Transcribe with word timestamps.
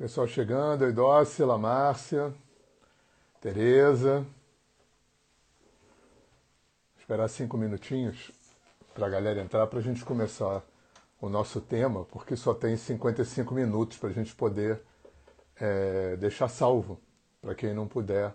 Pessoal 0.00 0.26
chegando, 0.26 0.86
Eudócila, 0.86 1.58
Márcia, 1.58 2.32
Tereza. 3.38 4.26
Esperar 6.98 7.28
cinco 7.28 7.58
minutinhos 7.58 8.32
para 8.94 9.06
a 9.06 9.10
galera 9.10 9.42
entrar 9.42 9.66
para 9.66 9.78
a 9.78 9.82
gente 9.82 10.02
começar 10.02 10.62
o 11.20 11.28
nosso 11.28 11.60
tema, 11.60 12.06
porque 12.06 12.34
só 12.34 12.54
tem 12.54 12.78
55 12.78 13.52
minutos 13.52 13.98
para 13.98 14.08
a 14.08 14.12
gente 14.12 14.34
poder 14.34 14.80
é, 15.56 16.16
deixar 16.16 16.48
salvo 16.48 16.98
para 17.42 17.54
quem 17.54 17.74
não 17.74 17.86
puder 17.86 18.34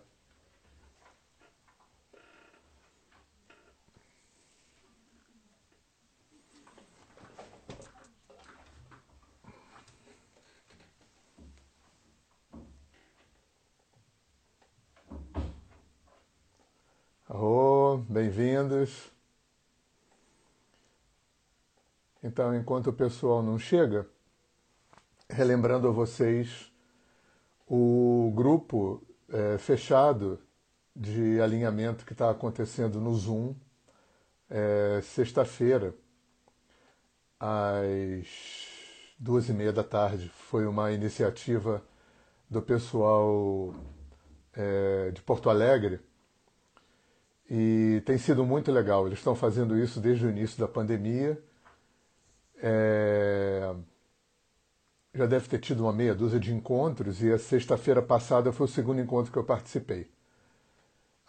Então, 22.36 22.54
enquanto 22.54 22.88
o 22.88 22.94
pessoal 22.94 23.42
não 23.42 23.58
chega, 23.58 24.06
relembrando 25.30 25.88
a 25.88 25.92
vocês 25.92 26.70
o 27.66 28.30
grupo 28.36 29.02
é, 29.30 29.58
fechado 29.58 30.38
de 30.94 31.40
alinhamento 31.40 32.06
que 32.06 32.12
está 32.12 32.30
acontecendo 32.30 33.00
no 33.00 33.16
Zoom, 33.16 33.56
é, 34.50 35.00
sexta-feira, 35.02 35.96
às 37.40 38.28
duas 39.18 39.48
e 39.48 39.54
meia 39.54 39.72
da 39.72 39.82
tarde. 39.82 40.28
Foi 40.28 40.68
uma 40.68 40.92
iniciativa 40.92 41.82
do 42.50 42.62
pessoal 42.62 43.74
é, 44.52 45.10
de 45.12 45.22
Porto 45.22 45.50
Alegre 45.50 46.02
e 47.50 48.04
tem 48.06 48.18
sido 48.18 48.46
muito 48.46 48.74
legal. 48.74 49.08
Eles 49.08 49.20
estão 49.20 49.36
fazendo 49.36 49.80
isso 49.80 50.02
desde 50.02 50.26
o 50.26 50.30
início 50.30 50.60
da 50.60 50.68
pandemia. 50.68 51.42
É... 52.62 53.74
Já 55.14 55.26
deve 55.26 55.48
ter 55.48 55.60
tido 55.60 55.84
uma 55.84 55.94
meia 55.94 56.14
dúzia 56.14 56.40
de 56.40 56.54
encontros 56.54 57.24
e 57.24 57.32
a 57.32 57.40
sexta-feira 57.40 58.02
passada 58.02 58.52
foi 58.52 58.66
o 58.66 58.70
segundo 58.70 59.00
encontro 59.00 59.32
que 59.32 59.38
eu 59.38 59.44
participei. 59.44 60.10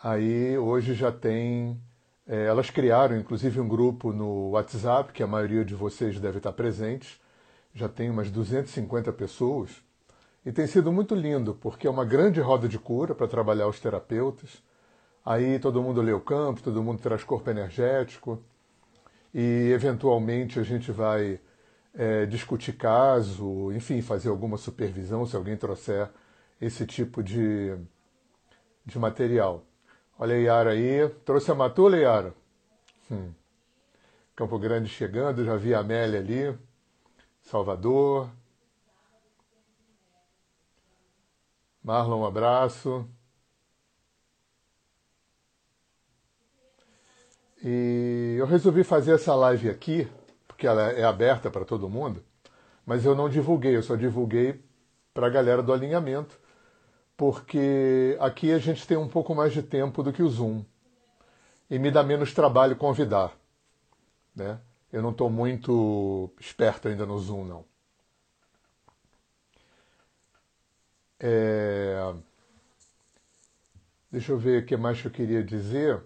Aí 0.03 0.59
hoje 0.59 0.95
já 0.95 1.13
tem. 1.13 1.81
É, 2.27 2.47
elas 2.47 2.71
criaram 2.71 3.17
inclusive 3.17 3.61
um 3.61 3.69
grupo 3.69 4.13
no 4.13 4.51
WhatsApp, 4.51 5.13
que 5.13 5.23
a 5.23 5.27
maioria 5.27 5.65
de 5.65 5.75
vocês 5.75 6.19
deve 6.19 6.39
estar 6.39 6.53
presentes. 6.53 7.21
Já 7.73 7.89
tem 7.89 8.11
umas 8.11 8.31
250 8.31 9.13
pessoas. 9.13 9.71
E 10.45 10.53
tem 10.53 10.67
sido 10.67 10.93
muito 10.93 11.15
lindo, 11.15 11.55
porque 11.55 11.87
é 11.87 11.91
uma 11.91 12.05
grande 12.05 12.41
roda 12.41 12.69
de 12.69 12.79
cura 12.79 13.15
para 13.15 13.29
trabalhar 13.29 13.69
os 13.69 13.81
terapeutas 13.81 14.63
Aí 15.27 15.59
todo 15.59 15.83
mundo 15.83 16.01
lê 16.01 16.13
o 16.13 16.21
campo, 16.21 16.63
todo 16.63 16.81
mundo 16.85 17.01
traz 17.03 17.25
corpo 17.25 17.51
energético 17.51 18.41
e 19.35 19.71
eventualmente 19.73 20.59
a 20.59 20.63
gente 20.63 20.91
vai 20.93 21.41
é, 21.95 22.27
discutir 22.27 22.75
caso, 22.75 23.73
enfim, 23.73 24.03
fazer 24.03 24.29
alguma 24.29 24.57
supervisão 24.57 25.27
se 25.27 25.37
alguém 25.37 25.57
trouxer 25.57 26.11
esse 26.61 26.87
tipo 26.87 27.23
de, 27.23 27.77
de 28.85 28.99
material. 28.99 29.65
Olha 30.19 30.35
a 30.35 30.39
Yara 30.39 30.71
aí. 30.71 31.09
Trouxe 31.25 31.51
a 31.51 31.55
Matula, 31.55 31.97
Yara? 31.97 32.35
Hum. 33.11 33.33
Campo 34.35 34.59
Grande 34.59 34.89
chegando, 34.89 35.45
já 35.45 35.57
vi 35.57 35.75
a 35.75 35.81
Amélia 35.81 36.21
ali. 36.21 36.59
Salvador. 37.43 38.31
Marlon, 41.83 42.21
um 42.21 42.27
abraço. 42.27 43.09
E 47.69 48.37
eu 48.39 48.47
resolvi 48.47 48.85
fazer 48.85 49.17
essa 49.17 49.35
live 49.35 49.69
aqui, 49.69 50.09
porque 50.47 50.69
ela 50.69 50.83
é 50.93 51.03
aberta 51.03 51.51
para 51.51 51.65
todo 51.65 51.89
mundo, 51.89 52.23
mas 52.87 53.05
eu 53.05 53.13
não 53.13 53.29
divulguei, 53.29 53.75
eu 53.75 53.83
só 53.83 53.97
divulguei 53.97 54.63
para 55.13 55.27
a 55.27 55.31
galera 55.31 55.65
do 55.65 55.73
alinhamento, 55.73 56.39
porque 57.17 58.17
aqui 58.21 58.53
a 58.53 58.59
gente 58.59 58.87
tem 58.87 58.97
um 58.97 59.09
pouco 59.09 59.35
mais 59.35 59.53
de 59.53 59.65
tempo 59.65 60.01
do 60.01 60.13
que 60.13 60.23
o 60.23 60.29
Zoom 60.29 60.65
e 61.69 61.77
me 61.77 61.91
dá 61.91 62.05
menos 62.05 62.33
trabalho 62.33 62.77
convidar. 62.77 63.37
Né? 64.33 64.61
Eu 64.93 65.03
não 65.03 65.11
estou 65.11 65.29
muito 65.29 66.31
esperto 66.39 66.87
ainda 66.87 67.05
no 67.05 67.19
Zoom, 67.19 67.47
não. 67.47 67.65
É... 71.19 72.15
Deixa 74.09 74.31
eu 74.31 74.39
ver 74.39 74.63
o 74.63 74.67
que 74.67 74.77
mais 74.77 75.05
eu 75.05 75.11
queria 75.11 75.43
dizer. 75.43 76.01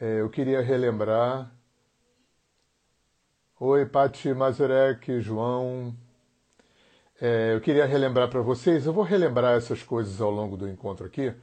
É, 0.00 0.20
eu 0.20 0.30
queria 0.30 0.60
relembrar. 0.60 1.52
Oi, 3.58 3.84
Pati 3.84 4.32
Mazurek, 4.32 5.20
João. 5.20 5.92
É, 7.20 7.54
eu 7.54 7.60
queria 7.60 7.84
relembrar 7.84 8.28
para 8.30 8.40
vocês, 8.40 8.86
eu 8.86 8.92
vou 8.92 9.02
relembrar 9.02 9.56
essas 9.56 9.82
coisas 9.82 10.20
ao 10.20 10.30
longo 10.30 10.56
do 10.56 10.68
encontro 10.68 11.04
aqui, 11.04 11.34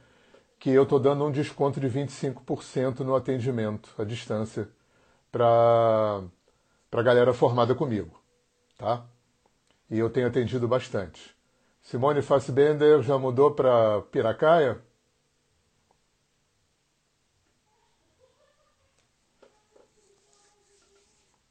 que 0.58 0.70
eu 0.70 0.84
estou 0.84 0.98
dando 0.98 1.26
um 1.26 1.30
desconto 1.30 1.78
de 1.80 1.88
25% 1.88 3.00
no 3.00 3.14
atendimento 3.14 3.90
à 3.98 4.04
distância 4.04 4.68
para 5.30 6.22
a 6.92 7.02
galera 7.02 7.34
formada 7.34 7.74
comigo, 7.74 8.18
tá? 8.78 9.04
E 9.90 9.98
eu 9.98 10.10
tenho 10.10 10.28
atendido 10.28 10.66
bastante. 10.68 11.36
Simone 11.82 12.22
Fassbender 12.22 13.02
já 13.02 13.18
mudou 13.18 13.52
para 13.52 14.02
Piracaia? 14.10 14.85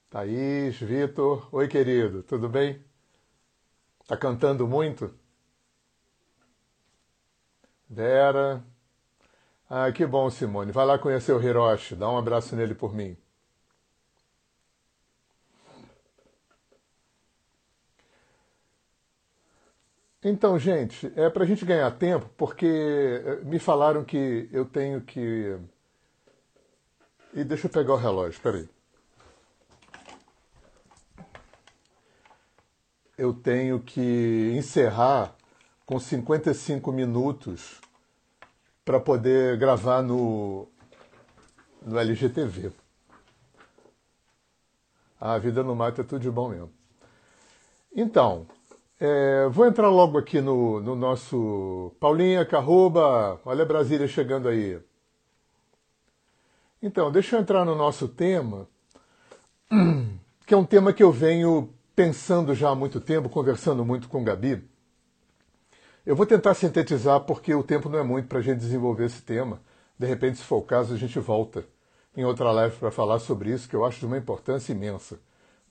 Thaís, 0.10 0.80
Vitor. 0.80 1.48
Oi, 1.52 1.68
querido, 1.68 2.24
tudo 2.24 2.50
bem? 2.50 2.84
Tá 4.08 4.18
cantando 4.18 4.68
muito? 4.68 5.14
Vera. 7.90 8.64
Ah, 9.70 9.92
que 9.92 10.06
bom, 10.08 10.28
Simone. 10.32 10.72
Vai 10.72 10.86
lá 10.88 10.98
conhecer 10.98 11.32
o 11.34 11.42
Hiroshi, 11.42 11.96
dá 11.96 12.10
um 12.10 12.18
abraço 12.18 12.56
nele 12.56 12.74
por 12.76 12.94
mim. 12.96 13.16
Então, 20.24 20.58
gente, 20.58 21.12
é 21.16 21.30
para 21.30 21.44
a 21.44 21.46
gente 21.48 21.64
ganhar 21.66 21.92
tempo, 21.92 22.28
porque 22.36 22.66
eh, 22.66 23.42
me 23.44 23.60
falaram 23.60 24.04
que 24.04 24.50
eu 24.52 24.66
tenho 24.66 25.02
que. 25.02 25.58
E 27.34 27.44
deixa 27.44 27.68
eu 27.68 27.72
pegar 27.72 27.94
o 27.94 27.98
relógio, 27.98 28.42
peraí. 28.42 28.68
Eu 33.18 33.34
tenho 33.34 33.80
que 33.80 34.54
encerrar 34.56 35.36
com 35.86 36.00
55 36.00 36.92
minutos 36.92 37.80
para 38.84 39.00
poder 39.00 39.58
gravar 39.58 40.02
no, 40.02 40.68
no 41.82 41.98
LGTV. 41.98 42.72
A 45.20 45.38
vida 45.38 45.64
no 45.64 45.76
mato 45.76 46.02
é 46.02 46.04
tudo 46.04 46.22
de 46.22 46.30
bom 46.30 46.50
mesmo. 46.50 46.72
Então, 47.96 48.46
é, 49.00 49.48
vou 49.50 49.66
entrar 49.66 49.90
logo 49.90 50.18
aqui 50.18 50.42
no, 50.42 50.82
no 50.82 50.96
nosso. 50.96 51.96
Paulinha 52.00 52.46
Carroba, 52.46 53.40
olha 53.46 53.66
Brasília 53.66 54.08
chegando 54.08 54.50
aí. 54.50 54.80
Então, 56.82 57.12
deixa 57.12 57.36
eu 57.36 57.40
entrar 57.40 57.66
no 57.66 57.76
nosso 57.76 58.08
tema, 58.08 58.68
que 60.46 60.54
é 60.54 60.58
um 60.58 60.66
tema 60.66 60.94
que 60.94 61.02
eu 61.02 61.12
venho 61.12 61.75
pensando 61.96 62.54
já 62.54 62.70
há 62.70 62.76
muito 62.76 63.00
tempo, 63.00 63.30
conversando 63.30 63.86
muito 63.86 64.10
com 64.10 64.24
Gabi. 64.24 64.68
Eu 66.06 66.16
vou 66.16 66.26
tentar 66.26 66.54
sintetizar 66.54 67.22
porque 67.22 67.54
o 67.56 67.64
tempo 67.64 67.90
não 67.90 68.00
é 68.00 68.04
muito 68.04 68.28
para 68.28 68.40
a 68.40 68.42
gente 68.42 68.60
desenvolver 68.60 69.06
esse 69.06 69.22
tema. 69.22 69.62
De 69.98 70.06
repente, 70.06 70.38
se 70.38 70.44
for 70.44 70.58
o 70.58 70.62
caso, 70.62 70.94
a 70.94 70.98
gente 70.98 71.18
volta 71.20 71.66
em 72.16 72.24
outra 72.24 72.52
live 72.52 72.76
para 72.78 72.92
falar 72.92 73.20
sobre 73.20 73.52
isso, 73.52 73.68
que 73.68 73.76
eu 73.76 73.86
acho 73.86 74.00
de 74.00 74.06
uma 74.06 74.18
importância 74.18 74.72
imensa. 74.72 75.20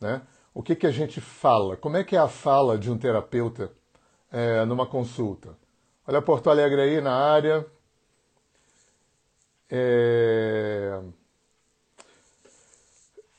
Né? 0.00 0.22
O 0.52 0.62
que, 0.62 0.74
que 0.74 0.86
a 0.86 0.90
gente 0.90 1.20
fala? 1.20 1.76
Como 1.76 1.96
é 1.96 2.04
que 2.04 2.16
é 2.16 2.18
a 2.18 2.28
fala 2.28 2.78
de 2.78 2.90
um 2.90 2.98
terapeuta 2.98 3.70
é, 4.32 4.64
numa 4.64 4.86
consulta? 4.86 5.56
Olha 6.06 6.20
Porto 6.20 6.50
Alegre 6.50 6.80
aí 6.80 7.00
na 7.00 7.14
área. 7.14 7.66
É... 9.70 11.00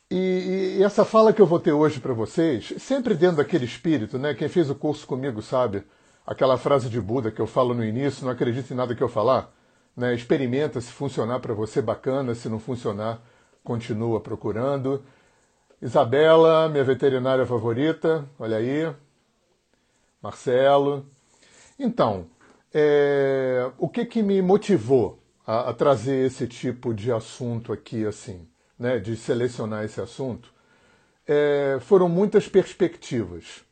E, 0.09 0.77
e, 0.77 0.83
essa 0.83 1.03
fala 1.03 1.33
que 1.33 1.41
eu 1.41 1.47
vou 1.47 1.59
ter 1.59 1.71
hoje 1.71 1.99
para 1.99 2.13
vocês, 2.13 2.73
sempre 2.77 3.15
dentro 3.15 3.37
daquele 3.37 3.65
espírito, 3.65 4.19
né? 4.19 4.33
Quem 4.35 4.47
fez 4.47 4.69
o 4.69 4.75
curso 4.75 5.07
comigo 5.07 5.41
sabe 5.41 5.83
aquela 6.25 6.57
frase 6.57 6.89
de 6.89 7.01
Buda 7.01 7.31
que 7.31 7.41
eu 7.41 7.47
falo 7.47 7.73
no 7.73 7.83
início, 7.83 8.23
não 8.25 8.31
acredita 8.31 8.73
em 8.73 8.77
nada 8.77 8.95
que 8.95 9.01
eu 9.01 9.09
falar, 9.09 9.51
né? 9.97 10.13
Experimenta 10.13 10.79
se 10.79 10.91
funcionar 10.91 11.39
para 11.39 11.53
você 11.53 11.81
bacana, 11.81 12.35
se 12.35 12.47
não 12.49 12.59
funcionar, 12.59 13.19
continua 13.63 14.19
procurando. 14.19 15.03
Isabela, 15.81 16.69
minha 16.69 16.83
veterinária 16.83 17.45
favorita, 17.45 18.25
olha 18.39 18.57
aí. 18.57 18.93
Marcelo. 20.21 21.05
Então, 21.77 22.27
é, 22.73 23.71
o 23.77 23.87
que, 23.87 24.05
que 24.05 24.23
me 24.23 24.41
motivou 24.41 25.19
a, 25.45 25.69
a, 25.69 25.73
trazer 25.73 26.25
esse 26.25 26.47
tipo 26.47 26.93
de 26.93 27.11
assunto 27.11 27.71
aqui, 27.71 28.05
assim, 28.05 28.47
né, 28.77 28.99
de 28.99 29.15
selecionar 29.15 29.83
esse 29.83 29.99
assunto? 30.01 30.53
É, 31.27 31.77
foram 31.81 32.07
muitas 32.07 32.47
perspectivas. 32.47 33.63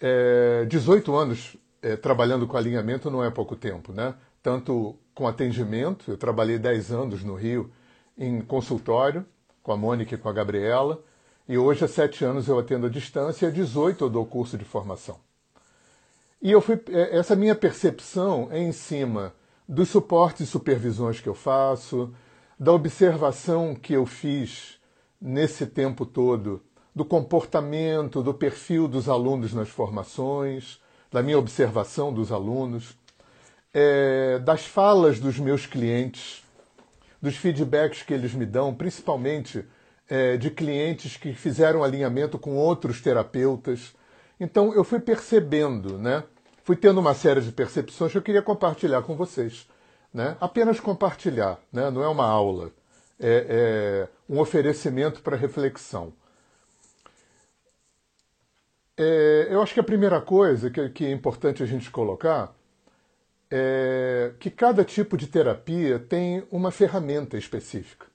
É, 0.00 0.64
18 0.66 1.14
anos 1.14 1.56
é, 1.82 1.96
trabalhando 1.96 2.46
com 2.46 2.56
alinhamento 2.56 3.10
não 3.10 3.24
é 3.24 3.30
pouco 3.30 3.56
tempo, 3.56 3.92
né? 3.92 4.14
Tanto 4.42 4.96
com 5.14 5.26
atendimento, 5.26 6.10
eu 6.10 6.16
trabalhei 6.16 6.58
10 6.58 6.92
anos 6.92 7.24
no 7.24 7.34
Rio 7.34 7.70
em 8.16 8.40
consultório, 8.40 9.26
com 9.62 9.72
a 9.72 9.76
Mônica 9.76 10.14
e 10.14 10.18
com 10.18 10.28
a 10.28 10.32
Gabriela, 10.32 11.02
e 11.48 11.58
hoje 11.58 11.84
há 11.84 11.88
7 11.88 12.24
anos 12.24 12.48
eu 12.48 12.58
atendo 12.58 12.86
à 12.86 12.88
distância 12.88 13.46
e 13.46 13.48
há 13.48 13.52
18 13.52 14.04
eu 14.04 14.10
dou 14.10 14.24
curso 14.24 14.56
de 14.56 14.64
formação. 14.64 15.18
E 16.40 16.50
eu 16.50 16.60
fui, 16.60 16.80
é, 16.88 17.16
essa 17.16 17.36
minha 17.36 17.54
percepção 17.54 18.48
é 18.50 18.60
em 18.60 18.72
cima 18.72 19.34
dos 19.68 19.88
suportes 19.88 20.48
e 20.48 20.50
supervisões 20.50 21.20
que 21.20 21.28
eu 21.28 21.34
faço, 21.34 22.12
da 22.62 22.72
observação 22.72 23.74
que 23.74 23.92
eu 23.92 24.06
fiz 24.06 24.78
nesse 25.20 25.66
tempo 25.66 26.06
todo 26.06 26.62
do 26.94 27.04
comportamento, 27.04 28.22
do 28.22 28.32
perfil 28.32 28.86
dos 28.86 29.08
alunos 29.08 29.52
nas 29.52 29.68
formações, 29.68 30.80
da 31.10 31.24
minha 31.24 31.36
observação 31.36 32.14
dos 32.14 32.30
alunos, 32.30 32.96
é, 33.74 34.38
das 34.38 34.64
falas 34.64 35.18
dos 35.18 35.40
meus 35.40 35.66
clientes, 35.66 36.44
dos 37.20 37.36
feedbacks 37.36 38.04
que 38.04 38.14
eles 38.14 38.32
me 38.32 38.46
dão, 38.46 38.72
principalmente 38.72 39.64
é, 40.08 40.36
de 40.36 40.48
clientes 40.48 41.16
que 41.16 41.34
fizeram 41.34 41.82
alinhamento 41.82 42.38
com 42.38 42.54
outros 42.54 43.00
terapeutas. 43.00 43.92
Então 44.38 44.72
eu 44.72 44.84
fui 44.84 45.00
percebendo, 45.00 45.98
né? 45.98 46.22
Fui 46.62 46.76
tendo 46.76 47.00
uma 47.00 47.12
série 47.12 47.40
de 47.40 47.50
percepções 47.50 48.12
que 48.12 48.18
eu 48.18 48.22
queria 48.22 48.40
compartilhar 48.40 49.02
com 49.02 49.16
vocês. 49.16 49.66
Né? 50.12 50.36
Apenas 50.40 50.78
compartilhar, 50.78 51.58
né? 51.72 51.90
não 51.90 52.02
é 52.02 52.08
uma 52.08 52.26
aula, 52.26 52.70
é, 53.18 53.46
é 53.48 54.08
um 54.28 54.38
oferecimento 54.38 55.22
para 55.22 55.36
reflexão. 55.36 56.12
É, 58.96 59.48
eu 59.50 59.62
acho 59.62 59.72
que 59.72 59.80
a 59.80 59.84
primeira 59.84 60.20
coisa 60.20 60.70
que, 60.70 60.88
que, 60.90 61.06
é 61.06 61.10
importante 61.10 61.62
a 61.62 61.66
gente 61.66 61.90
colocar 61.90 62.54
é 63.50 64.32
que 64.38 64.50
cada 64.50 64.84
tipo 64.84 65.16
de 65.16 65.26
terapia 65.26 65.98
tem 65.98 66.46
uma 66.50 66.70
ferramenta 66.70 67.36
específica. 67.36 68.06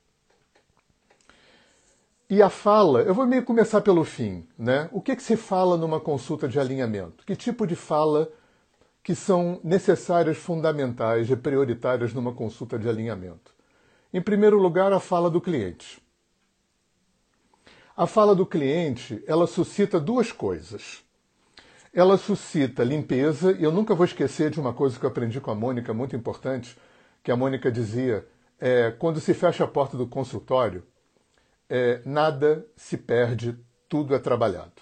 E 2.29 2.41
a 2.41 2.49
fala, 2.49 3.01
eu 3.01 3.13
vou 3.13 3.25
meio 3.25 3.43
começar 3.43 3.79
pelo 3.81 4.03
fim, 4.03 4.45
né? 4.57 4.89
O 4.91 5.01
que, 5.01 5.15
que 5.15 5.23
se 5.23 5.37
fala 5.37 5.77
numa 5.77 5.99
consulta 5.99 6.47
de 6.47 6.59
alinhamento? 6.59 7.25
Que 7.25 7.35
tipo 7.35 7.65
de 7.65 7.75
fala 7.75 8.29
que 9.07 9.15
são 9.15 9.61
necessárias, 9.63 10.35
fundamentais 10.35 11.29
e 11.29 11.35
prioritárias 11.37 12.13
numa 12.13 12.33
consulta 12.33 12.77
de 12.77 12.89
alinhamento? 12.89 13.55
Em 14.13 14.21
primeiro 14.21 14.59
lugar, 14.59 14.91
a 14.91 14.99
fala 14.99 15.31
do 15.31 15.39
cliente. 15.39 16.03
A 17.95 18.05
fala 18.05 18.35
do 18.35 18.45
cliente, 18.45 19.23
ela 19.25 19.47
suscita 19.47 19.97
duas 19.97 20.33
coisas. 20.33 21.05
Ela 21.93 22.17
suscita 22.17 22.83
limpeza, 22.83 23.53
e 23.53 23.63
eu 23.63 23.71
nunca 23.71 23.95
vou 23.95 24.03
esquecer 24.03 24.49
de 24.49 24.59
uma 24.59 24.73
coisa 24.73 24.99
que 24.99 25.05
eu 25.05 25.09
aprendi 25.09 25.39
com 25.39 25.51
a 25.51 25.55
Mônica, 25.55 25.93
muito 25.93 26.13
importante, 26.13 26.77
que 27.23 27.31
a 27.31 27.37
Mônica 27.37 27.71
dizia, 27.71 28.27
é, 28.59 28.91
quando 28.91 29.21
se 29.21 29.33
fecha 29.33 29.63
a 29.63 29.67
porta 29.67 29.95
do 29.95 30.05
consultório, 30.05 30.83
é, 31.69 32.01
nada 32.03 32.67
se 32.75 32.97
perde, 32.97 33.57
tudo 33.87 34.13
é 34.13 34.19
trabalhado. 34.19 34.81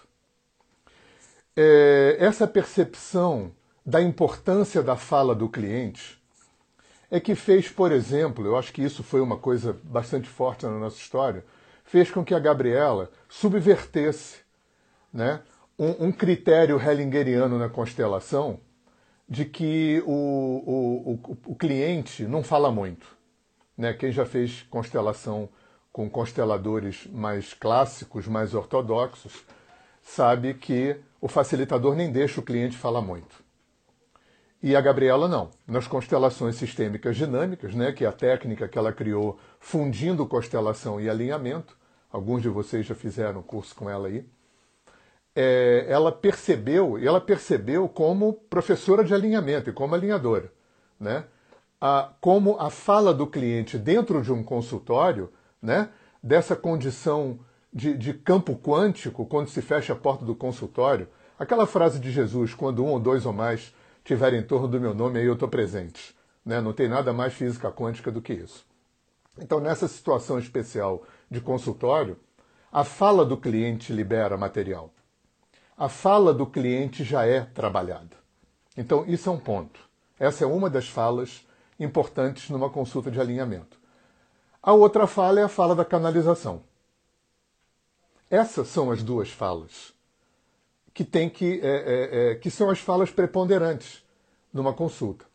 É, 1.56 2.18
essa 2.20 2.48
percepção 2.48 3.54
da 3.86 4.02
importância 4.02 4.82
da 4.82 4.96
fala 4.96 5.36
do 5.36 5.48
cliente 5.48 6.20
é 7.12 7.20
que 7.20 7.36
fez, 7.36 7.70
por 7.70 7.92
exemplo, 7.92 8.44
eu 8.46 8.58
acho 8.58 8.74
que 8.74 8.84
isso 8.84 9.04
foi 9.04 9.22
uma 9.22 9.38
coisa 9.38 9.80
bastante 9.84 10.28
forte 10.28 10.66
na 10.66 10.80
nossa 10.80 10.98
história, 10.98 11.46
fez 11.84 12.10
com 12.10 12.26
que 12.26 12.34
a 12.34 12.40
Gabriela 12.40 13.12
subvertesse 13.30 14.40
né, 15.14 15.42
um, 15.78 16.08
um 16.08 16.12
critério 16.12 16.82
hellingeriano 16.82 17.60
na 17.60 17.70
constelação 17.70 18.60
de 19.30 19.46
que 19.46 20.04
o, 20.06 20.12
o, 20.12 21.14
o, 21.14 21.52
o 21.52 21.56
cliente 21.56 22.24
não 22.24 22.44
fala 22.44 22.72
muito. 22.72 23.16
Né? 23.78 23.94
Quem 23.94 24.12
já 24.12 24.26
fez 24.26 24.64
constelação 24.64 25.48
com 25.92 26.10
consteladores 26.10 27.08
mais 27.12 27.54
clássicos, 27.54 28.28
mais 28.28 28.56
ortodoxos, 28.56 29.46
sabe 30.02 30.56
que 30.56 30.98
o 31.22 31.28
facilitador 31.28 31.96
nem 31.96 32.12
deixa 32.12 32.40
o 32.40 32.44
cliente 32.44 32.76
falar 32.76 33.02
muito. 33.02 33.45
E 34.66 34.76
a 34.76 34.82
Gabriela 34.82 35.28
não. 35.28 35.52
Nas 35.68 35.86
constelações 35.86 36.56
sistêmicas 36.56 37.16
dinâmicas, 37.16 37.76
né, 37.76 37.92
que 37.92 38.04
é 38.04 38.08
a 38.08 38.12
técnica 38.12 38.68
que 38.68 38.80
ela 38.80 38.92
criou 38.92 39.38
fundindo 39.60 40.26
constelação 40.26 41.00
e 41.00 41.08
alinhamento, 41.08 41.78
alguns 42.12 42.42
de 42.42 42.50
vocês 42.50 42.84
já 42.84 42.96
fizeram 42.96 43.44
curso 43.44 43.76
com 43.76 43.88
ela 43.88 44.08
aí, 44.08 44.26
é, 45.36 45.86
ela 45.88 46.12
percebeu, 46.12 46.98
e 46.98 47.06
ela 47.06 47.22
percebeu 47.22 47.88
como 47.88 48.34
professora 48.50 49.04
de 49.04 49.14
alinhamento 49.14 49.70
e 49.70 49.74
como 49.74 49.94
alinhadora, 49.94 50.52
né, 51.00 51.26
a, 51.80 52.10
como 52.20 52.58
a 52.60 52.72
fala 52.72 53.14
do 53.14 53.28
cliente 53.28 53.78
dentro 53.78 54.20
de 54.24 54.34
um 54.34 54.44
consultório 54.44 55.32
né, 55.62 55.90
dessa 56.24 56.56
condição 56.56 57.38
de, 57.72 57.96
de 57.96 58.16
campo 58.16 58.56
quântico 58.56 59.28
quando 59.28 59.48
se 59.48 59.62
fecha 59.62 59.94
a 59.94 59.96
porta 59.96 60.26
do 60.26 60.34
consultório. 60.34 61.08
Aquela 61.38 61.68
frase 61.68 62.00
de 62.00 62.10
Jesus, 62.10 62.56
quando 62.56 62.84
um 62.84 62.88
ou 62.88 63.00
dois 63.00 63.28
ou 63.28 63.34
mais 63.34 63.75
estiverem 64.06 64.40
em 64.40 64.44
torno 64.44 64.68
do 64.68 64.80
meu 64.80 64.94
nome, 64.94 65.20
aí 65.20 65.26
eu 65.26 65.34
estou 65.34 65.50
presente. 65.50 66.16
Né? 66.46 66.62
Não 66.62 66.72
tem 66.72 66.88
nada 66.88 67.12
mais 67.12 67.34
física 67.34 67.72
quântica 67.72 68.12
do 68.12 68.22
que 68.22 68.34
isso. 68.34 68.64
Então, 69.40 69.60
nessa 69.60 69.88
situação 69.88 70.38
especial 70.38 71.04
de 71.30 71.42
consultório, 71.42 72.18
a 72.72 72.84
fala 72.84 73.26
do 73.26 73.36
cliente 73.36 73.92
libera 73.92 74.38
material. 74.38 74.94
A 75.76 75.90
fala 75.90 76.34
do 76.34 76.46
cliente 76.46 77.04
já 77.04 77.26
é 77.26 77.42
trabalhada. 77.42 78.16
Então, 78.78 79.04
isso 79.08 79.28
é 79.28 79.32
um 79.32 79.40
ponto. 79.40 79.80
Essa 80.20 80.44
é 80.44 80.48
uma 80.48 80.70
das 80.70 80.88
falas 80.88 81.46
importantes 81.80 82.50
numa 82.50 82.70
consulta 82.70 83.10
de 83.10 83.20
alinhamento. 83.20 83.80
A 84.62 84.72
outra 84.72 85.08
fala 85.08 85.40
é 85.40 85.44
a 85.44 85.50
fala 85.50 85.76
da 85.76 85.84
canalização. 85.84 86.62
Essas 88.30 88.68
são 88.68 88.92
as 88.92 89.02
duas 89.02 89.30
falas 89.30 89.95
que 90.96 91.04
tem 91.04 91.30
que, 91.30 91.60
é, 91.62 91.68
é, 91.68 92.32
é, 92.32 92.36
que 92.36 92.50
são 92.50 92.70
as 92.70 92.80
falas 92.80 93.12
preponderantes 93.12 94.02
numa 94.54 94.74
consulta. 94.74 95.26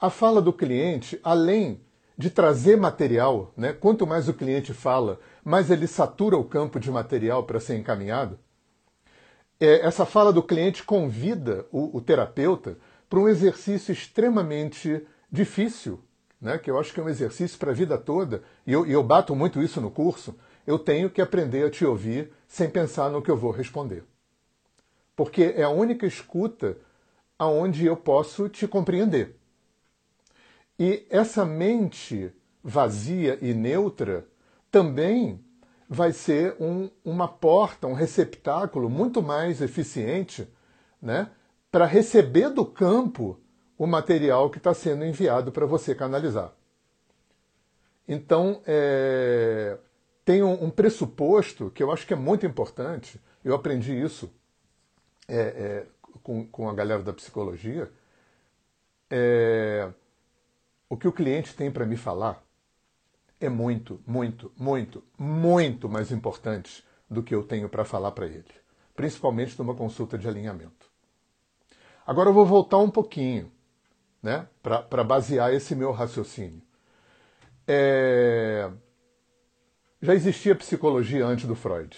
A 0.00 0.08
fala 0.08 0.40
do 0.40 0.52
cliente, 0.52 1.20
além 1.24 1.80
de 2.16 2.30
trazer 2.30 2.76
material, 2.76 3.52
né, 3.56 3.72
quanto 3.72 4.06
mais 4.06 4.28
o 4.28 4.32
cliente 4.32 4.72
fala, 4.72 5.18
mais 5.44 5.70
ele 5.70 5.88
satura 5.88 6.36
o 6.36 6.44
campo 6.44 6.78
de 6.78 6.90
material 6.90 7.42
para 7.42 7.58
ser 7.58 7.76
encaminhado. 7.76 8.38
É, 9.58 9.84
essa 9.84 10.06
fala 10.06 10.32
do 10.32 10.42
cliente 10.42 10.84
convida 10.84 11.66
o, 11.72 11.96
o 11.96 12.00
terapeuta 12.00 12.78
para 13.10 13.18
um 13.18 13.28
exercício 13.28 13.92
extremamente 13.92 15.04
difícil 15.30 16.00
né, 16.40 16.58
que 16.58 16.70
eu 16.70 16.78
acho 16.78 16.94
que 16.94 17.00
é 17.00 17.02
um 17.02 17.08
exercício 17.08 17.58
para 17.58 17.72
a 17.72 17.74
vida 17.74 17.98
toda, 17.98 18.42
e 18.64 18.72
eu, 18.72 18.86
e 18.86 18.92
eu 18.92 19.02
bato 19.02 19.34
muito 19.34 19.60
isso 19.60 19.80
no 19.80 19.90
curso, 19.90 20.38
eu 20.64 20.78
tenho 20.78 21.10
que 21.10 21.20
aprender 21.20 21.64
a 21.66 21.70
te 21.70 21.84
ouvir 21.84 22.32
sem 22.46 22.70
pensar 22.70 23.10
no 23.10 23.20
que 23.20 23.30
eu 23.30 23.36
vou 23.36 23.50
responder. 23.50 24.04
Porque 25.18 25.52
é 25.56 25.64
a 25.64 25.68
única 25.68 26.06
escuta 26.06 26.76
aonde 27.36 27.84
eu 27.84 27.96
posso 27.96 28.48
te 28.48 28.68
compreender. 28.68 29.36
E 30.78 31.04
essa 31.10 31.44
mente 31.44 32.32
vazia 32.62 33.36
e 33.42 33.52
neutra 33.52 34.28
também 34.70 35.44
vai 35.88 36.12
ser 36.12 36.54
um, 36.60 36.88
uma 37.04 37.26
porta, 37.26 37.88
um 37.88 37.94
receptáculo 37.94 38.88
muito 38.88 39.20
mais 39.20 39.60
eficiente 39.60 40.48
né, 41.02 41.28
para 41.68 41.84
receber 41.84 42.50
do 42.50 42.64
campo 42.64 43.40
o 43.76 43.88
material 43.88 44.48
que 44.48 44.58
está 44.58 44.72
sendo 44.72 45.04
enviado 45.04 45.50
para 45.50 45.66
você 45.66 45.96
canalizar. 45.96 46.52
Então, 48.06 48.62
é, 48.64 49.78
tem 50.24 50.44
um, 50.44 50.66
um, 50.66 50.70
pressuposto 50.70 51.72
que 51.72 51.82
eu 51.82 51.90
acho 51.90 52.06
que 52.06 52.12
é 52.12 52.16
muito 52.16 52.46
importante, 52.46 53.20
eu 53.44 53.52
aprendi 53.52 54.00
isso 54.00 54.37
é, 55.28 55.36
é, 55.36 55.86
com, 56.22 56.46
com 56.46 56.68
a 56.68 56.74
galera 56.74 57.02
da 57.02 57.12
psicologia. 57.12 57.90
É, 59.10 59.88
o 60.88 60.96
que 60.96 61.06
o 61.06 61.12
cliente 61.12 61.54
tem 61.54 61.70
para 61.70 61.86
me 61.86 61.96
falar 61.96 62.42
é 63.40 63.48
muito, 63.48 64.00
muito, 64.06 64.50
muito, 64.56 65.04
muito 65.16 65.88
mais 65.88 66.10
importante 66.10 66.84
do 67.08 67.22
que 67.22 67.34
eu 67.34 67.42
tenho 67.42 67.68
para 67.68 67.84
falar 67.84 68.10
para 68.12 68.26
ele, 68.26 68.44
principalmente 68.96 69.56
numa 69.58 69.74
consulta 69.74 70.18
de 70.18 70.26
alinhamento. 70.26 70.90
Agora 72.06 72.30
eu 72.30 72.34
vou 72.34 72.46
voltar 72.46 72.78
um 72.78 72.90
pouquinho 72.90 73.52
né, 74.22 74.48
para 74.62 75.04
basear 75.04 75.52
esse 75.52 75.74
meu 75.74 75.92
raciocínio. 75.92 76.62
É... 77.66 78.70
Já 80.00 80.14
existia 80.14 80.54
psicologia 80.54 81.26
antes 81.26 81.44
do 81.44 81.54
Freud. 81.54 81.96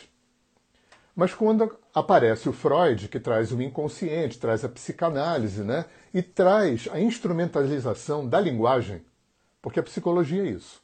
Mas 1.20 1.34
quando 1.34 1.76
aparece 1.94 2.48
o 2.48 2.52
Freud, 2.54 3.06
que 3.06 3.20
traz 3.20 3.52
o 3.52 3.60
inconsciente, 3.60 4.38
traz 4.38 4.64
a 4.64 4.70
psicanálise, 4.70 5.62
né? 5.62 5.84
E 6.14 6.22
traz 6.22 6.88
a 6.90 6.98
instrumentalização 6.98 8.26
da 8.26 8.40
linguagem, 8.40 9.04
porque 9.60 9.78
a 9.78 9.82
psicologia 9.82 10.42
é 10.42 10.46
isso. 10.46 10.80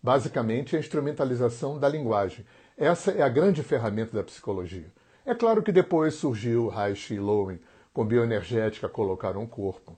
Basicamente, 0.00 0.76
é 0.76 0.78
a 0.78 0.80
instrumentalização 0.80 1.80
da 1.80 1.88
linguagem. 1.88 2.46
Essa 2.78 3.10
é 3.10 3.22
a 3.22 3.28
grande 3.28 3.64
ferramenta 3.64 4.16
da 4.16 4.22
psicologia. 4.22 4.86
É 5.26 5.34
claro 5.34 5.64
que 5.64 5.72
depois 5.72 6.14
surgiu 6.14 6.68
Reich 6.68 7.12
e 7.12 7.18
Lowen 7.18 7.58
com 7.92 8.04
bioenergética 8.04 8.88
colocaram 8.88 9.42
o 9.42 9.48
corpo 9.48 9.96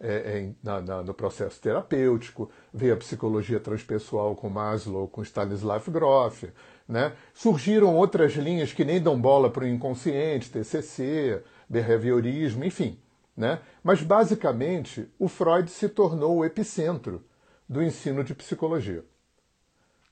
é, 0.00 0.14
é, 0.14 0.50
na, 0.62 0.80
na, 0.80 1.02
no 1.02 1.14
processo 1.14 1.60
terapêutico, 1.60 2.50
veio 2.72 2.94
a 2.94 2.96
psicologia 2.96 3.58
transpessoal 3.58 4.36
com 4.36 4.48
Maslow, 4.50 5.08
com 5.08 5.22
Stanislav 5.22 5.88
Grof, 5.90 6.44
né? 6.88 7.14
surgiram 7.32 7.94
outras 7.94 8.32
linhas 8.34 8.72
que 8.72 8.84
nem 8.84 9.00
dão 9.00 9.20
bola 9.20 9.50
para 9.50 9.64
o 9.64 9.68
inconsciente, 9.68 10.50
TCC, 10.50 11.42
behaviorismo, 11.68 12.64
enfim. 12.64 12.98
Né? 13.36 13.60
Mas, 13.82 14.02
basicamente, 14.02 15.08
o 15.18 15.28
Freud 15.28 15.70
se 15.70 15.88
tornou 15.88 16.36
o 16.36 16.44
epicentro 16.44 17.24
do 17.68 17.82
ensino 17.82 18.22
de 18.22 18.34
psicologia. 18.34 19.04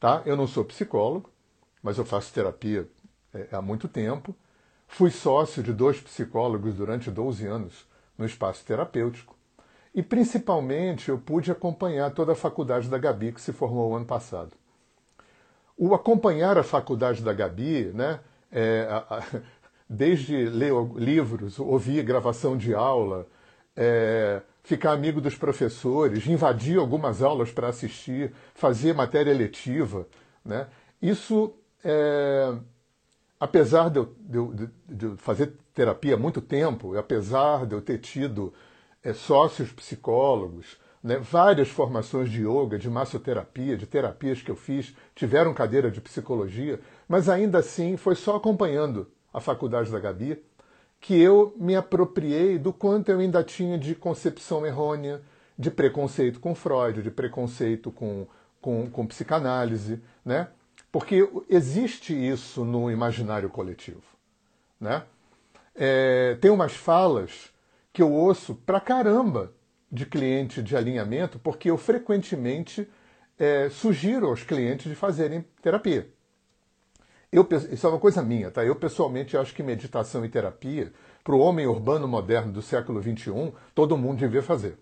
Tá? 0.00 0.22
Eu 0.26 0.36
não 0.36 0.46
sou 0.46 0.64
psicólogo, 0.64 1.30
mas 1.82 1.98
eu 1.98 2.04
faço 2.04 2.32
terapia 2.32 2.88
é, 3.32 3.48
há 3.52 3.62
muito 3.62 3.86
tempo. 3.86 4.34
Fui 4.88 5.10
sócio 5.10 5.62
de 5.62 5.72
dois 5.72 6.00
psicólogos 6.00 6.74
durante 6.74 7.10
12 7.10 7.46
anos 7.46 7.86
no 8.18 8.26
espaço 8.26 8.64
terapêutico. 8.64 9.36
E 9.94 10.02
principalmente 10.02 11.08
eu 11.08 11.18
pude 11.18 11.50
acompanhar 11.50 12.10
toda 12.12 12.32
a 12.32 12.36
faculdade 12.36 12.88
da 12.88 12.98
Gabi, 12.98 13.32
que 13.32 13.40
se 13.40 13.52
formou 13.52 13.94
ano 13.94 14.06
passado. 14.06 14.52
O 15.84 15.96
acompanhar 15.96 16.56
a 16.56 16.62
faculdade 16.62 17.22
da 17.22 17.32
Gabi, 17.32 17.90
né, 17.92 18.20
é, 18.52 18.86
a, 18.88 19.16
a, 19.16 19.22
desde 19.90 20.44
ler 20.44 20.72
livros, 20.94 21.58
ouvir 21.58 22.04
gravação 22.04 22.56
de 22.56 22.72
aula, 22.72 23.26
é, 23.74 24.42
ficar 24.62 24.92
amigo 24.92 25.20
dos 25.20 25.34
professores, 25.34 26.24
invadir 26.28 26.78
algumas 26.78 27.20
aulas 27.20 27.50
para 27.50 27.66
assistir, 27.66 28.32
fazer 28.54 28.94
matéria 28.94 29.34
letiva, 29.34 30.06
né, 30.44 30.68
isso, 31.02 31.52
é, 31.82 32.54
apesar 33.40 33.90
de 33.90 33.98
eu, 33.98 34.14
de, 34.20 34.70
de 34.88 35.06
eu, 35.06 35.16
fazer 35.16 35.52
terapia 35.74 36.14
há 36.14 36.16
muito 36.16 36.40
tempo, 36.40 36.96
apesar 36.96 37.66
de 37.66 37.74
eu 37.74 37.82
ter 37.82 37.98
tido 37.98 38.54
é, 39.02 39.12
sócios 39.12 39.72
psicólogos, 39.72 40.76
né, 41.02 41.18
várias 41.18 41.68
formações 41.68 42.30
de 42.30 42.42
yoga, 42.46 42.78
de 42.78 42.88
massoterapia, 42.88 43.76
de 43.76 43.86
terapias 43.86 44.40
que 44.40 44.50
eu 44.50 44.56
fiz, 44.56 44.94
tiveram 45.14 45.52
cadeira 45.52 45.90
de 45.90 46.00
psicologia, 46.00 46.80
mas 47.08 47.28
ainda 47.28 47.58
assim 47.58 47.96
foi 47.96 48.14
só 48.14 48.36
acompanhando 48.36 49.10
a 49.32 49.40
faculdade 49.40 49.90
da 49.90 49.98
Gabi 49.98 50.42
que 51.02 51.20
eu 51.20 51.52
me 51.56 51.74
apropriei 51.74 52.56
do 52.56 52.72
quanto 52.72 53.10
eu 53.10 53.18
ainda 53.18 53.42
tinha 53.42 53.76
de 53.76 53.92
concepção 53.92 54.64
errônea, 54.64 55.20
de 55.58 55.68
preconceito 55.68 56.38
com 56.38 56.54
Freud, 56.54 57.02
de 57.02 57.10
preconceito 57.10 57.90
com, 57.90 58.24
com, 58.60 58.88
com 58.88 59.06
psicanálise, 59.06 60.00
né? 60.24 60.48
Porque 60.92 61.28
existe 61.48 62.14
isso 62.14 62.64
no 62.64 62.88
imaginário 62.88 63.50
coletivo, 63.50 64.02
né? 64.80 65.02
É, 65.74 66.36
tem 66.40 66.52
umas 66.52 66.72
falas 66.72 67.50
que 67.92 68.00
eu 68.00 68.12
ouço 68.12 68.54
pra 68.54 68.78
caramba 68.78 69.52
de 69.92 70.06
cliente 70.06 70.62
de 70.62 70.74
alinhamento, 70.74 71.38
porque 71.38 71.70
eu 71.70 71.76
frequentemente 71.76 72.88
é, 73.38 73.68
sugiro 73.68 74.28
aos 74.28 74.42
clientes 74.42 74.88
de 74.88 74.94
fazerem 74.94 75.44
terapia. 75.60 76.08
Eu, 77.30 77.46
isso 77.70 77.86
é 77.86 77.90
uma 77.90 77.98
coisa 77.98 78.22
minha, 78.22 78.50
tá? 78.50 78.64
Eu 78.64 78.74
pessoalmente 78.74 79.36
acho 79.36 79.54
que 79.54 79.62
meditação 79.62 80.24
e 80.24 80.28
terapia, 80.28 80.92
para 81.22 81.34
o 81.34 81.38
homem 81.38 81.66
urbano 81.66 82.08
moderno 82.08 82.52
do 82.52 82.62
século 82.62 83.02
XXI, 83.02 83.52
todo 83.74 83.96
mundo 83.96 84.18
devia 84.18 84.42
fazer. 84.42 84.78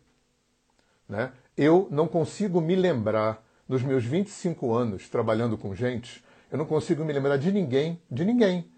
Né? 1.08 1.32
Eu 1.56 1.88
não 1.90 2.06
consigo 2.06 2.60
me 2.60 2.76
lembrar, 2.76 3.44
nos 3.68 3.82
meus 3.82 4.04
25 4.04 4.72
anos 4.72 5.08
trabalhando 5.08 5.56
com 5.56 5.74
gente, 5.74 6.24
eu 6.50 6.58
não 6.58 6.66
consigo 6.66 7.04
me 7.04 7.12
lembrar 7.12 7.36
de 7.36 7.52
ninguém, 7.52 8.00
de 8.10 8.24
ninguém. 8.24 8.68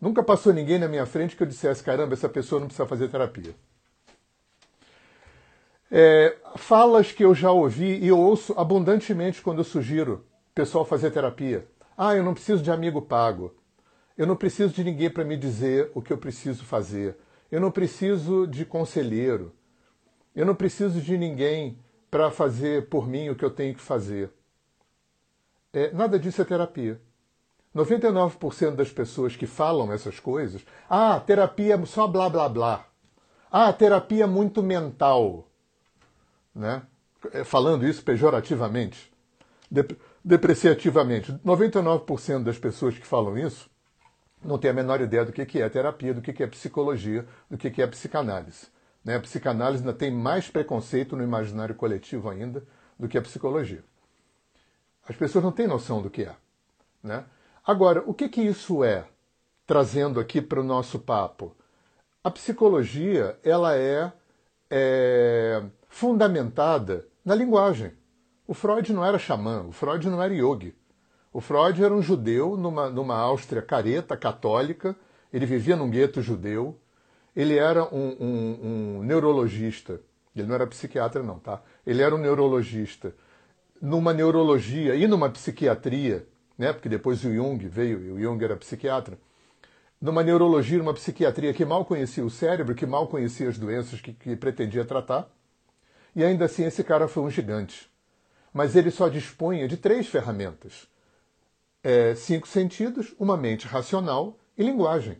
Nunca 0.00 0.22
passou 0.22 0.52
ninguém 0.52 0.78
na 0.78 0.86
minha 0.86 1.06
frente 1.06 1.34
que 1.34 1.42
eu 1.42 1.46
dissesse, 1.46 1.82
caramba, 1.82 2.14
essa 2.14 2.28
pessoa 2.28 2.60
não 2.60 2.68
precisa 2.68 2.86
fazer 2.86 3.08
terapia. 3.08 3.54
É, 5.90 6.36
falas 6.56 7.12
que 7.12 7.24
eu 7.24 7.34
já 7.34 7.52
ouvi 7.52 7.98
e 7.98 8.08
eu 8.08 8.18
ouço 8.18 8.52
abundantemente 8.58 9.40
quando 9.40 9.58
eu 9.58 9.64
sugiro 9.64 10.26
pessoal 10.56 10.86
fazer 10.86 11.10
terapia. 11.10 11.68
Ah, 11.96 12.14
eu 12.16 12.24
não 12.24 12.32
preciso 12.32 12.62
de 12.62 12.70
amigo 12.70 13.02
pago. 13.02 13.54
Eu 14.16 14.26
não 14.26 14.34
preciso 14.34 14.72
de 14.72 14.82
ninguém 14.82 15.10
para 15.10 15.22
me 15.22 15.36
dizer 15.36 15.90
o 15.94 16.00
que 16.00 16.10
eu 16.10 16.16
preciso 16.16 16.64
fazer. 16.64 17.14
Eu 17.52 17.60
não 17.60 17.70
preciso 17.70 18.46
de 18.46 18.64
conselheiro. 18.64 19.52
Eu 20.34 20.46
não 20.46 20.54
preciso 20.54 20.98
de 21.00 21.18
ninguém 21.18 21.78
para 22.10 22.30
fazer 22.30 22.88
por 22.88 23.06
mim 23.06 23.28
o 23.28 23.36
que 23.36 23.44
eu 23.44 23.50
tenho 23.50 23.74
que 23.74 23.82
fazer. 23.82 24.30
É, 25.72 25.92
nada 25.92 26.18
disso 26.18 26.40
é 26.40 26.44
terapia. 26.46 26.98
99% 27.74 28.74
das 28.74 28.90
pessoas 28.90 29.36
que 29.36 29.46
falam 29.46 29.92
essas 29.92 30.18
coisas, 30.18 30.64
ah, 30.88 31.20
terapia 31.20 31.74
é 31.74 31.86
só 31.86 32.06
blá 32.06 32.30
blá 32.30 32.48
blá. 32.48 32.86
Ah, 33.52 33.70
terapia 33.74 34.24
é 34.24 34.26
muito 34.26 34.62
mental 34.62 35.46
né? 36.56 36.82
É, 37.32 37.44
falando 37.44 37.86
isso 37.86 38.02
pejorativamente, 38.02 39.12
depreciativamente. 40.24 41.32
99% 41.44 42.42
das 42.42 42.58
pessoas 42.58 42.96
que 42.96 43.06
falam 43.06 43.36
isso 43.36 43.68
não 44.42 44.58
tem 44.58 44.70
a 44.70 44.74
menor 44.74 45.00
ideia 45.00 45.24
do 45.24 45.32
que 45.32 45.60
é 45.60 45.68
terapia, 45.68 46.14
do 46.14 46.22
que 46.22 46.42
é 46.42 46.46
psicologia, 46.46 47.26
do 47.50 47.58
que 47.58 47.82
é 47.82 47.86
psicanálise. 47.86 48.68
Né? 49.04 49.16
A 49.16 49.20
psicanálise 49.20 49.82
ainda 49.82 49.92
tem 49.92 50.10
mais 50.10 50.48
preconceito 50.48 51.16
no 51.16 51.22
imaginário 51.22 51.74
coletivo 51.74 52.30
ainda 52.30 52.64
do 52.98 53.08
que 53.08 53.18
a 53.18 53.22
psicologia. 53.22 53.84
As 55.08 55.16
pessoas 55.16 55.44
não 55.44 55.52
têm 55.52 55.66
noção 55.66 56.00
do 56.00 56.10
que 56.10 56.22
é. 56.22 56.34
Né? 57.02 57.24
Agora, 57.64 58.02
o 58.06 58.14
que, 58.14 58.28
que 58.28 58.40
isso 58.40 58.82
é? 58.82 59.06
Trazendo 59.66 60.20
aqui 60.20 60.40
para 60.40 60.60
o 60.60 60.64
nosso 60.64 60.98
papo. 60.98 61.54
A 62.22 62.30
psicologia, 62.30 63.38
ela 63.42 63.76
é, 63.76 64.12
é 64.70 65.62
fundamentada 65.96 67.06
na 67.24 67.34
linguagem. 67.34 67.90
O 68.46 68.52
Freud 68.52 68.92
não 68.92 69.02
era 69.02 69.18
xamã, 69.18 69.64
o 69.66 69.72
Freud 69.72 70.06
não 70.10 70.22
era 70.22 70.34
yogi. 70.34 70.74
O 71.32 71.40
Freud 71.40 71.82
era 71.82 71.94
um 71.94 72.02
judeu 72.02 72.54
numa, 72.54 72.90
numa 72.90 73.16
Áustria 73.16 73.62
careta, 73.62 74.14
católica, 74.14 74.94
ele 75.32 75.46
vivia 75.46 75.74
num 75.74 75.88
gueto 75.88 76.20
judeu, 76.20 76.78
ele 77.34 77.56
era 77.56 77.82
um, 77.82 78.14
um, 78.20 78.58
um 78.98 79.02
neurologista, 79.04 79.98
ele 80.34 80.46
não 80.46 80.54
era 80.56 80.66
psiquiatra 80.66 81.22
não, 81.22 81.38
tá? 81.38 81.62
Ele 81.86 82.02
era 82.02 82.14
um 82.14 82.18
neurologista 82.18 83.14
numa 83.80 84.12
neurologia 84.12 84.94
e 84.94 85.06
numa 85.06 85.30
psiquiatria, 85.30 86.26
né? 86.58 86.74
Porque 86.74 86.90
depois 86.90 87.24
o 87.24 87.32
Jung 87.32 87.66
veio, 87.68 88.04
e 88.04 88.10
o 88.12 88.20
Jung 88.20 88.44
era 88.44 88.54
psiquiatra, 88.54 89.18
numa 89.98 90.22
neurologia, 90.22 90.76
numa 90.76 90.92
psiquiatria 90.92 91.54
que 91.54 91.64
mal 91.64 91.86
conhecia 91.86 92.22
o 92.22 92.28
cérebro, 92.28 92.74
que 92.74 92.84
mal 92.84 93.06
conhecia 93.06 93.48
as 93.48 93.56
doenças 93.56 93.98
que, 94.02 94.12
que 94.12 94.36
pretendia 94.36 94.84
tratar, 94.84 95.34
e 96.16 96.24
ainda 96.24 96.46
assim 96.46 96.64
esse 96.64 96.82
cara 96.82 97.06
foi 97.06 97.22
um 97.22 97.30
gigante. 97.30 97.88
Mas 98.52 98.74
ele 98.74 98.90
só 98.90 99.06
dispunha 99.06 99.68
de 99.68 99.76
três 99.76 100.06
ferramentas: 100.06 100.88
é, 101.84 102.14
cinco 102.14 102.48
sentidos, 102.48 103.14
uma 103.18 103.36
mente 103.36 103.66
racional 103.66 104.38
e 104.56 104.64
linguagem. 104.64 105.18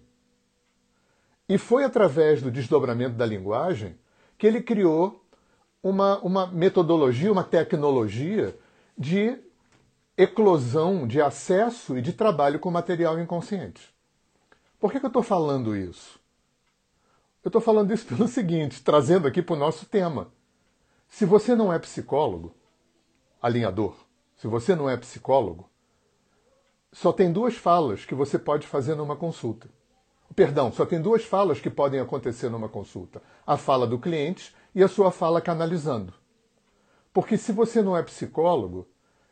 E 1.47 1.59
foi 1.59 1.85
através 1.85 2.41
do 2.41 2.51
desdobramento 2.51 3.15
da 3.15 3.27
linguagem 3.27 3.97
que 4.39 4.47
ele 4.47 4.63
criou 4.63 5.23
uma, 5.83 6.19
uma 6.21 6.47
metodologia, 6.47 7.31
uma 7.31 7.45
tecnologia 7.45 8.59
de 8.99 9.39
eclosão, 10.17 11.07
de 11.07 11.21
acesso 11.21 11.97
e 11.97 12.03
de 12.03 12.15
trabalho 12.15 12.59
com 12.59 12.71
material 12.71 13.21
inconsciente. 13.21 13.95
Por 14.81 14.91
que, 14.91 14.99
que 14.99 15.07
eu 15.07 15.09
estou 15.09 15.23
falando 15.23 15.77
isso? 15.77 16.19
Eu 17.45 17.49
estou 17.51 17.61
falando 17.61 17.93
isso 17.93 18.07
pelo 18.09 18.27
seguinte, 18.27 18.83
trazendo 18.83 19.29
aqui 19.29 19.43
para 19.43 19.55
o 19.55 19.59
nosso 19.59 19.85
tema. 19.87 20.35
Se 21.09 21.25
você 21.25 21.55
não 21.55 21.73
é 21.73 21.79
psicólogo, 21.79 22.55
alinhador, 23.41 23.97
se 24.37 24.47
você 24.47 24.75
não 24.75 24.91
é 24.91 24.97
psicólogo, 24.97 25.71
só 26.93 27.13
tem 27.13 27.33
duas 27.33 27.55
falas 27.55 28.05
que 28.05 28.15
você 28.15 28.39
pode 28.39 28.67
fazer 28.67 28.95
numa 28.95 29.17
consulta. 29.17 29.69
Perdão, 30.35 30.71
só 30.71 30.85
tem 30.85 31.01
duas 31.01 31.25
falas 31.25 31.61
que 31.61 31.71
podem 31.71 32.01
acontecer 32.01 32.51
numa 32.51 32.69
consulta: 32.69 33.23
a 33.47 33.57
fala 33.57 33.87
do 33.87 33.99
cliente 33.99 34.55
e 34.75 34.83
a 34.83 34.89
sua 34.89 35.11
fala 35.11 35.41
canalizando. 35.41 36.13
Porque 37.15 37.39
se 37.39 37.53
você 37.53 37.81
não 37.81 37.97
é 37.97 38.03
psicólogo, 38.03 38.87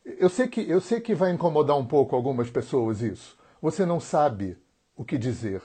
eu 0.04 0.30
sei 0.30 0.48
que 0.48 0.66
eu 0.68 0.80
sei 0.80 1.00
que 1.00 1.14
vai 1.14 1.32
incomodar 1.32 1.76
um 1.76 1.84
pouco 1.84 2.16
algumas 2.16 2.48
pessoas 2.48 3.02
isso. 3.02 3.36
Você 3.60 3.84
não 3.84 4.00
sabe 4.00 4.56
o 4.96 5.04
que 5.04 5.18
dizer. 5.18 5.60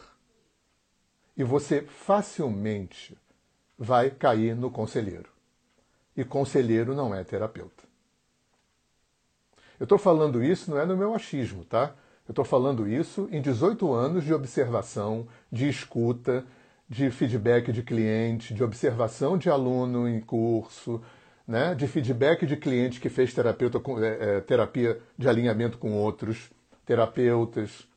E 1.38 1.44
você 1.44 1.84
facilmente 1.84 3.18
vai 3.78 4.10
cair 4.10 4.56
no 4.56 4.70
conselheiro 4.70 5.38
e 6.20 6.26
conselheiro 6.26 6.94
não 6.94 7.16
é 7.16 7.24
terapeuta. 7.24 7.84
Eu 9.80 9.86
estou 9.86 9.98
falando 9.98 10.44
isso 10.44 10.70
não 10.70 10.78
é 10.78 10.86
no 10.86 10.98
meu 10.98 11.16
achismo, 11.16 11.64
tá? 11.64 11.94
Eu 12.28 12.34
estou 12.34 12.44
falando 12.44 12.88
isso 12.88 13.30
em 13.32 13.42
18 13.42 13.94
anos 13.94 14.26
de 14.26 14.34
observação, 14.34 15.26
de 15.50 15.70
escuta, 15.70 16.44
de 16.90 17.10
feedback 17.10 17.72
de 17.72 17.82
cliente, 17.82 18.54
de 18.54 18.62
observação 18.62 19.38
de 19.38 19.50
aluno 19.50 20.10
em 20.10 20.20
curso, 20.20 21.02
né, 21.48 21.74
de 21.74 21.88
feedback 21.88 22.46
de 22.46 22.58
cliente 22.58 23.00
que 23.00 23.10
fez 23.10 23.34
terapeuta, 23.34 23.82
é, 24.04 24.38
é, 24.38 24.42
terapia 24.42 25.00
de 25.18 25.30
alinhamento 25.30 25.78
com 25.78 25.94
outros 25.94 26.52
terapeutas. 26.86 27.88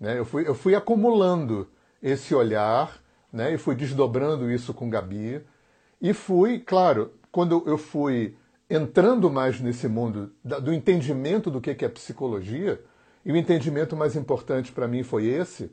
Né? 0.00 0.18
Eu, 0.18 0.24
fui, 0.24 0.48
eu 0.48 0.54
fui 0.54 0.74
acumulando 0.74 1.68
esse 2.02 2.34
olhar 2.34 2.98
né, 3.30 3.52
e 3.52 3.58
fui 3.58 3.74
desdobrando 3.74 4.50
isso 4.50 4.72
com 4.72 4.88
Gabi. 4.88 5.44
E 6.00 6.12
fui, 6.12 6.58
claro, 6.58 7.12
quando 7.36 7.62
eu 7.66 7.76
fui 7.76 8.34
entrando 8.70 9.30
mais 9.30 9.60
nesse 9.60 9.86
mundo 9.86 10.32
do 10.42 10.72
entendimento 10.72 11.50
do 11.50 11.60
que 11.60 11.84
é 11.84 11.88
psicologia, 11.90 12.82
e 13.26 13.30
o 13.30 13.36
entendimento 13.36 13.94
mais 13.94 14.16
importante 14.16 14.72
para 14.72 14.88
mim 14.88 15.02
foi 15.02 15.26
esse, 15.26 15.70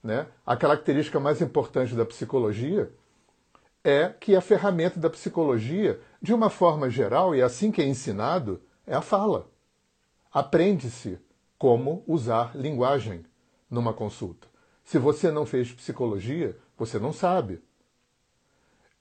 né? 0.00 0.28
A 0.46 0.56
característica 0.56 1.18
mais 1.18 1.40
importante 1.42 1.96
da 1.96 2.04
psicologia 2.04 2.92
é 3.82 4.08
que 4.08 4.36
a 4.36 4.40
ferramenta 4.40 5.00
da 5.00 5.10
psicologia, 5.10 6.00
de 6.22 6.32
uma 6.32 6.48
forma 6.48 6.88
geral, 6.88 7.34
e 7.34 7.42
assim 7.42 7.72
que 7.72 7.82
é 7.82 7.88
ensinado, 7.88 8.62
é 8.86 8.94
a 8.94 9.02
fala. 9.02 9.50
Aprende-se 10.32 11.18
como 11.58 12.04
usar 12.06 12.52
linguagem 12.54 13.26
numa 13.68 13.92
consulta. 13.92 14.46
Se 14.84 14.96
você 14.96 15.32
não 15.32 15.44
fez 15.44 15.72
psicologia, 15.72 16.56
você 16.78 17.00
não 17.00 17.12
sabe. 17.12 17.60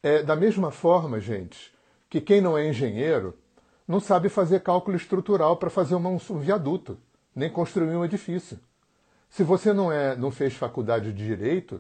É 0.02 0.24
da 0.24 0.36
mesma 0.36 0.72
forma, 0.72 1.20
gente, 1.20 1.78
que 2.10 2.20
quem 2.20 2.42
não 2.42 2.58
é 2.58 2.68
engenheiro 2.68 3.38
não 3.88 4.00
sabe 4.00 4.30
fazer 4.30 4.62
cálculo 4.62 4.98
estrutural 4.98 5.58
para 5.58 5.70
fazer 5.70 5.96
um 5.96 6.18
viaduto 6.18 6.98
nem 7.36 7.50
construir 7.50 7.96
um 7.96 8.04
edifício. 8.04 8.60
Se 9.30 9.44
você 9.44 9.72
não, 9.72 9.92
é, 9.92 10.16
não 10.16 10.32
fez 10.32 10.54
faculdade 10.56 11.14
de 11.14 11.26
direito, 11.26 11.80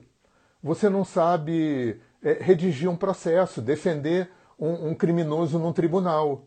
você 0.61 0.89
não 0.89 1.03
sabe 1.03 1.99
é, 2.21 2.33
redigir 2.33 2.89
um 2.89 2.95
processo, 2.95 3.61
defender 3.61 4.29
um, 4.57 4.89
um 4.89 4.95
criminoso 4.95 5.57
num 5.57 5.73
tribunal. 5.73 6.45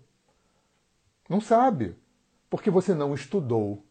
Não 1.28 1.40
sabe, 1.40 1.96
porque 2.48 2.70
você 2.70 2.94
não 2.94 3.14
estudou. 3.14 3.84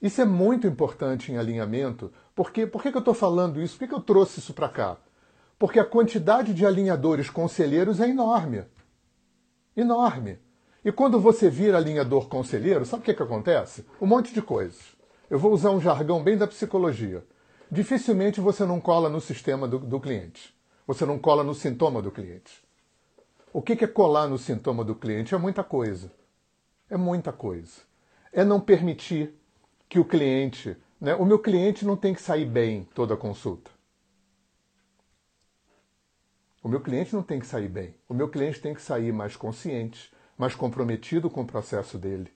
Isso 0.00 0.20
é 0.20 0.24
muito 0.24 0.66
importante 0.66 1.32
em 1.32 1.38
alinhamento. 1.38 2.12
Porque, 2.34 2.66
por 2.66 2.82
que, 2.82 2.90
que 2.90 2.96
eu 2.96 3.00
estou 3.00 3.14
falando 3.14 3.60
isso? 3.60 3.74
Por 3.74 3.80
que, 3.80 3.88
que 3.88 3.94
eu 3.94 4.00
trouxe 4.00 4.40
isso 4.40 4.52
para 4.52 4.68
cá? 4.68 4.98
Porque 5.58 5.80
a 5.80 5.84
quantidade 5.84 6.52
de 6.52 6.66
alinhadores 6.66 7.30
conselheiros 7.30 7.98
é 8.00 8.08
enorme. 8.08 8.64
Enorme. 9.76 10.38
E 10.82 10.90
quando 10.90 11.20
você 11.20 11.50
vira 11.50 11.76
alinhador 11.76 12.28
conselheiro, 12.28 12.86
sabe 12.86 13.02
o 13.02 13.04
que, 13.04 13.12
que 13.12 13.22
acontece? 13.22 13.84
Um 14.00 14.06
monte 14.06 14.32
de 14.32 14.40
coisas. 14.40 14.96
Eu 15.28 15.38
vou 15.38 15.52
usar 15.52 15.70
um 15.70 15.80
jargão 15.80 16.22
bem 16.22 16.38
da 16.38 16.46
psicologia. 16.46 17.22
Dificilmente 17.70 18.40
você 18.40 18.64
não 18.64 18.80
cola 18.80 19.10
no 19.10 19.20
sistema 19.20 19.68
do, 19.68 19.78
do 19.78 20.00
cliente. 20.00 20.56
Você 20.86 21.04
não 21.04 21.18
cola 21.18 21.44
no 21.44 21.54
sintoma 21.54 22.00
do 22.00 22.10
cliente. 22.10 22.64
O 23.52 23.60
que, 23.60 23.76
que 23.76 23.84
é 23.84 23.88
colar 23.88 24.28
no 24.28 24.38
sintoma 24.38 24.84
do 24.84 24.94
cliente? 24.94 25.34
É 25.34 25.38
muita 25.38 25.62
coisa. 25.62 26.10
É 26.88 26.96
muita 26.96 27.32
coisa. 27.32 27.82
É 28.32 28.44
não 28.44 28.60
permitir 28.60 29.34
que 29.88 29.98
o 29.98 30.04
cliente. 30.04 30.76
Né, 30.98 31.14
o 31.16 31.26
meu 31.26 31.38
cliente 31.38 31.84
não 31.84 31.96
tem 31.96 32.14
que 32.14 32.22
sair 32.22 32.46
bem 32.46 32.88
toda 32.94 33.14
a 33.14 33.16
consulta. 33.16 33.70
O 36.66 36.68
meu 36.68 36.80
cliente 36.80 37.14
não 37.14 37.22
tem 37.22 37.38
que 37.38 37.46
sair 37.46 37.68
bem. 37.68 37.94
O 38.08 38.12
meu 38.12 38.28
cliente 38.28 38.58
tem 38.60 38.74
que 38.74 38.82
sair 38.82 39.12
mais 39.12 39.36
consciente, 39.36 40.12
mais 40.36 40.52
comprometido 40.52 41.30
com 41.30 41.42
o 41.42 41.46
processo 41.46 41.96
dele. 41.96 42.28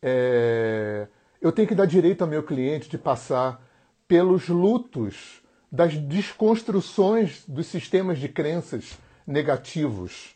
É... 0.00 1.06
Eu 1.38 1.52
tenho 1.52 1.68
que 1.68 1.74
dar 1.74 1.84
direito 1.84 2.22
ao 2.22 2.26
meu 2.26 2.42
cliente 2.42 2.88
de 2.88 2.96
passar 2.96 3.62
pelos 4.08 4.48
lutos 4.48 5.42
das 5.70 5.98
desconstruções 5.98 7.44
dos 7.46 7.66
sistemas 7.66 8.18
de 8.18 8.26
crenças 8.26 8.98
negativos 9.26 10.34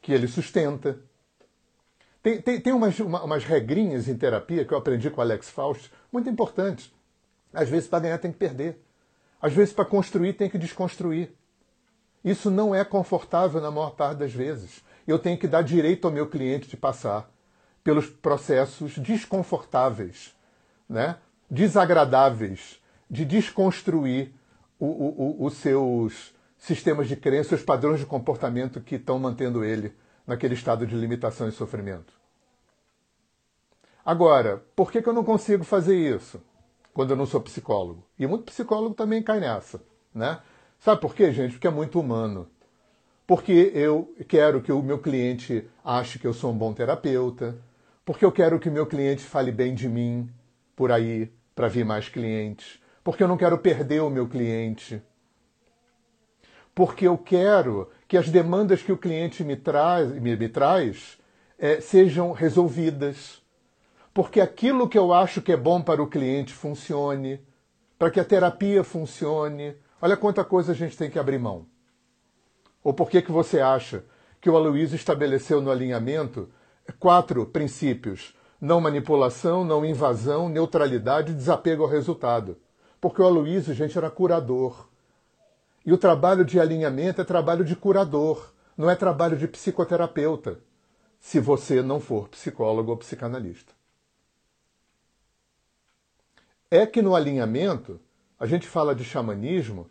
que 0.00 0.12
ele 0.12 0.28
sustenta. 0.28 1.00
Tem, 2.22 2.40
tem, 2.40 2.60
tem 2.60 2.72
umas, 2.72 3.00
uma, 3.00 3.24
umas 3.24 3.42
regrinhas 3.42 4.06
em 4.06 4.16
terapia 4.16 4.64
que 4.64 4.72
eu 4.72 4.78
aprendi 4.78 5.10
com 5.10 5.20
Alex 5.20 5.50
Faust, 5.50 5.90
muito 6.12 6.30
importantes. 6.30 6.92
Às 7.52 7.68
vezes, 7.68 7.88
para 7.88 7.98
ganhar, 7.98 8.18
tem 8.18 8.30
que 8.30 8.38
perder. 8.38 8.78
Às 9.42 9.52
vezes, 9.52 9.74
para 9.74 9.84
construir, 9.84 10.34
tem 10.34 10.48
que 10.48 10.56
desconstruir. 10.56 11.34
Isso 12.24 12.50
não 12.50 12.74
é 12.74 12.84
confortável 12.84 13.60
na 13.60 13.70
maior 13.70 13.90
parte 13.90 14.18
das 14.18 14.32
vezes 14.32 14.82
eu 15.06 15.18
tenho 15.18 15.38
que 15.38 15.46
dar 15.46 15.62
direito 15.62 16.06
ao 16.06 16.12
meu 16.12 16.26
cliente 16.26 16.68
de 16.68 16.76
passar 16.76 17.30
pelos 17.82 18.06
processos 18.06 18.96
desconfortáveis, 18.96 20.34
né? 20.88 21.18
desagradáveis, 21.50 22.82
de 23.10 23.24
desconstruir 23.24 24.32
o, 24.78 24.86
o, 24.86 25.44
os 25.44 25.54
seus 25.54 26.34
sistemas 26.56 27.06
de 27.06 27.16
crença, 27.16 27.54
os 27.54 27.62
padrões 27.62 28.00
de 28.00 28.06
comportamento 28.06 28.80
que 28.80 28.94
estão 28.94 29.18
mantendo 29.18 29.62
ele 29.62 29.94
naquele 30.26 30.54
estado 30.54 30.86
de 30.86 30.96
limitação 30.96 31.46
e 31.46 31.52
sofrimento. 31.52 32.14
Agora, 34.04 34.64
por 34.74 34.90
que, 34.90 35.02
que 35.02 35.08
eu 35.08 35.12
não 35.12 35.24
consigo 35.24 35.64
fazer 35.64 35.96
isso 35.96 36.40
quando 36.94 37.10
eu 37.10 37.16
não 37.16 37.26
sou 37.26 37.40
psicólogo? 37.40 38.04
E 38.18 38.26
muito 38.26 38.44
psicólogo 38.44 38.94
também 38.94 39.22
cai 39.22 39.40
nessa, 39.40 39.82
né? 40.14 40.40
Sabe 40.84 41.00
por 41.00 41.14
quê, 41.14 41.32
gente? 41.32 41.52
Porque 41.52 41.66
é 41.66 41.70
muito 41.70 41.98
humano 41.98 42.46
porque 43.26 43.72
eu 43.74 44.14
quero 44.28 44.60
que 44.60 44.70
o 44.70 44.82
meu 44.82 44.98
cliente 44.98 45.66
ache 45.82 46.18
que 46.18 46.26
eu 46.26 46.34
sou 46.34 46.52
um 46.52 46.58
bom 46.58 46.74
terapeuta, 46.74 47.56
porque 48.04 48.22
eu 48.22 48.30
quero 48.30 48.58
que 48.58 48.68
o 48.68 48.72
meu 48.72 48.84
cliente 48.84 49.22
fale 49.22 49.50
bem 49.50 49.74
de 49.74 49.88
mim 49.88 50.28
por 50.76 50.92
aí 50.92 51.32
para 51.54 51.68
vir 51.68 51.86
mais 51.86 52.10
clientes, 52.10 52.78
porque 53.02 53.22
eu 53.22 53.28
não 53.28 53.38
quero 53.38 53.56
perder 53.56 54.02
o 54.02 54.10
meu 54.10 54.28
cliente, 54.28 55.00
porque 56.74 57.06
eu 57.06 57.16
quero 57.16 57.90
que 58.06 58.18
as 58.18 58.28
demandas 58.28 58.82
que 58.82 58.92
o 58.92 58.98
cliente 58.98 59.42
me 59.42 59.56
traz, 59.56 60.12
me, 60.12 60.36
me 60.36 60.48
traz 60.50 61.18
é, 61.58 61.80
sejam 61.80 62.30
resolvidas, 62.30 63.42
porque 64.12 64.38
aquilo 64.38 64.86
que 64.86 64.98
eu 64.98 65.14
acho 65.14 65.40
que 65.40 65.52
é 65.52 65.56
bom 65.56 65.80
para 65.80 66.02
o 66.02 66.08
cliente 66.08 66.52
funcione, 66.52 67.40
para 67.98 68.10
que 68.10 68.20
a 68.20 68.24
terapia 68.24 68.84
funcione. 68.84 69.82
Olha 70.00 70.16
quanta 70.16 70.44
coisa 70.44 70.72
a 70.72 70.74
gente 70.74 70.96
tem 70.96 71.10
que 71.10 71.18
abrir 71.18 71.38
mão. 71.38 71.66
Ou 72.82 72.92
por 72.92 73.08
que, 73.08 73.22
que 73.22 73.32
você 73.32 73.60
acha 73.60 74.04
que 74.40 74.50
o 74.50 74.56
Aloysio 74.56 74.96
estabeleceu 74.96 75.60
no 75.60 75.70
alinhamento 75.70 76.50
quatro 76.98 77.46
princípios? 77.46 78.34
Não 78.60 78.80
manipulação, 78.80 79.64
não 79.64 79.84
invasão, 79.84 80.48
neutralidade 80.48 81.32
e 81.32 81.34
desapego 81.34 81.82
ao 81.82 81.88
resultado. 81.88 82.56
Porque 83.00 83.20
o 83.20 83.24
Aloysio, 83.24 83.74
gente, 83.74 83.96
era 83.96 84.10
curador. 84.10 84.88
E 85.84 85.92
o 85.92 85.98
trabalho 85.98 86.44
de 86.44 86.58
alinhamento 86.58 87.20
é 87.20 87.24
trabalho 87.24 87.64
de 87.64 87.76
curador, 87.76 88.52
não 88.76 88.90
é 88.90 88.96
trabalho 88.96 89.36
de 89.36 89.46
psicoterapeuta, 89.46 90.58
se 91.20 91.38
você 91.38 91.82
não 91.82 92.00
for 92.00 92.28
psicólogo 92.28 92.90
ou 92.90 92.96
psicanalista. 92.96 93.72
É 96.70 96.86
que 96.86 97.02
no 97.02 97.14
alinhamento, 97.14 98.00
a 98.38 98.46
gente 98.46 98.66
fala 98.66 98.94
de 98.94 99.04
xamanismo, 99.04 99.88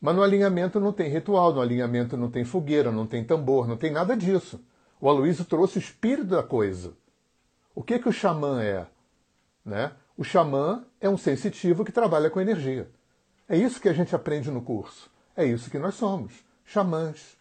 mas 0.00 0.14
no 0.14 0.22
alinhamento 0.22 0.78
não 0.78 0.92
tem 0.92 1.08
ritual, 1.08 1.52
no 1.52 1.60
alinhamento 1.60 2.16
não 2.16 2.30
tem 2.30 2.44
fogueira, 2.44 2.92
não 2.92 3.06
tem 3.06 3.24
tambor, 3.24 3.66
não 3.66 3.76
tem 3.76 3.90
nada 3.90 4.16
disso. 4.16 4.60
O 5.00 5.08
Aloysio 5.08 5.44
trouxe 5.44 5.78
o 5.78 5.80
espírito 5.80 6.28
da 6.28 6.42
coisa. 6.42 6.92
O 7.74 7.82
que, 7.82 7.98
que 7.98 8.08
o 8.08 8.12
xamã 8.12 8.62
é? 8.62 8.86
Né? 9.64 9.92
O 10.16 10.22
xamã 10.22 10.84
é 11.00 11.08
um 11.08 11.16
sensitivo 11.16 11.84
que 11.84 11.92
trabalha 11.92 12.30
com 12.30 12.40
energia. 12.40 12.90
É 13.48 13.56
isso 13.56 13.80
que 13.80 13.88
a 13.88 13.92
gente 13.92 14.14
aprende 14.14 14.50
no 14.50 14.62
curso. 14.62 15.10
É 15.36 15.44
isso 15.44 15.70
que 15.70 15.78
nós 15.78 15.94
somos, 15.94 16.44
xamãs. 16.64 17.36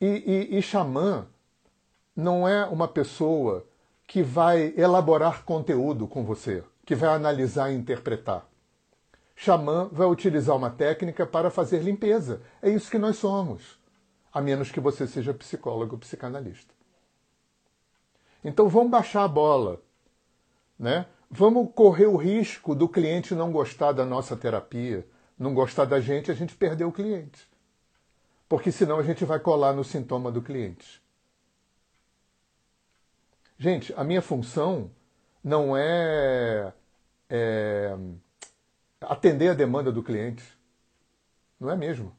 E, 0.00 0.06
e, 0.50 0.58
e 0.58 0.62
xamã 0.62 1.26
não 2.14 2.48
é 2.48 2.64
uma 2.66 2.88
pessoa 2.88 3.66
que 4.06 4.22
vai 4.22 4.72
elaborar 4.76 5.44
conteúdo 5.44 6.06
com 6.06 6.24
você, 6.24 6.64
que 6.90 6.96
vai 6.96 7.10
analisar 7.14 7.70
e 7.70 7.76
interpretar 7.76 8.50
xamã 9.36 9.88
vai 9.92 10.08
utilizar 10.08 10.56
uma 10.56 10.68
técnica 10.68 11.24
para 11.24 11.52
fazer 11.52 11.82
limpeza. 11.82 12.42
É 12.60 12.68
isso 12.68 12.90
que 12.90 12.98
nós 12.98 13.16
somos, 13.16 13.78
a 14.32 14.40
menos 14.40 14.72
que 14.72 14.80
você 14.80 15.06
seja 15.06 15.32
psicólogo 15.32 15.94
ou 15.94 15.98
psicanalista. 15.98 16.74
Então 18.44 18.68
vamos 18.68 18.90
baixar 18.90 19.22
a 19.22 19.28
bola, 19.28 19.80
né? 20.76 21.06
Vamos 21.30 21.70
correr 21.74 22.06
o 22.06 22.16
risco 22.16 22.74
do 22.74 22.88
cliente 22.88 23.34
não 23.34 23.52
gostar 23.52 23.92
da 23.92 24.04
nossa 24.04 24.36
terapia, 24.36 25.06
não 25.38 25.54
gostar 25.54 25.84
da 25.84 26.00
gente, 26.00 26.30
a 26.30 26.34
gente 26.34 26.56
perder 26.56 26.84
o 26.84 26.92
cliente. 26.92 27.48
Porque 28.48 28.72
senão 28.72 28.98
a 28.98 29.02
gente 29.04 29.24
vai 29.24 29.38
colar 29.38 29.72
no 29.72 29.84
sintoma 29.84 30.32
do 30.32 30.42
cliente. 30.42 31.00
Gente, 33.56 33.94
a 33.96 34.02
minha 34.02 34.20
função 34.20 34.90
não 35.42 35.74
é, 35.74 36.72
é 37.30 37.96
atender 39.00 39.48
a 39.48 39.54
demanda 39.54 39.90
do 39.90 40.02
cliente. 40.02 40.44
Não 41.58 41.70
é 41.70 41.76
mesmo? 41.76 42.14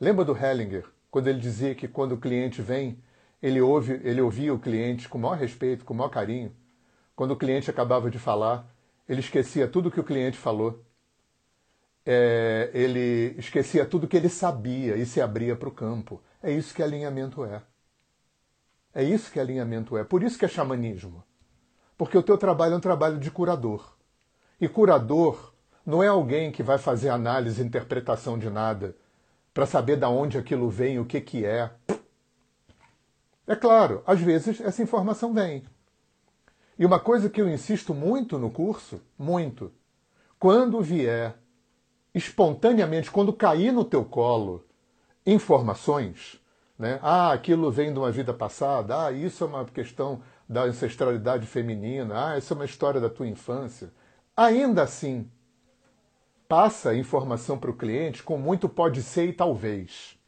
Lembra 0.00 0.24
do 0.24 0.36
Hellinger, 0.36 0.84
quando 1.10 1.28
ele 1.28 1.40
dizia 1.40 1.74
que 1.74 1.88
quando 1.88 2.12
o 2.12 2.18
cliente 2.18 2.60
vem, 2.60 2.98
ele, 3.42 3.60
ouve, 3.60 4.00
ele 4.04 4.20
ouvia 4.20 4.52
o 4.52 4.58
cliente 4.58 5.08
com 5.08 5.18
o 5.18 5.20
maior 5.20 5.36
respeito, 5.36 5.84
com 5.84 5.94
o 5.94 5.96
maior 5.96 6.10
carinho, 6.10 6.54
quando 7.14 7.32
o 7.32 7.36
cliente 7.36 7.70
acabava 7.70 8.10
de 8.10 8.18
falar, 8.18 8.66
ele 9.08 9.20
esquecia 9.20 9.68
tudo 9.68 9.90
que 9.90 10.00
o 10.00 10.04
cliente 10.04 10.36
falou. 10.36 10.84
É, 12.06 12.70
ele 12.74 13.34
esquecia 13.38 13.86
tudo 13.86 14.08
que 14.08 14.16
ele 14.16 14.28
sabia 14.28 14.96
e 14.96 15.06
se 15.06 15.20
abria 15.20 15.56
para 15.56 15.68
o 15.68 15.72
campo. 15.72 16.20
É 16.42 16.50
isso 16.50 16.74
que 16.74 16.82
alinhamento 16.82 17.44
é. 17.44 17.62
É 18.94 19.02
isso 19.02 19.30
que 19.30 19.40
alinhamento 19.40 19.96
é. 19.96 20.04
Por 20.04 20.22
isso 20.22 20.38
que 20.38 20.44
é 20.44 20.48
xamanismo. 20.48 21.24
Porque 21.96 22.18
o 22.18 22.22
teu 22.22 22.36
trabalho 22.36 22.74
é 22.74 22.76
um 22.76 22.80
trabalho 22.80 23.18
de 23.18 23.30
curador. 23.30 23.93
E 24.60 24.68
curador 24.68 25.52
não 25.84 26.02
é 26.02 26.08
alguém 26.08 26.50
que 26.50 26.62
vai 26.62 26.78
fazer 26.78 27.08
análise 27.10 27.60
e 27.60 27.64
interpretação 27.64 28.38
de 28.38 28.48
nada 28.48 28.96
para 29.52 29.66
saber 29.66 29.96
de 29.96 30.06
onde 30.06 30.38
aquilo 30.38 30.68
vem, 30.68 30.98
o 30.98 31.04
que, 31.04 31.20
que 31.20 31.44
é. 31.44 31.70
É 33.46 33.54
claro, 33.54 34.02
às 34.06 34.20
vezes 34.20 34.60
essa 34.60 34.82
informação 34.82 35.32
vem. 35.32 35.64
E 36.78 36.84
uma 36.84 36.98
coisa 36.98 37.30
que 37.30 37.40
eu 37.40 37.48
insisto 37.48 37.94
muito 37.94 38.38
no 38.38 38.50
curso, 38.50 39.00
muito, 39.16 39.72
quando 40.38 40.80
vier 40.80 41.36
espontaneamente, 42.14 43.10
quando 43.10 43.32
cair 43.32 43.72
no 43.72 43.84
teu 43.84 44.04
colo 44.04 44.64
informações, 45.26 46.40
né? 46.78 46.98
Ah, 47.02 47.32
aquilo 47.32 47.70
vem 47.70 47.92
de 47.92 47.98
uma 47.98 48.10
vida 48.10 48.34
passada, 48.34 49.06
ah, 49.06 49.12
isso 49.12 49.44
é 49.44 49.46
uma 49.46 49.64
questão 49.64 50.20
da 50.48 50.64
ancestralidade 50.64 51.46
feminina, 51.46 52.30
ah, 52.32 52.38
isso 52.38 52.52
é 52.52 52.56
uma 52.56 52.64
história 52.64 53.00
da 53.00 53.08
tua 53.08 53.26
infância. 53.26 53.92
Ainda 54.36 54.82
assim, 54.82 55.30
passa 56.48 56.90
a 56.90 56.96
informação 56.96 57.58
para 57.58 57.70
o 57.70 57.76
cliente 57.76 58.22
com 58.22 58.36
muito 58.36 58.68
pode 58.68 59.02
ser 59.02 59.28
e 59.28 59.32
talvez. 59.32 60.18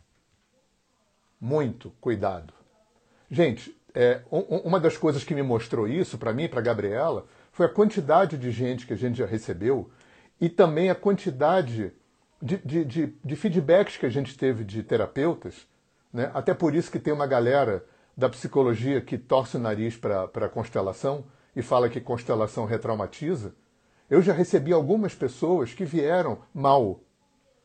Muito 1.40 1.90
cuidado. 2.00 2.52
Gente, 3.30 3.76
é, 3.94 4.22
uma 4.30 4.78
das 4.78 4.96
coisas 4.96 5.24
que 5.24 5.34
me 5.34 5.42
mostrou 5.42 5.88
isso 5.88 6.18
para 6.18 6.32
mim 6.32 6.44
e 6.44 6.48
para 6.48 6.60
Gabriela 6.60 7.26
foi 7.50 7.66
a 7.66 7.70
quantidade 7.70 8.36
de 8.38 8.50
gente 8.50 8.86
que 8.86 8.92
a 8.92 8.96
gente 8.96 9.18
já 9.18 9.26
recebeu 9.26 9.90
e 10.40 10.48
também 10.48 10.90
a 10.90 10.94
quantidade 10.94 11.92
de, 12.40 12.58
de, 12.58 12.84
de, 12.84 13.14
de 13.24 13.36
feedbacks 13.36 13.96
que 13.96 14.06
a 14.06 14.10
gente 14.10 14.36
teve 14.36 14.64
de 14.64 14.82
terapeutas. 14.82 15.66
Né? 16.12 16.30
Até 16.34 16.54
por 16.54 16.74
isso 16.74 16.90
que 16.90 16.98
tem 16.98 17.12
uma 17.12 17.26
galera 17.26 17.84
da 18.16 18.28
psicologia 18.28 19.00
que 19.00 19.18
torce 19.18 19.56
o 19.56 19.60
nariz 19.60 19.96
para 19.96 20.24
a 20.24 20.48
constelação 20.48 21.24
e 21.54 21.62
fala 21.62 21.88
que 21.88 22.00
constelação 22.00 22.66
retraumatiza. 22.66 23.54
Eu 24.08 24.22
já 24.22 24.32
recebi 24.32 24.72
algumas 24.72 25.14
pessoas 25.14 25.74
que 25.74 25.84
vieram 25.84 26.38
mal, 26.54 27.00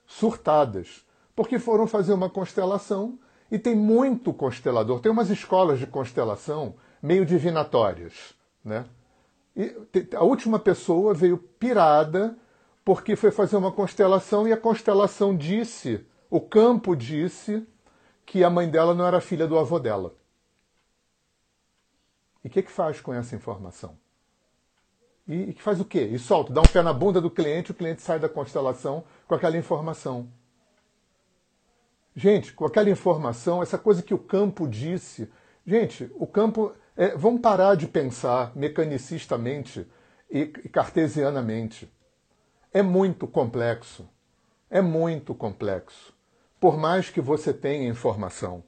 surtadas, 0.06 1.06
porque 1.36 1.60
foram 1.60 1.86
fazer 1.86 2.14
uma 2.14 2.30
constelação 2.30 3.20
e 3.52 3.60
tem 3.60 3.76
muito 3.76 4.34
constelador. 4.34 5.00
Tem 5.00 5.12
umas 5.12 5.30
escolas 5.30 5.80
de 5.80 5.86
constelação 5.86 6.76
meio 7.02 7.26
divinatórias, 7.26 8.34
né? 8.64 8.86
E 9.56 9.76
a 10.16 10.24
última 10.24 10.58
pessoa 10.58 11.14
veio 11.14 11.38
pirada 11.38 12.38
porque 12.84 13.16
foi 13.16 13.32
fazer 13.32 13.58
uma 13.58 13.72
constelação 13.72 14.48
e 14.48 14.54
a 14.54 14.58
constelação 14.58 15.36
disse, 15.36 16.06
o 16.30 16.40
campo 16.40 16.96
disse 16.96 17.66
que 18.26 18.44
a 18.44 18.50
mãe 18.50 18.70
dela 18.70 18.96
não 18.96 19.06
era 19.06 19.22
filha 19.22 19.46
do 19.46 19.60
avô 19.60 19.78
dela. 19.78 20.16
E 22.44 22.48
o 22.48 22.52
que, 22.52 22.64
que 22.64 22.72
faz 22.72 23.00
com 23.00 23.14
essa 23.14 23.36
informação? 23.36 23.98
E, 25.28 25.54
que 25.54 25.62
faz 25.62 25.80
o 25.80 25.86
quê? 25.86 26.02
E 26.02 26.20
solta, 26.20 26.52
dá 26.52 26.62
um 26.62 26.66
pé 26.66 26.82
na 26.82 26.94
bunda 26.94 27.22
do 27.22 27.30
cliente, 27.30 27.72
o 27.72 27.76
cliente 27.76 28.02
sai 28.02 28.20
da 28.20 28.28
constelação 28.28 29.04
com 29.28 29.36
aquela 29.36 29.58
informação. 29.58 30.28
Gente, 32.16 32.52
com 32.54 32.66
aquela 32.66 32.90
informação, 32.90 33.64
essa 33.64 33.78
coisa 33.78 34.04
que 34.04 34.14
o 34.14 34.20
campo 34.20 34.68
disse. 34.68 35.32
Gente, 35.66 36.12
o 36.16 36.28
campo. 36.28 36.74
É, 36.98 37.16
vamos 37.16 37.42
parar 37.42 37.76
de 37.76 37.88
pensar 37.88 38.52
mecanicistamente 38.54 39.88
e 40.30 40.46
cartesianamente. 40.46 41.92
É 42.74 42.82
muito 42.82 43.26
complexo. 43.28 44.08
É 44.70 44.82
muito 44.82 45.34
complexo. 45.34 46.14
Por 46.60 46.78
mais 46.78 47.10
que 47.10 47.22
você 47.22 47.54
tenha 47.54 47.90
informação, 47.90 48.64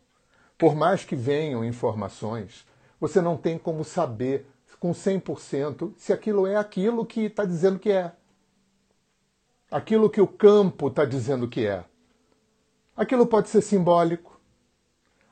por 0.58 0.76
mais 0.76 1.04
que 1.04 1.16
venham 1.16 1.64
informações, 1.64 2.66
você 3.00 3.22
não 3.22 3.38
tem 3.38 3.58
como 3.58 3.84
saber 3.84 4.48
com 4.84 4.92
100% 4.92 5.94
se 5.96 6.12
aquilo 6.12 6.46
é 6.46 6.58
aquilo 6.58 7.06
que 7.06 7.22
está 7.22 7.46
dizendo 7.46 7.80
que 7.80 7.90
é. 7.90 8.12
Aquilo 9.72 10.10
que 10.10 10.20
o 10.20 10.28
campo 10.28 10.90
está 10.90 11.06
dizendo 11.06 11.48
que 11.48 11.66
é. 11.66 11.86
Aquilo 12.94 13.26
pode 13.26 13.48
ser 13.48 13.62
simbólico. 13.62 14.38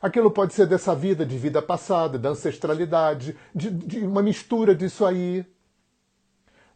Aquilo 0.02 0.32
pode 0.32 0.54
ser 0.54 0.68
dessa 0.68 0.96
vida, 0.96 1.26
de 1.26 1.38
vida 1.38 1.62
passada, 1.62 2.18
da 2.18 2.30
ancestralidade, 2.30 3.36
de, 3.54 3.70
de 3.70 4.00
uma 4.06 4.24
mistura 4.24 4.74
disso 4.74 5.06
aí. 5.06 5.46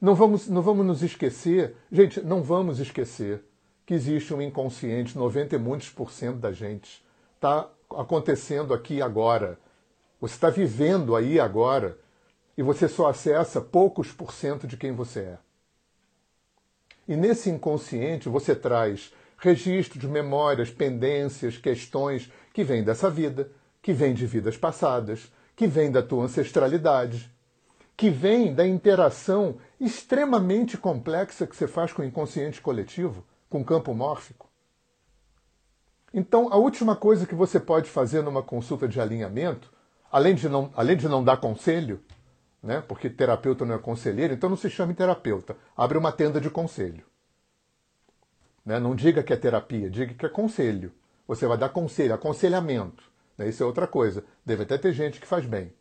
Não 0.02 0.14
vamos, 0.14 0.50
não 0.50 0.62
vamos 0.62 0.86
nos 0.86 1.02
esquecer, 1.02 1.78
gente, 1.90 2.20
não 2.20 2.44
vamos 2.44 2.80
esquecer 2.80 3.42
que 3.86 3.94
existe 3.94 4.34
um 4.34 4.42
inconsciente, 4.42 5.18
90 5.18 5.56
e 5.56 5.58
muitos 5.58 5.90
por 5.90 6.12
cento 6.12 6.40
da 6.40 6.52
gente. 6.52 7.02
Está 7.36 7.70
acontecendo 7.92 8.74
aqui 8.74 9.02
agora. 9.02 9.58
Você 10.20 10.34
está 10.34 10.50
vivendo 10.50 11.16
aí 11.16 11.40
agora 11.40 12.04
e 12.58 12.64
você 12.64 12.88
só 12.88 13.08
acessa 13.10 13.60
poucos 13.60 14.12
por 14.12 14.32
cento 14.32 14.66
de 14.66 14.78
quem 14.78 14.92
você 14.94 15.20
é. 15.20 15.38
E 17.08 17.16
nesse 17.16 17.50
inconsciente 17.50 18.30
você 18.30 18.56
traz 18.56 19.14
registros, 19.38 20.04
memórias, 20.06 20.72
pendências, 20.72 21.58
questões 21.58 22.32
que 22.54 22.64
vêm 22.64 22.84
dessa 22.84 23.10
vida, 23.10 23.52
que 23.82 23.94
vêm 23.94 24.14
de 24.14 24.26
vidas 24.26 24.58
passadas, 24.58 25.32
que 25.56 25.68
vêm 25.68 25.92
da 25.92 26.02
tua 26.02 26.24
ancestralidade, 26.24 27.32
que 27.96 28.10
vêm 28.10 28.54
da 28.54 28.66
interação 28.68 29.58
extremamente 29.80 30.78
complexa 30.78 31.46
que 31.46 31.56
você 31.56 31.68
faz 31.68 31.94
com 31.94 32.02
o 32.02 32.06
inconsciente 32.06 32.62
coletivo 32.62 33.26
com 33.50 33.64
campo 33.64 33.94
mórfico. 33.94 34.50
Então, 36.14 36.52
a 36.52 36.56
última 36.56 36.96
coisa 36.96 37.26
que 37.26 37.36
você 37.36 37.60
pode 37.60 37.90
fazer 37.90 38.22
numa 38.22 38.42
consulta 38.42 38.88
de 38.88 39.00
alinhamento, 39.00 39.72
além 40.12 40.34
de 40.34 40.50
não, 40.50 40.72
além 40.76 40.98
de 40.98 41.08
não 41.08 41.24
dar 41.24 41.38
conselho, 41.38 42.02
né, 42.66 42.82
porque 42.82 43.12
terapeuta 43.12 43.64
não 43.64 43.76
é 43.76 43.78
conselheiro, 43.78 44.34
então 44.34 44.50
não 44.50 44.58
se 44.58 44.72
chame 44.72 44.96
terapeuta, 44.96 45.56
abre 45.78 46.00
uma 46.00 46.12
tenda 46.12 46.42
de 46.42 46.50
conselho. 46.50 47.06
Né? 48.66 48.80
Não 48.80 48.96
diga 48.96 49.22
que 49.22 49.32
é 49.32 49.38
terapia, 49.38 49.88
diga 49.88 50.16
que 50.16 50.26
é 50.26 50.30
conselho. 50.30 50.92
Você 51.28 51.46
vai 51.46 51.60
dar 51.60 51.70
conselho, 51.70 52.16
aconselhamento. 52.16 53.04
Né? 53.38 53.50
Isso 53.50 53.62
é 53.62 53.66
outra 53.66 53.86
coisa. 53.86 54.26
Deve 54.44 54.64
até 54.64 54.80
ter 54.80 54.94
gente 54.94 55.20
que 55.20 55.28
faz 55.28 55.46
bem. 55.46 55.72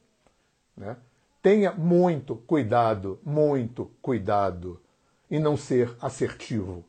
Né? 0.77 0.95
Tenha 1.41 1.73
muito 1.73 2.37
cuidado, 2.37 3.19
muito 3.25 3.91
cuidado 4.03 4.79
em 5.31 5.41
não 5.41 5.57
ser 5.57 5.97
assertivo. 6.03 6.85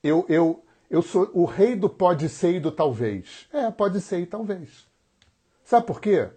Eu, 0.00 0.24
eu, 0.28 0.64
eu 0.88 1.02
sou 1.02 1.28
o 1.34 1.44
rei 1.44 1.74
do 1.74 1.88
pode 1.88 2.28
ser 2.28 2.54
e 2.54 2.60
do 2.60 2.70
talvez. 2.70 3.48
É, 3.52 3.68
pode 3.72 4.00
ser 4.00 4.20
e 4.20 4.26
talvez. 4.26 4.86
Sabe 5.64 5.86
por 5.86 6.00
quê? 6.00 6.30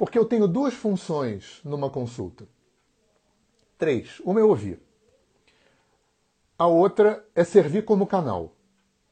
Porque 0.00 0.18
eu 0.18 0.24
tenho 0.24 0.48
duas 0.48 0.72
funções 0.72 1.60
numa 1.62 1.90
consulta. 1.90 2.48
Três. 3.76 4.18
Uma 4.20 4.40
é 4.40 4.42
ouvir. 4.42 4.80
A 6.56 6.66
outra 6.66 7.22
é 7.34 7.44
servir 7.44 7.84
como 7.84 8.06
canal. 8.06 8.56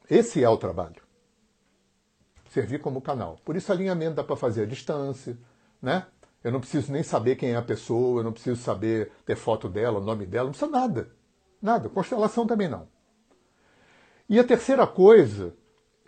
Esse 0.08 0.42
é 0.42 0.48
o 0.48 0.56
trabalho. 0.56 1.02
Servir 2.48 2.80
como 2.80 3.02
canal. 3.02 3.38
Por 3.44 3.54
isso 3.54 3.70
alinhamento 3.70 4.14
dá 4.14 4.24
para 4.24 4.34
fazer 4.34 4.62
à 4.62 4.64
distância, 4.64 5.36
né? 5.82 6.06
Eu 6.42 6.52
não 6.52 6.60
preciso 6.60 6.90
nem 6.90 7.02
saber 7.02 7.36
quem 7.36 7.50
é 7.50 7.56
a 7.56 7.60
pessoa, 7.60 8.20
eu 8.20 8.24
não 8.24 8.32
preciso 8.32 8.62
saber 8.62 9.12
ter 9.26 9.36
foto 9.36 9.68
dela, 9.68 9.98
o 9.98 10.02
nome 10.02 10.24
dela, 10.24 10.44
não 10.44 10.52
precisa 10.52 10.70
nada. 10.70 11.10
Nada. 11.60 11.90
Constelação 11.90 12.46
também 12.46 12.66
não. 12.66 12.88
E 14.26 14.38
a 14.40 14.44
terceira 14.44 14.86
coisa 14.86 15.54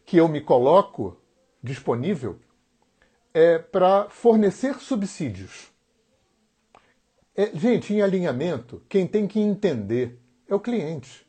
que 0.06 0.16
eu 0.16 0.26
me 0.26 0.40
coloco 0.40 1.20
disponível 1.62 2.40
é 3.32 3.58
para 3.58 4.08
fornecer 4.08 4.74
subsídios. 4.80 5.70
É, 7.34 7.46
gente, 7.56 7.94
em 7.94 8.02
alinhamento, 8.02 8.82
quem 8.88 9.06
tem 9.06 9.26
que 9.26 9.40
entender 9.40 10.20
é 10.48 10.54
o 10.54 10.60
cliente. 10.60 11.26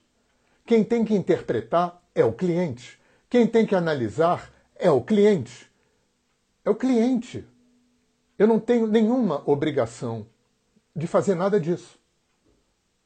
Quem 0.66 0.84
tem 0.84 1.06
que 1.06 1.14
interpretar 1.14 2.02
é 2.14 2.26
o 2.26 2.34
cliente. 2.34 3.00
Quem 3.30 3.48
tem 3.48 3.66
que 3.66 3.76
analisar 3.76 4.52
é 4.76 4.90
o 4.90 5.02
cliente. 5.02 5.72
É 6.66 6.70
o 6.70 6.76
cliente. 6.76 7.48
Eu 8.38 8.48
não 8.48 8.60
tenho 8.60 8.88
nenhuma 8.88 9.44
obrigação 9.50 10.26
de 10.96 11.08
fazer 11.08 11.36
nada 11.36 11.60
disso. 11.60 12.00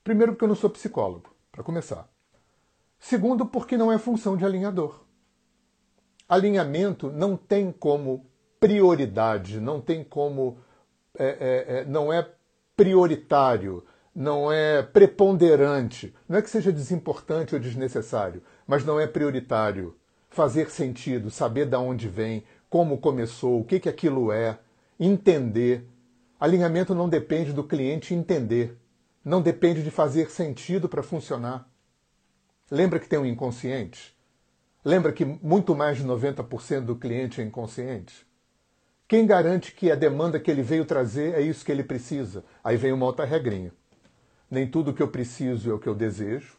Primeiro, 0.03 0.33
porque 0.33 0.45
eu 0.45 0.49
não 0.49 0.55
sou 0.55 0.69
psicólogo, 0.69 1.35
para 1.51 1.63
começar. 1.63 2.09
Segundo, 2.99 3.45
porque 3.45 3.77
não 3.77 3.91
é 3.91 3.97
função 3.97 4.37
de 4.37 4.45
alinhador. 4.45 5.03
Alinhamento 6.27 7.11
não 7.11 7.35
tem 7.35 7.71
como 7.71 8.25
prioridade, 8.65 9.59
não 9.59 9.79
tem 9.79 10.03
como. 10.03 10.57
É, 11.17 11.25
é, 11.25 11.77
é, 11.77 11.85
não 11.85 12.11
é 12.11 12.27
prioritário, 12.75 13.85
não 14.13 14.51
é 14.51 14.81
preponderante. 14.81 16.15
Não 16.27 16.39
é 16.39 16.41
que 16.41 16.49
seja 16.49 16.71
desimportante 16.71 17.53
ou 17.53 17.61
desnecessário, 17.61 18.41
mas 18.65 18.83
não 18.83 18.99
é 18.99 19.05
prioritário. 19.05 19.95
Fazer 20.31 20.71
sentido, 20.71 21.29
saber 21.29 21.67
de 21.67 21.75
onde 21.75 22.09
vem, 22.09 22.43
como 22.67 22.97
começou, 22.97 23.61
o 23.61 23.63
que, 23.63 23.79
que 23.79 23.87
aquilo 23.87 24.31
é, 24.31 24.57
entender. 24.99 25.87
Alinhamento 26.39 26.95
não 26.95 27.07
depende 27.07 27.53
do 27.53 27.63
cliente 27.63 28.15
entender, 28.15 28.75
não 29.23 29.43
depende 29.43 29.83
de 29.83 29.91
fazer 29.91 30.31
sentido 30.31 30.89
para 30.89 31.03
funcionar. 31.03 31.69
Lembra 32.69 32.99
que 32.99 33.07
tem 33.07 33.19
um 33.19 33.25
inconsciente? 33.27 34.17
Lembra 34.83 35.13
que 35.13 35.23
muito 35.23 35.75
mais 35.75 35.97
de 35.97 36.03
90% 36.03 36.81
do 36.81 36.95
cliente 36.95 37.39
é 37.39 37.43
inconsciente? 37.43 38.25
Quem 39.07 39.27
garante 39.27 39.71
que 39.71 39.91
a 39.91 39.95
demanda 39.95 40.39
que 40.39 40.49
ele 40.49 40.63
veio 40.63 40.83
trazer 40.83 41.35
é 41.35 41.41
isso 41.41 41.63
que 41.63 41.71
ele 41.71 41.83
precisa? 41.83 42.43
Aí 42.63 42.75
vem 42.75 42.91
uma 42.91 43.05
outra 43.05 43.23
regrinha. 43.23 43.71
Nem 44.49 44.67
tudo 44.67 44.93
que 44.93 45.03
eu 45.03 45.07
preciso 45.07 45.69
é 45.69 45.73
o 45.73 45.79
que 45.79 45.87
eu 45.87 45.93
desejo, 45.93 46.57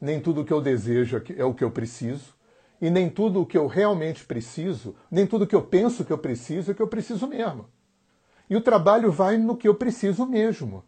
nem 0.00 0.20
tudo 0.20 0.44
que 0.44 0.52
eu 0.52 0.60
desejo 0.60 1.20
é 1.36 1.44
o 1.44 1.52
que 1.52 1.64
eu 1.64 1.70
preciso, 1.70 2.34
e 2.80 2.88
nem 2.88 3.10
tudo 3.10 3.42
o 3.42 3.46
que 3.46 3.58
eu 3.58 3.66
realmente 3.66 4.24
preciso, 4.24 4.94
nem 5.10 5.26
tudo 5.26 5.46
que 5.46 5.54
eu 5.54 5.62
penso 5.62 6.04
que 6.04 6.12
eu 6.12 6.18
preciso 6.18 6.70
é 6.70 6.72
o 6.72 6.74
que 6.76 6.82
eu 6.82 6.88
preciso 6.88 7.26
mesmo. 7.26 7.68
E 8.48 8.56
o 8.56 8.60
trabalho 8.60 9.10
vai 9.10 9.36
no 9.36 9.56
que 9.56 9.68
eu 9.68 9.74
preciso 9.74 10.24
mesmo. 10.26 10.84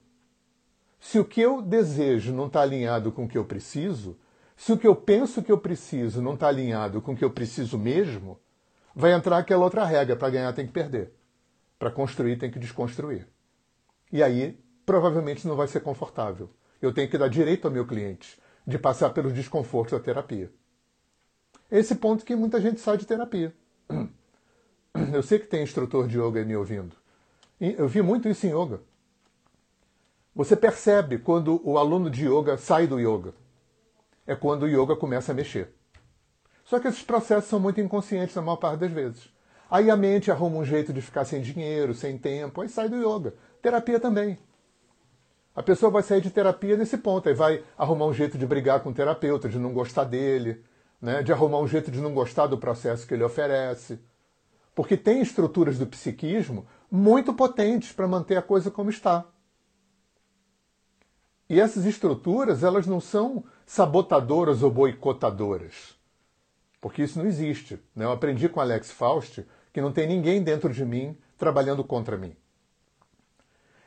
Se 1.00 1.18
o 1.18 1.24
que 1.24 1.40
eu 1.40 1.60
desejo 1.60 2.32
não 2.32 2.46
está 2.46 2.62
alinhado 2.62 3.10
com 3.10 3.24
o 3.24 3.28
que 3.28 3.36
eu 3.36 3.44
preciso, 3.44 4.16
se 4.56 4.72
o 4.72 4.78
que 4.78 4.86
eu 4.86 4.94
penso 4.94 5.42
que 5.42 5.50
eu 5.50 5.58
preciso 5.58 6.22
não 6.22 6.34
está 6.34 6.46
alinhado 6.46 7.02
com 7.02 7.12
o 7.12 7.16
que 7.16 7.24
eu 7.24 7.30
preciso 7.30 7.76
mesmo, 7.76 8.38
vai 8.94 9.12
entrar 9.12 9.38
aquela 9.38 9.64
outra 9.64 9.84
regra: 9.84 10.16
para 10.16 10.30
ganhar 10.30 10.52
tem 10.52 10.66
que 10.66 10.72
perder. 10.72 11.12
Para 11.78 11.90
construir 11.90 12.36
tem 12.36 12.50
que 12.50 12.58
desconstruir. 12.58 13.26
E 14.12 14.22
aí, 14.22 14.58
provavelmente 14.84 15.46
não 15.46 15.56
vai 15.56 15.66
ser 15.66 15.80
confortável. 15.80 16.50
Eu 16.80 16.92
tenho 16.92 17.08
que 17.08 17.18
dar 17.18 17.28
direito 17.28 17.66
ao 17.66 17.72
meu 17.72 17.86
cliente 17.86 18.40
de 18.66 18.78
passar 18.78 19.10
pelos 19.10 19.32
desconfortos 19.32 19.98
da 19.98 20.04
terapia. 20.04 20.52
Esse 21.70 21.94
ponto 21.94 22.24
que 22.24 22.36
muita 22.36 22.60
gente 22.60 22.80
sai 22.80 22.96
de 22.96 23.06
terapia. 23.06 23.54
Eu 25.12 25.22
sei 25.22 25.38
que 25.38 25.46
tem 25.46 25.62
instrutor 25.62 26.06
de 26.06 26.18
yoga 26.18 26.38
aí 26.38 26.44
me 26.44 26.54
ouvindo. 26.54 26.94
Eu 27.58 27.88
vi 27.88 28.02
muito 28.02 28.28
isso 28.28 28.46
em 28.46 28.50
yoga. 28.50 28.80
Você 30.34 30.54
percebe 30.54 31.18
quando 31.18 31.60
o 31.64 31.78
aluno 31.78 32.10
de 32.10 32.26
yoga 32.26 32.58
sai 32.58 32.86
do 32.86 33.00
yoga. 33.00 33.34
É 34.26 34.34
quando 34.34 34.64
o 34.64 34.68
yoga 34.68 34.94
começa 34.96 35.32
a 35.32 35.34
mexer. 35.34 35.74
Só 36.64 36.78
que 36.78 36.88
esses 36.88 37.02
processos 37.02 37.50
são 37.50 37.60
muito 37.60 37.80
inconscientes 37.80 38.34
na 38.34 38.42
maior 38.42 38.56
parte 38.56 38.80
das 38.80 38.90
vezes. 38.90 39.28
Aí 39.70 39.90
a 39.90 39.96
mente 39.96 40.30
arruma 40.30 40.58
um 40.58 40.64
jeito 40.64 40.92
de 40.92 41.00
ficar 41.00 41.24
sem 41.24 41.40
dinheiro, 41.40 41.94
sem 41.94 42.18
tempo, 42.18 42.60
aí 42.60 42.68
sai 42.68 42.88
do 42.88 42.96
yoga. 42.96 43.34
Terapia 43.60 43.98
também. 43.98 44.38
A 45.54 45.62
pessoa 45.62 45.90
vai 45.90 46.02
sair 46.02 46.20
de 46.20 46.30
terapia 46.30 46.76
nesse 46.76 46.96
ponto, 46.96 47.28
aí 47.28 47.34
vai 47.34 47.62
arrumar 47.76 48.06
um 48.06 48.14
jeito 48.14 48.38
de 48.38 48.46
brigar 48.46 48.80
com 48.80 48.90
o 48.90 48.94
terapeuta, 48.94 49.48
de 49.48 49.58
não 49.58 49.72
gostar 49.72 50.04
dele, 50.04 50.64
né? 51.00 51.22
de 51.22 51.32
arrumar 51.32 51.58
um 51.58 51.68
jeito 51.68 51.90
de 51.90 52.00
não 52.00 52.14
gostar 52.14 52.46
do 52.46 52.56
processo 52.56 53.06
que 53.06 53.12
ele 53.12 53.24
oferece. 53.24 53.98
Porque 54.74 54.96
tem 54.96 55.20
estruturas 55.20 55.78
do 55.78 55.86
psiquismo 55.86 56.66
muito 56.90 57.34
potentes 57.34 57.92
para 57.92 58.08
manter 58.08 58.36
a 58.36 58.42
coisa 58.42 58.70
como 58.70 58.88
está. 58.88 59.26
E 61.48 61.60
essas 61.60 61.84
estruturas, 61.84 62.62
elas 62.62 62.86
não 62.86 63.00
são 63.00 63.44
sabotadoras 63.66 64.62
ou 64.62 64.70
boicotadoras. 64.70 65.91
Porque 66.82 67.04
isso 67.04 67.16
não 67.16 67.24
existe. 67.24 67.78
Né? 67.94 68.04
Eu 68.04 68.10
aprendi 68.10 68.48
com 68.48 68.60
Alex 68.60 68.90
Faust 68.90 69.46
que 69.72 69.80
não 69.80 69.92
tem 69.92 70.06
ninguém 70.06 70.42
dentro 70.42 70.70
de 70.70 70.84
mim 70.84 71.16
trabalhando 71.38 71.84
contra 71.84 72.18
mim. 72.18 72.36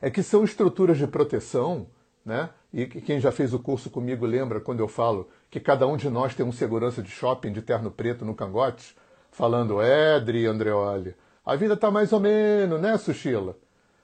É 0.02 0.10
que 0.10 0.24
são 0.24 0.46
estruturas 0.46 0.98
de 0.98 1.06
proteção, 1.06 1.88
né? 2.26 2.50
E 2.74 2.86
quem 2.86 3.20
já 3.20 3.32
fez 3.32 3.54
o 3.54 3.60
curso 3.60 3.90
comigo 3.90 4.26
lembra 4.26 4.60
quando 4.60 4.80
eu 4.80 4.88
falo 4.88 5.30
que 5.50 5.60
cada 5.60 5.86
um 5.86 5.96
de 5.96 6.10
nós 6.10 6.36
tem 6.36 6.46
um 6.46 6.52
segurança 6.52 7.02
de 7.02 7.10
shopping 7.10 7.52
de 7.52 7.62
terno 7.62 7.92
preto 7.92 8.26
no 8.26 8.36
cangote, 8.36 8.96
falando, 9.32 9.82
é, 9.82 10.20
Dri 10.20 10.46
Andreoli, 10.46 11.16
a 11.46 11.56
vida 11.56 11.78
tá 11.78 11.92
mais 11.92 12.12
ou 12.12 12.20
menos, 12.20 12.82
né, 12.82 12.98
Sushila? 12.98 13.58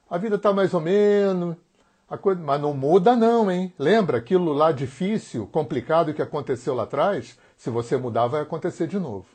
A 0.09 0.17
vida 0.17 0.37
tá 0.37 0.53
mais 0.53 0.73
ou 0.73 0.79
menos, 0.79 1.55
coisa... 2.21 2.41
mas 2.41 2.61
não 2.61 2.73
muda 2.73 3.15
não, 3.15 3.51
hein? 3.51 3.73
Lembra 3.77 4.17
aquilo 4.17 4.53
lá 4.53 4.71
difícil, 4.71 5.47
complicado 5.47 6.13
que 6.13 6.21
aconteceu 6.21 6.73
lá 6.73 6.83
atrás? 6.83 7.37
Se 7.61 7.69
você 7.69 7.95
mudar, 7.95 8.25
vai 8.25 8.41
acontecer 8.41 8.87
de 8.87 8.97
novo. 8.97 9.27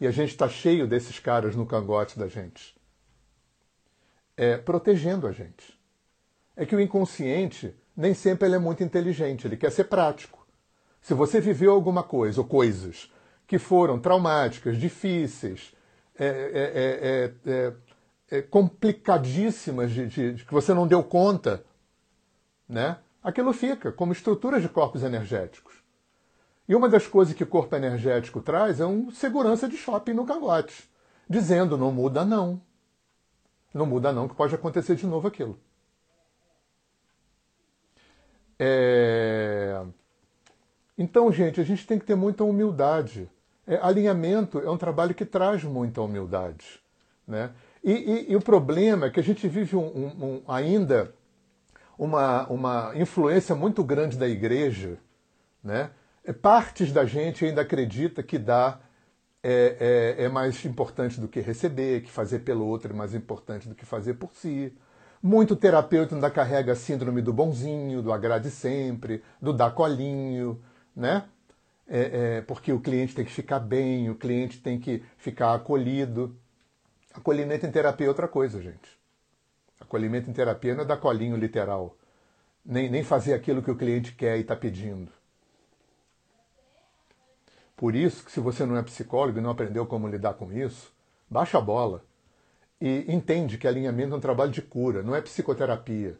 E 0.00 0.08
a 0.08 0.10
gente 0.10 0.30
está 0.30 0.48
cheio 0.48 0.88
desses 0.88 1.20
caras 1.20 1.54
no 1.54 1.64
cangote 1.64 2.18
da 2.18 2.26
gente. 2.26 2.76
É, 4.36 4.56
protegendo 4.56 5.24
a 5.24 5.30
gente. 5.30 5.80
É 6.56 6.66
que 6.66 6.74
o 6.74 6.80
inconsciente 6.80 7.76
nem 7.96 8.12
sempre 8.12 8.48
ele 8.48 8.56
é 8.56 8.58
muito 8.58 8.82
inteligente, 8.82 9.46
ele 9.46 9.56
quer 9.56 9.70
ser 9.70 9.84
prático. 9.84 10.44
Se 11.00 11.14
você 11.14 11.40
viveu 11.40 11.70
alguma 11.70 12.02
coisa 12.02 12.40
ou 12.40 12.44
coisas 12.44 13.08
que 13.46 13.56
foram 13.56 14.00
traumáticas, 14.00 14.76
difíceis, 14.76 15.72
é, 16.18 16.26
é, 17.46 17.52
é, 17.52 17.72
é 18.36 18.42
complicadíssimas, 18.42 19.92
de, 19.92 20.08
de, 20.08 20.32
de, 20.34 20.44
que 20.44 20.52
você 20.52 20.74
não 20.74 20.88
deu 20.88 21.04
conta, 21.04 21.64
né? 22.68 22.98
aquilo 23.22 23.52
fica 23.52 23.92
como 23.92 24.10
estruturas 24.10 24.60
de 24.60 24.68
corpos 24.68 25.04
energéticos. 25.04 25.77
E 26.68 26.74
uma 26.74 26.88
das 26.88 27.06
coisas 27.06 27.34
que 27.34 27.42
o 27.42 27.46
corpo 27.46 27.74
energético 27.74 28.42
traz 28.42 28.78
é 28.78 28.84
um 28.84 29.10
segurança 29.10 29.66
de 29.66 29.76
shopping 29.76 30.12
no 30.12 30.26
cangote, 30.26 30.88
dizendo 31.28 31.78
não 31.78 31.90
muda 31.90 32.24
não. 32.24 32.60
Não 33.72 33.86
muda 33.86 34.12
não, 34.12 34.28
que 34.28 34.34
pode 34.34 34.54
acontecer 34.54 34.94
de 34.94 35.06
novo 35.06 35.26
aquilo. 35.26 35.58
É... 38.58 39.82
Então, 40.96 41.32
gente, 41.32 41.60
a 41.60 41.64
gente 41.64 41.86
tem 41.86 41.98
que 41.98 42.04
ter 42.04 42.16
muita 42.16 42.44
humildade. 42.44 43.30
É, 43.66 43.76
alinhamento 43.76 44.58
é 44.58 44.70
um 44.70 44.76
trabalho 44.76 45.14
que 45.14 45.24
traz 45.24 45.62
muita 45.64 46.02
humildade. 46.02 46.82
Né? 47.26 47.50
E, 47.84 47.92
e, 47.92 48.32
e 48.32 48.36
o 48.36 48.40
problema 48.40 49.06
é 49.06 49.10
que 49.10 49.20
a 49.20 49.22
gente 49.22 49.46
vive 49.46 49.76
um, 49.76 49.86
um, 49.86 50.24
um, 50.24 50.42
ainda 50.48 51.14
uma, 51.96 52.46
uma 52.48 52.92
influência 52.94 53.54
muito 53.54 53.84
grande 53.84 54.16
da 54.16 54.28
igreja, 54.28 54.98
né? 55.62 55.90
É, 56.28 56.32
partes 56.32 56.92
da 56.92 57.06
gente 57.06 57.42
ainda 57.46 57.62
acredita 57.62 58.22
que 58.22 58.38
dar 58.38 58.86
é, 59.42 60.16
é, 60.18 60.24
é, 60.24 60.28
mais 60.28 60.62
importante 60.66 61.18
do 61.18 61.26
que 61.26 61.40
receber, 61.40 62.02
que 62.02 62.10
fazer 62.10 62.40
pelo 62.40 62.66
outro 62.66 62.92
é 62.92 62.94
mais 62.94 63.14
importante 63.14 63.66
do 63.66 63.74
que 63.74 63.86
fazer 63.86 64.12
por 64.14 64.30
si. 64.34 64.76
Muito 65.22 65.56
terapeuta 65.56 66.14
ainda 66.14 66.30
carrega 66.30 66.72
a 66.72 66.76
síndrome 66.76 67.22
do 67.22 67.32
bonzinho, 67.32 68.02
do 68.02 68.12
agrade 68.12 68.50
sempre, 68.50 69.22
do 69.40 69.54
dar 69.54 69.70
colinho, 69.70 70.62
né? 70.94 71.24
É, 71.88 72.36
é, 72.36 72.40
porque 72.42 72.74
o 72.74 72.80
cliente 72.80 73.14
tem 73.14 73.24
que 73.24 73.32
ficar 73.32 73.60
bem, 73.60 74.10
o 74.10 74.14
cliente 74.14 74.60
tem 74.60 74.78
que 74.78 75.02
ficar 75.16 75.54
acolhido. 75.54 76.36
Acolhimento 77.14 77.64
em 77.64 77.70
terapia 77.70 78.06
é 78.06 78.10
outra 78.10 78.28
coisa, 78.28 78.60
gente. 78.60 78.98
Acolhimento 79.80 80.28
em 80.28 80.34
terapia 80.34 80.74
não 80.74 80.82
é 80.82 80.86
dar 80.86 80.98
colinho 80.98 81.38
literal, 81.38 81.96
nem, 82.62 82.90
nem 82.90 83.02
fazer 83.02 83.32
aquilo 83.32 83.62
que 83.62 83.70
o 83.70 83.76
cliente 83.76 84.12
quer 84.12 84.36
e 84.36 84.42
está 84.42 84.54
pedindo. 84.54 85.17
Por 87.78 87.94
isso 87.94 88.24
que 88.24 88.32
se 88.32 88.40
você 88.40 88.66
não 88.66 88.76
é 88.76 88.82
psicólogo 88.82 89.38
e 89.38 89.40
não 89.40 89.50
aprendeu 89.50 89.86
como 89.86 90.08
lidar 90.08 90.34
com 90.34 90.52
isso, 90.52 90.92
baixa 91.30 91.58
a 91.58 91.60
bola 91.60 92.04
e 92.80 93.04
entende 93.06 93.56
que 93.56 93.68
alinhamento 93.68 94.14
é 94.14 94.16
um 94.16 94.20
trabalho 94.20 94.50
de 94.50 94.60
cura, 94.60 95.00
não 95.00 95.14
é 95.14 95.22
psicoterapia. 95.22 96.18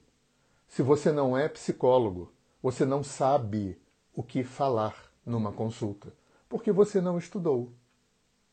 Se 0.69 0.83
você 0.83 1.11
não 1.11 1.37
é 1.37 1.49
psicólogo, 1.49 2.33
você 2.63 2.87
não 2.87 3.03
sabe 3.03 3.77
o 4.15 4.23
que 4.23 4.45
falar 4.45 4.95
numa 5.27 5.51
consulta, 5.51 6.13
porque 6.49 6.71
você 6.71 7.01
não 7.01 7.19
estudou. 7.19 7.73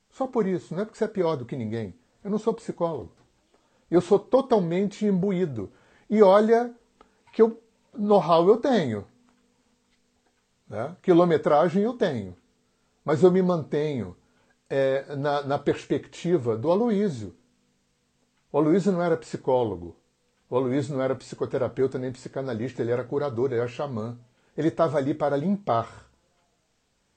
Só 0.10 0.26
por 0.26 0.48
isso, 0.48 0.74
não 0.74 0.82
é 0.82 0.86
porque 0.86 0.98
você 0.98 1.06
é 1.06 1.08
pior 1.08 1.36
do 1.36 1.46
que 1.46 1.56
ninguém. 1.56 1.94
Eu 2.24 2.32
não 2.32 2.40
sou 2.40 2.56
psicólogo. 2.56 3.12
Eu 3.92 4.02
sou 4.02 4.18
totalmente 4.18 5.06
imbuído. 5.06 5.72
E 6.10 6.24
olha 6.24 6.74
que 7.32 7.44
know-how 7.94 8.48
eu 8.48 8.58
tenho. 8.58 9.06
Né? 10.68 10.96
Quilometragem 11.04 11.84
eu 11.84 11.94
tenho 11.94 12.36
mas 13.06 13.22
eu 13.22 13.32
me 13.32 13.42
mantenho 13.42 14.18
é, 14.68 15.16
na, 15.16 15.44
na, 15.44 15.60
perspectiva 15.60 16.58
do 16.58 16.72
Aloísio. 16.72 17.36
O 18.52 18.58
Aloísio 18.58 18.92
não 18.92 19.02
era 19.02 19.16
psicólogo, 19.16 19.96
o 20.50 20.58
Aloísio 20.58 20.96
não 20.96 21.04
era 21.04 21.16
psicoterapeuta 21.16 22.00
nem 22.00 22.12
psicanalista, 22.12 22.82
ele 22.82 22.92
era 22.92 23.04
curador, 23.04 23.52
ele 23.52 23.60
era 23.60 23.68
xamã. 23.68 24.18
Ele 24.58 24.70
estava 24.70 24.98
ali 24.98 25.14
para 25.14 25.36
limpar. 25.36 26.10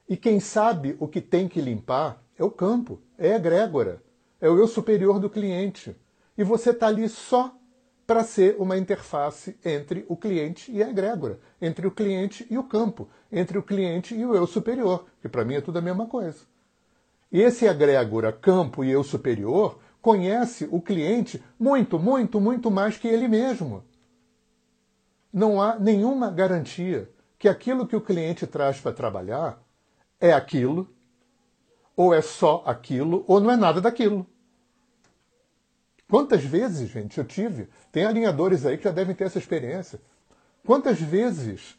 E 0.08 0.16
quem 0.16 0.40
sabe 0.40 0.96
o 0.98 1.06
que 1.06 1.20
tem 1.20 1.46
que 1.46 1.60
limpar 1.60 2.22
é 2.36 2.42
o 2.42 2.50
campo, 2.50 3.00
é 3.16 3.32
a 3.32 3.36
egrégora, 3.36 4.02
é 4.40 4.48
o 4.48 4.58
eu 4.58 4.66
superior 4.66 5.20
do 5.20 5.30
cliente. 5.30 5.94
E 6.36 6.42
você 6.42 6.70
está 6.70 6.86
ali 6.86 7.08
só 7.08 7.54
para 8.06 8.24
ser 8.24 8.56
uma 8.58 8.78
interface 8.78 9.58
entre 9.62 10.06
o 10.08 10.16
cliente 10.16 10.72
e 10.72 10.82
a 10.82 10.88
egrégora, 10.88 11.38
entre 11.60 11.86
o 11.86 11.90
cliente 11.90 12.46
e 12.50 12.56
o 12.56 12.64
campo, 12.64 13.08
entre 13.30 13.58
o 13.58 13.62
cliente 13.62 14.14
e 14.14 14.24
o 14.24 14.34
eu 14.34 14.46
superior, 14.46 15.06
que 15.20 15.28
para 15.28 15.44
mim 15.44 15.54
é 15.54 15.60
tudo 15.60 15.78
a 15.78 15.82
mesma 15.82 16.06
coisa. 16.06 16.38
E 17.30 17.40
esse 17.40 17.66
egrégora, 17.66 18.32
campo 18.32 18.82
e 18.82 18.90
eu 18.90 19.04
superior 19.04 19.78
conhece 20.00 20.66
o 20.70 20.80
cliente 20.80 21.42
muito, 21.58 21.98
muito, 21.98 22.40
muito 22.40 22.70
mais 22.70 22.96
que 22.96 23.06
ele 23.06 23.28
mesmo. 23.28 23.84
Não 25.32 25.60
há 25.60 25.78
nenhuma 25.78 26.30
garantia 26.30 27.10
que 27.38 27.48
aquilo 27.48 27.86
que 27.86 27.94
o 27.94 28.00
cliente 28.00 28.46
traz 28.46 28.80
para 28.80 28.92
trabalhar 28.92 29.62
é 30.20 30.32
aquilo, 30.32 30.88
ou 31.94 32.14
é 32.14 32.22
só 32.22 32.62
aquilo, 32.66 33.24
ou 33.28 33.40
não 33.40 33.50
é 33.50 33.56
nada 33.56 33.80
daquilo. 33.80 34.26
Quantas 36.08 36.42
vezes, 36.42 36.88
gente, 36.88 37.18
eu 37.18 37.24
tive? 37.24 37.68
Tem 37.92 38.06
alinhadores 38.06 38.64
aí 38.64 38.78
que 38.78 38.84
já 38.84 38.90
devem 38.90 39.14
ter 39.14 39.24
essa 39.24 39.38
experiência. 39.38 40.00
Quantas 40.64 40.98
vezes 40.98 41.77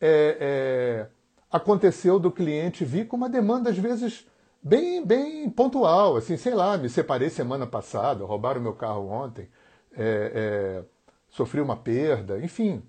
é, 0.00 0.36
é, 0.40 1.06
aconteceu 1.50 2.18
do 2.18 2.30
cliente 2.30 2.84
vir 2.84 3.06
com 3.06 3.16
uma 3.16 3.28
demanda, 3.28 3.70
às 3.70 3.78
vezes, 3.78 4.26
bem, 4.62 5.04
bem 5.04 5.48
pontual, 5.50 6.16
assim, 6.16 6.36
sei 6.36 6.54
lá, 6.54 6.76
me 6.76 6.88
separei 6.88 7.30
semana 7.30 7.66
passada, 7.66 8.24
roubaram 8.24 8.60
meu 8.60 8.74
carro 8.74 9.08
ontem, 9.08 9.48
é, 9.96 10.32
é, 10.34 10.84
sofri 11.28 11.60
uma 11.60 11.76
perda, 11.76 12.38
enfim, 12.40 12.82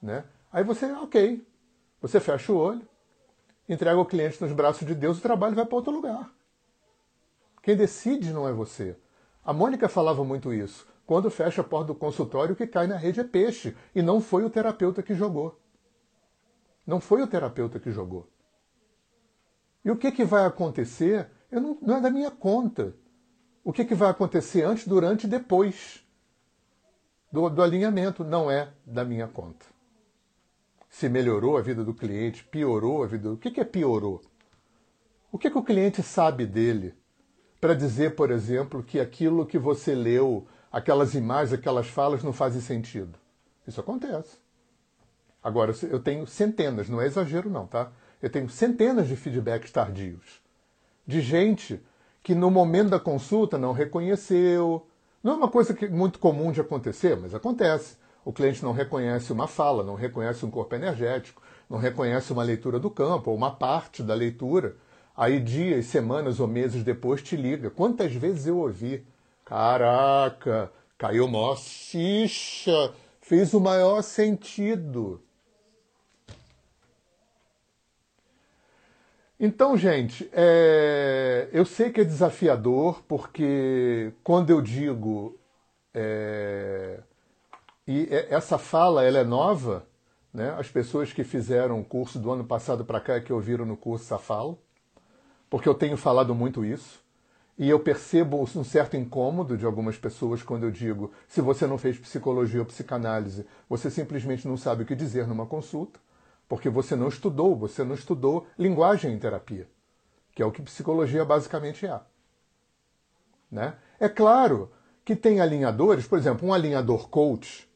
né? 0.00 0.24
Aí 0.52 0.64
você, 0.64 0.86
ok, 0.92 1.46
você 2.00 2.20
fecha 2.20 2.52
o 2.52 2.56
olho, 2.56 2.86
entrega 3.68 3.98
o 3.98 4.06
cliente 4.06 4.40
nos 4.42 4.52
braços 4.52 4.86
de 4.86 4.94
Deus, 4.94 5.18
o 5.18 5.22
trabalho 5.22 5.54
vai 5.54 5.66
para 5.66 5.76
outro 5.76 5.92
lugar. 5.92 6.30
Quem 7.62 7.76
decide 7.76 8.32
não 8.32 8.48
é 8.48 8.52
você. 8.52 8.96
A 9.44 9.52
Mônica 9.52 9.88
falava 9.88 10.24
muito 10.24 10.52
isso. 10.52 10.86
Quando 11.04 11.30
fecha 11.30 11.60
a 11.60 11.64
porta 11.64 11.88
do 11.88 11.94
consultório, 11.94 12.54
o 12.54 12.56
que 12.56 12.66
cai 12.66 12.86
na 12.86 12.96
rede 12.96 13.20
é 13.20 13.24
peixe, 13.24 13.76
e 13.94 14.02
não 14.02 14.20
foi 14.20 14.44
o 14.44 14.50
terapeuta 14.50 15.02
que 15.02 15.14
jogou. 15.14 15.60
Não 16.86 17.00
foi 17.00 17.22
o 17.22 17.26
terapeuta 17.26 17.80
que 17.80 17.90
jogou. 17.90 18.30
E 19.84 19.90
o 19.90 19.96
que, 19.96 20.12
que 20.12 20.24
vai 20.24 20.44
acontecer 20.44 21.30
não, 21.50 21.78
não, 21.80 21.96
é 21.96 22.00
da 22.00 22.10
minha 22.10 22.30
conta. 22.30 22.94
O 23.64 23.72
que, 23.72 23.84
que 23.84 23.94
vai 23.94 24.10
acontecer 24.10 24.62
antes, 24.62 24.86
durante 24.86 25.26
e 25.26 25.30
depois 25.30 26.04
do, 27.32 27.48
do 27.48 27.62
alinhamento 27.62 28.24
não 28.24 28.50
é 28.50 28.72
da 28.84 29.04
minha 29.04 29.26
conta. 29.26 29.66
Se 30.88 31.08
melhorou 31.08 31.56
a 31.56 31.62
vida 31.62 31.84
do 31.84 31.92
cliente, 31.92 32.44
piorou 32.44 33.02
a 33.02 33.06
vida 33.06 33.28
do. 33.28 33.34
O 33.34 33.38
que, 33.38 33.50
que 33.50 33.60
é 33.60 33.64
piorou? 33.64 34.22
O 35.30 35.38
que, 35.38 35.50
que 35.50 35.58
o 35.58 35.62
cliente 35.62 36.02
sabe 36.02 36.46
dele 36.46 36.94
para 37.60 37.74
dizer, 37.74 38.14
por 38.14 38.30
exemplo, 38.30 38.82
que 38.82 39.00
aquilo 39.00 39.44
que 39.44 39.58
você 39.58 39.94
leu, 39.94 40.46
aquelas 40.70 41.14
imagens, 41.14 41.52
aquelas 41.52 41.88
falas 41.88 42.22
não 42.22 42.32
fazem 42.32 42.60
sentido? 42.60 43.18
Isso 43.66 43.80
acontece. 43.80 44.38
Agora, 45.46 45.72
eu 45.88 46.00
tenho 46.00 46.26
centenas, 46.26 46.88
não 46.88 47.00
é 47.00 47.06
exagero 47.06 47.48
não, 47.48 47.68
tá? 47.68 47.92
Eu 48.20 48.28
tenho 48.28 48.48
centenas 48.48 49.06
de 49.06 49.14
feedbacks 49.14 49.70
tardios. 49.70 50.42
De 51.06 51.20
gente 51.20 51.80
que 52.20 52.34
no 52.34 52.50
momento 52.50 52.90
da 52.90 52.98
consulta 52.98 53.56
não 53.56 53.70
reconheceu. 53.70 54.84
Não 55.22 55.34
é 55.34 55.36
uma 55.36 55.48
coisa 55.48 55.72
que, 55.72 55.86
muito 55.86 56.18
comum 56.18 56.50
de 56.50 56.60
acontecer, 56.60 57.16
mas 57.16 57.32
acontece. 57.32 57.96
O 58.24 58.32
cliente 58.32 58.60
não 58.64 58.72
reconhece 58.72 59.32
uma 59.32 59.46
fala, 59.46 59.84
não 59.84 59.94
reconhece 59.94 60.44
um 60.44 60.50
corpo 60.50 60.74
energético, 60.74 61.40
não 61.70 61.78
reconhece 61.78 62.32
uma 62.32 62.42
leitura 62.42 62.80
do 62.80 62.90
campo, 62.90 63.30
ou 63.30 63.36
uma 63.36 63.54
parte 63.54 64.02
da 64.02 64.14
leitura. 64.14 64.74
Aí 65.16 65.38
dias, 65.38 65.86
semanas 65.86 66.40
ou 66.40 66.48
meses 66.48 66.82
depois 66.82 67.22
te 67.22 67.36
liga. 67.36 67.70
Quantas 67.70 68.12
vezes 68.12 68.48
eu 68.48 68.58
ouvi? 68.58 69.06
Caraca, 69.44 70.72
caiu 70.98 71.28
maior 71.28 71.56
ficha, 71.56 72.92
fez 73.20 73.54
o 73.54 73.60
maior 73.60 74.02
sentido. 74.02 75.22
Então, 79.38 79.76
gente, 79.76 80.28
é... 80.32 81.48
eu 81.52 81.64
sei 81.66 81.90
que 81.92 82.00
é 82.00 82.04
desafiador, 82.04 83.02
porque 83.06 84.12
quando 84.24 84.50
eu 84.50 84.62
digo. 84.62 85.38
É... 85.94 87.00
E 87.86 88.08
essa 88.30 88.58
fala 88.58 89.04
ela 89.04 89.18
é 89.18 89.24
nova, 89.24 89.86
né? 90.34 90.54
as 90.58 90.68
pessoas 90.68 91.12
que 91.12 91.22
fizeram 91.22 91.80
o 91.80 91.84
curso 91.84 92.18
do 92.18 92.32
ano 92.32 92.44
passado 92.44 92.84
para 92.84 93.00
cá, 93.00 93.20
que 93.20 93.32
ouviram 93.32 93.64
no 93.64 93.76
curso 93.76 94.04
essa 94.06 94.18
fala, 94.18 94.58
porque 95.48 95.68
eu 95.68 95.74
tenho 95.74 95.96
falado 95.96 96.34
muito 96.34 96.64
isso, 96.64 97.00
e 97.58 97.68
eu 97.70 97.78
percebo 97.80 98.42
um 98.42 98.64
certo 98.64 98.96
incômodo 98.96 99.56
de 99.56 99.64
algumas 99.64 99.96
pessoas 99.96 100.42
quando 100.42 100.64
eu 100.64 100.70
digo: 100.70 101.12
se 101.28 101.40
você 101.40 101.66
não 101.66 101.78
fez 101.78 101.98
psicologia 101.98 102.60
ou 102.60 102.66
psicanálise, 102.66 103.46
você 103.68 103.90
simplesmente 103.90 104.48
não 104.48 104.56
sabe 104.56 104.82
o 104.82 104.86
que 104.86 104.94
dizer 104.96 105.26
numa 105.26 105.46
consulta 105.46 106.00
porque 106.48 106.68
você 106.68 106.94
não 106.94 107.08
estudou, 107.08 107.56
você 107.56 107.82
não 107.84 107.94
estudou 107.94 108.46
linguagem 108.58 109.12
em 109.12 109.18
terapia, 109.18 109.68
que 110.32 110.42
é 110.42 110.46
o 110.46 110.52
que 110.52 110.62
psicologia 110.62 111.24
basicamente 111.24 111.86
é. 111.86 112.00
Né? 113.50 113.76
É 113.98 114.08
claro 114.08 114.70
que 115.04 115.16
tem 115.16 115.40
alinhadores, 115.40 116.06
por 116.06 116.18
exemplo, 116.18 116.48
um 116.48 116.52
alinhador 116.52 117.08
coach 117.08 117.68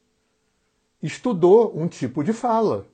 estudou 1.03 1.77
um 1.77 1.89
tipo 1.89 2.23
de 2.23 2.33
fala. 2.33 2.87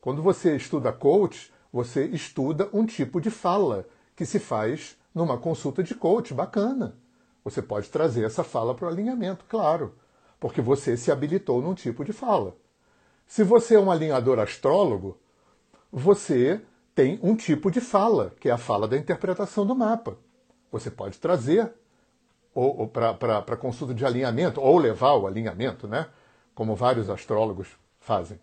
Quando 0.00 0.22
você 0.22 0.54
estuda 0.56 0.92
coach, 0.92 1.52
você 1.72 2.04
estuda 2.06 2.68
um 2.72 2.84
tipo 2.84 3.20
de 3.20 3.30
fala 3.30 3.86
que 4.14 4.26
se 4.26 4.38
faz 4.38 4.96
numa 5.14 5.38
consulta 5.38 5.82
de 5.82 5.94
coach 5.94 6.34
bacana. 6.34 6.96
Você 7.42 7.62
pode 7.62 7.88
trazer 7.88 8.24
essa 8.24 8.44
fala 8.44 8.74
para 8.74 8.86
o 8.86 8.88
alinhamento, 8.88 9.44
claro, 9.48 9.94
porque 10.38 10.60
você 10.60 10.96
se 10.96 11.10
habilitou 11.10 11.62
num 11.62 11.74
tipo 11.74 12.04
de 12.04 12.12
fala. 12.12 12.56
Se 13.26 13.42
você 13.42 13.76
é 13.76 13.80
um 13.80 13.90
alinhador 13.90 14.38
astrólogo, 14.38 15.18
você 15.94 16.60
tem 16.92 17.20
um 17.22 17.36
tipo 17.36 17.70
de 17.70 17.80
fala, 17.80 18.34
que 18.40 18.48
é 18.48 18.52
a 18.52 18.58
fala 18.58 18.88
da 18.88 18.98
interpretação 18.98 19.64
do 19.64 19.76
mapa. 19.76 20.18
Você 20.72 20.90
pode 20.90 21.18
trazer 21.18 21.72
ou, 22.52 22.80
ou 22.80 22.88
para 22.88 23.56
consulta 23.56 23.94
de 23.94 24.04
alinhamento, 24.04 24.60
ou 24.60 24.76
levar 24.76 25.14
o 25.14 25.26
alinhamento, 25.26 25.86
né? 25.86 26.08
como 26.52 26.74
vários 26.74 27.08
astrólogos 27.08 27.68
fazem. 28.00 28.40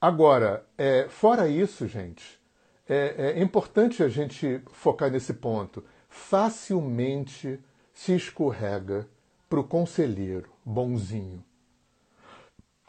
Agora, 0.00 0.66
é, 0.76 1.06
fora 1.08 1.48
isso, 1.48 1.86
gente, 1.86 2.40
é, 2.88 3.34
é 3.36 3.42
importante 3.42 4.02
a 4.02 4.08
gente 4.08 4.60
focar 4.72 5.10
nesse 5.10 5.34
ponto. 5.34 5.84
Facilmente 6.08 7.60
se 7.92 8.14
escorrega 8.14 9.08
para 9.48 9.60
o 9.60 9.64
conselheiro 9.64 10.50
bonzinho. 10.64 11.44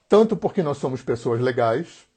Tanto 0.09 0.35
porque 0.35 0.63
nós 0.63 0.77
somos 0.77 1.01
pessoas 1.01 1.39
legais, 1.39 2.07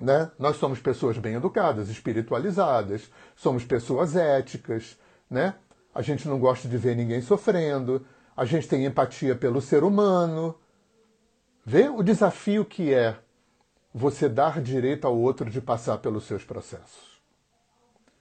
né? 0.00 0.30
Nós 0.38 0.56
somos 0.56 0.80
pessoas 0.80 1.18
bem 1.18 1.34
educadas, 1.34 1.88
espiritualizadas, 1.88 3.10
somos 3.36 3.64
pessoas 3.64 4.14
éticas, 4.16 4.98
né? 5.28 5.54
A 5.94 6.02
gente 6.02 6.28
não 6.28 6.38
gosta 6.38 6.68
de 6.68 6.76
ver 6.76 6.94
ninguém 6.94 7.20
sofrendo, 7.20 8.06
a 8.36 8.44
gente 8.44 8.68
tem 8.68 8.84
empatia 8.84 9.34
pelo 9.34 9.60
ser 9.60 9.82
humano. 9.82 10.54
Vê 11.64 11.88
o 11.88 12.02
desafio 12.02 12.64
que 12.64 12.94
é 12.94 13.18
você 13.92 14.28
dar 14.28 14.60
direito 14.62 15.06
ao 15.06 15.18
outro 15.18 15.50
de 15.50 15.60
passar 15.60 15.98
pelos 15.98 16.24
seus 16.24 16.44
processos. 16.44 17.20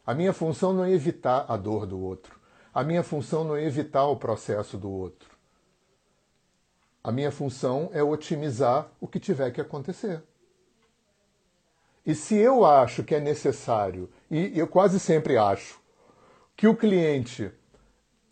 A 0.06 0.14
minha 0.14 0.34
função 0.34 0.74
não 0.74 0.86
é 0.86 0.92
evitar 0.92 1.46
a 1.48 1.56
dor 1.56 1.86
do 1.86 2.00
outro. 2.00 2.40
A 2.74 2.84
minha 2.84 3.04
função 3.04 3.44
não 3.44 3.56
é 3.56 3.64
evitar 3.64 4.06
o 4.08 4.16
processo 4.16 4.78
do 4.78 4.90
outro. 4.90 5.30
A 7.04 7.12
minha 7.12 7.32
função 7.32 7.90
é 7.94 8.02
otimizar 8.02 8.90
o 9.00 9.08
que 9.08 9.20
tiver 9.20 9.52
que 9.52 9.62
acontecer. 9.62 10.24
E 12.08 12.16
se 12.16 12.36
eu 12.36 12.64
acho 12.64 13.04
que 13.04 13.14
é 13.14 13.20
necessário, 13.20 14.10
e 14.32 14.58
eu 14.58 14.66
quase 14.66 14.98
sempre 14.98 15.38
acho, 15.38 15.78
que 16.56 16.66
o 16.66 16.74
cliente 16.74 17.52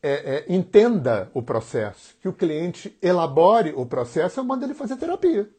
é, 0.02 0.14
é, 0.38 0.46
entenda 0.48 1.30
o 1.34 1.44
processo, 1.44 2.16
que 2.22 2.30
o 2.30 2.32
cliente 2.32 2.98
elabore 3.02 3.74
o 3.76 3.86
processo, 3.86 4.40
eu 4.40 4.46
mando 4.46 4.64
ele 4.64 4.74
fazer 4.74 4.96
terapia. 4.96 5.50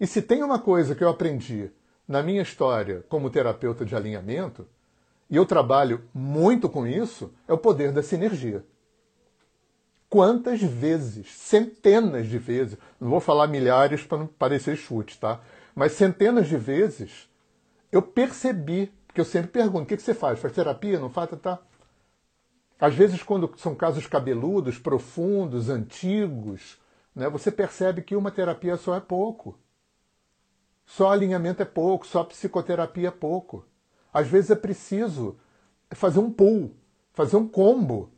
E 0.00 0.06
se 0.06 0.22
tem 0.22 0.42
uma 0.42 0.58
coisa 0.58 0.94
que 0.94 1.04
eu 1.04 1.10
aprendi 1.10 1.70
na 2.08 2.22
minha 2.22 2.40
história 2.40 3.04
como 3.10 3.28
terapeuta 3.28 3.84
de 3.84 3.94
alinhamento, 3.94 4.66
e 5.28 5.36
eu 5.36 5.44
trabalho 5.44 6.02
muito 6.14 6.66
com 6.70 6.86
isso, 6.86 7.30
é 7.46 7.52
o 7.52 7.58
poder 7.58 7.92
da 7.92 8.02
sinergia. 8.02 8.64
Quantas 10.08 10.62
vezes, 10.62 11.30
centenas 11.30 12.26
de 12.26 12.38
vezes, 12.38 12.78
não 12.98 13.10
vou 13.10 13.20
falar 13.20 13.48
milhares 13.48 14.02
para 14.02 14.18
não 14.18 14.26
parecer 14.26 14.76
chute, 14.76 15.18
tá? 15.18 15.40
Mas 15.74 15.92
centenas 15.92 16.46
de 16.48 16.56
vezes 16.56 17.28
eu 17.90 18.02
percebi, 18.02 18.92
porque 19.06 19.20
eu 19.20 19.24
sempre 19.24 19.50
pergunto: 19.50 19.84
o 19.84 19.86
que 19.86 19.96
você 19.96 20.14
faz? 20.14 20.38
Faz 20.38 20.52
terapia? 20.52 20.98
Não 20.98 21.10
faz? 21.10 21.30
Tá, 21.30 21.36
tá? 21.36 21.58
Às 22.78 22.94
vezes, 22.94 23.22
quando 23.22 23.52
são 23.56 23.74
casos 23.74 24.06
cabeludos, 24.06 24.78
profundos, 24.78 25.68
antigos, 25.68 26.78
né, 27.14 27.28
você 27.28 27.50
percebe 27.50 28.02
que 28.02 28.16
uma 28.16 28.30
terapia 28.30 28.76
só 28.76 28.96
é 28.96 29.00
pouco. 29.00 29.58
Só 30.84 31.10
alinhamento 31.10 31.62
é 31.62 31.64
pouco, 31.64 32.06
só 32.06 32.24
psicoterapia 32.24 33.08
é 33.08 33.10
pouco. 33.10 33.64
Às 34.12 34.28
vezes 34.28 34.50
é 34.50 34.54
preciso 34.54 35.38
fazer 35.90 36.18
um 36.18 36.30
pool, 36.30 36.76
fazer 37.12 37.36
um 37.36 37.48
combo 37.48 38.12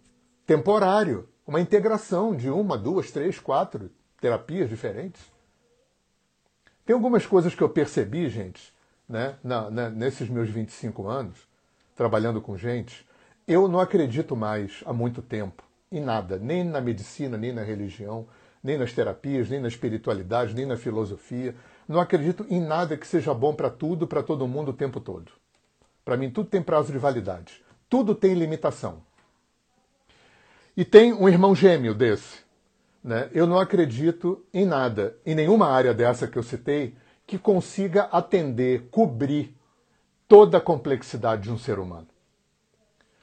temporário, 0.45 1.29
uma 1.47 1.61
integração 1.61 2.35
de 2.35 2.51
uma, 2.51 2.77
duas, 2.77 3.11
três, 3.11 3.39
quatro 3.39 3.91
terapias 4.21 4.69
diferentes. 4.69 5.23
Tem 6.87 6.95
algumas 6.95 7.27
coisas 7.27 7.53
que 7.53 7.63
eu 7.63 7.69
percebi, 7.69 8.29
gente, 8.29 8.73
né, 9.09 9.35
na, 9.43 9.69
na, 9.69 9.91
nesses 9.91 10.29
meus 10.29 10.49
25 10.49 11.09
anos, 11.09 11.37
trabalhando 11.97 12.41
com 12.41 12.57
gente. 12.57 13.05
Eu 13.47 13.67
não 13.67 13.81
acredito 13.81 14.37
mais 14.37 14.85
há 14.87 14.93
muito 14.93 15.21
tempo 15.21 15.65
em 15.91 16.01
nada, 16.01 16.39
nem 16.39 16.63
na 16.63 16.81
medicina, 16.81 17.37
nem 17.37 17.53
na 17.53 17.63
religião, 17.63 18.27
nem 18.63 18.79
nas 18.79 18.93
terapias, 18.93 19.51
nem 19.51 19.61
na 19.61 19.67
espiritualidade, 19.67 20.55
nem 20.55 20.65
na 20.65 20.77
filosofia. 20.77 21.57
Não 21.89 22.01
acredito 22.01 22.47
em 22.49 22.61
nada 22.61 22.97
que 22.97 23.07
seja 23.07 23.35
bom 23.35 23.53
para 23.53 23.69
tudo, 23.69 24.07
para 24.07 24.23
todo 24.23 24.47
mundo 24.47 24.71
o 24.71 24.75
tempo 24.75 25.01
todo. 25.01 25.33
Para 26.05 26.17
mim, 26.17 26.31
tudo 26.31 26.49
tem 26.49 26.63
prazo 26.63 26.93
de 26.93 26.99
validade. 26.99 27.65
Tudo 27.89 28.15
tem 28.15 28.35
limitação. 28.35 29.03
E 30.77 30.85
tem 30.85 31.13
um 31.13 31.29
irmão 31.29 31.53
gêmeo 31.53 31.95
desse. 31.95 32.46
Né? 33.07 33.31
Eu 33.33 33.47
não 33.47 33.57
acredito 33.57 34.45
em 34.53 34.67
nada, 34.67 35.17
em 35.25 35.33
nenhuma 35.33 35.69
área 35.69 35.95
dessa 35.95 36.27
que 36.27 36.37
eu 36.37 36.43
citei, 36.43 36.97
que 37.25 37.39
consiga 37.39 38.09
atender, 38.11 38.89
cobrir 38.91 39.57
toda 40.27 40.59
a 40.59 40.61
complexidade 40.61 41.45
de 41.45 41.53
um 41.53 41.57
ser 41.57 41.79
humano. 41.79 42.09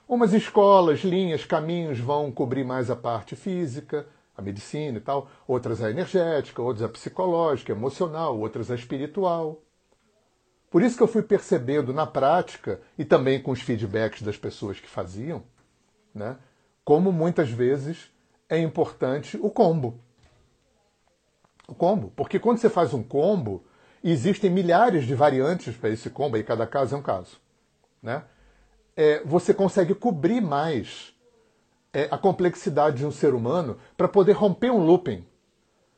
Umas 0.07 0.31
escolas, 0.31 1.01
linhas, 1.01 1.43
caminhos 1.43 1.99
vão 1.99 2.31
cobrir 2.31 2.63
mais 2.63 2.89
a 2.89 2.95
parte 2.95 3.35
física, 3.35 4.07
a 4.37 4.41
medicina 4.41 4.99
e 4.99 5.01
tal, 5.01 5.29
outras 5.45 5.83
a 5.83 5.91
energética, 5.91 6.61
outras 6.61 6.83
a 6.83 6.87
psicológica, 6.87 7.73
emocional, 7.73 8.39
outras 8.39 8.71
a 8.71 8.75
espiritual. 8.75 9.61
Por 10.71 10.81
isso 10.81 10.95
que 10.95 11.03
eu 11.03 11.07
fui 11.07 11.23
percebendo 11.23 11.91
na 11.91 12.07
prática, 12.07 12.79
e 12.97 13.03
também 13.03 13.41
com 13.41 13.51
os 13.51 13.59
feedbacks 13.61 14.21
das 14.21 14.37
pessoas 14.37 14.79
que 14.79 14.87
faziam, 14.87 15.43
né, 16.15 16.37
como 16.85 17.11
muitas 17.11 17.49
vezes 17.49 18.12
é 18.49 18.59
importante 18.59 19.37
o 19.41 19.49
combo. 19.49 19.99
O 21.67 21.73
combo. 21.73 22.11
Porque 22.15 22.39
quando 22.39 22.57
você 22.57 22.69
faz 22.69 22.93
um 22.93 23.03
combo, 23.03 23.63
existem 24.03 24.49
milhares 24.49 25.05
de 25.05 25.15
variantes 25.15 25.75
para 25.75 25.89
esse 25.89 26.09
combo, 26.09 26.37
e 26.37 26.43
cada 26.43 26.67
caso 26.67 26.95
é 26.95 26.97
um 26.97 27.01
caso. 27.01 27.37
Né? 28.01 28.23
É, 28.95 29.23
você 29.23 29.53
consegue 29.53 29.95
cobrir 29.95 30.41
mais 30.41 31.13
é, 31.93 32.07
a 32.11 32.17
complexidade 32.17 32.97
de 32.97 33.05
um 33.05 33.11
ser 33.11 33.33
humano 33.33 33.77
para 33.95 34.07
poder 34.07 34.33
romper 34.33 34.71
um 34.71 34.83
looping 34.83 35.25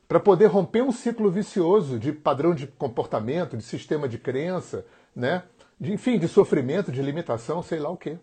para 0.08 0.20
poder 0.20 0.46
romper 0.46 0.82
um 0.82 0.92
ciclo 0.92 1.30
vicioso 1.30 1.98
de 1.98 2.12
padrão 2.12 2.54
de 2.54 2.66
comportamento, 2.66 3.56
de 3.56 3.62
sistema 3.62 4.08
de 4.08 4.18
crença, 4.18 4.86
né? 5.14 5.42
De, 5.78 5.92
enfim, 5.92 6.18
de 6.18 6.28
sofrimento, 6.28 6.92
de 6.92 7.02
limitação, 7.02 7.62
sei 7.62 7.78
lá 7.78 7.90
o 7.90 7.96
quê. 7.96 8.18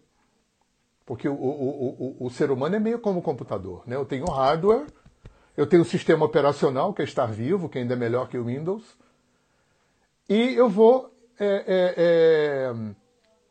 Porque 1.06 1.28
o, 1.28 1.34
o, 1.34 2.18
o, 2.20 2.26
o 2.26 2.30
ser 2.30 2.52
humano 2.52 2.76
é 2.76 2.80
meio 2.80 3.00
como 3.00 3.20
o 3.20 3.22
computador. 3.22 3.84
Né? 3.86 3.96
Eu 3.96 4.06
tenho 4.06 4.26
hardware, 4.26 4.86
eu 5.56 5.68
tenho 5.68 5.84
sistema 5.84 6.26
operacional, 6.26 6.94
que 6.94 7.02
é 7.02 7.06
estar 7.06 7.26
vivo, 7.26 7.70
que 7.70 7.78
ainda 7.78 7.94
é 7.94 7.98
melhor 7.98 8.28
que 8.30 8.38
o 8.38 8.46
Windows, 8.46 8.98
e 10.30 10.54
eu 10.56 10.70
vou. 10.70 11.14
É, 11.40 11.64
é, 11.68 11.94
é, 11.98 12.74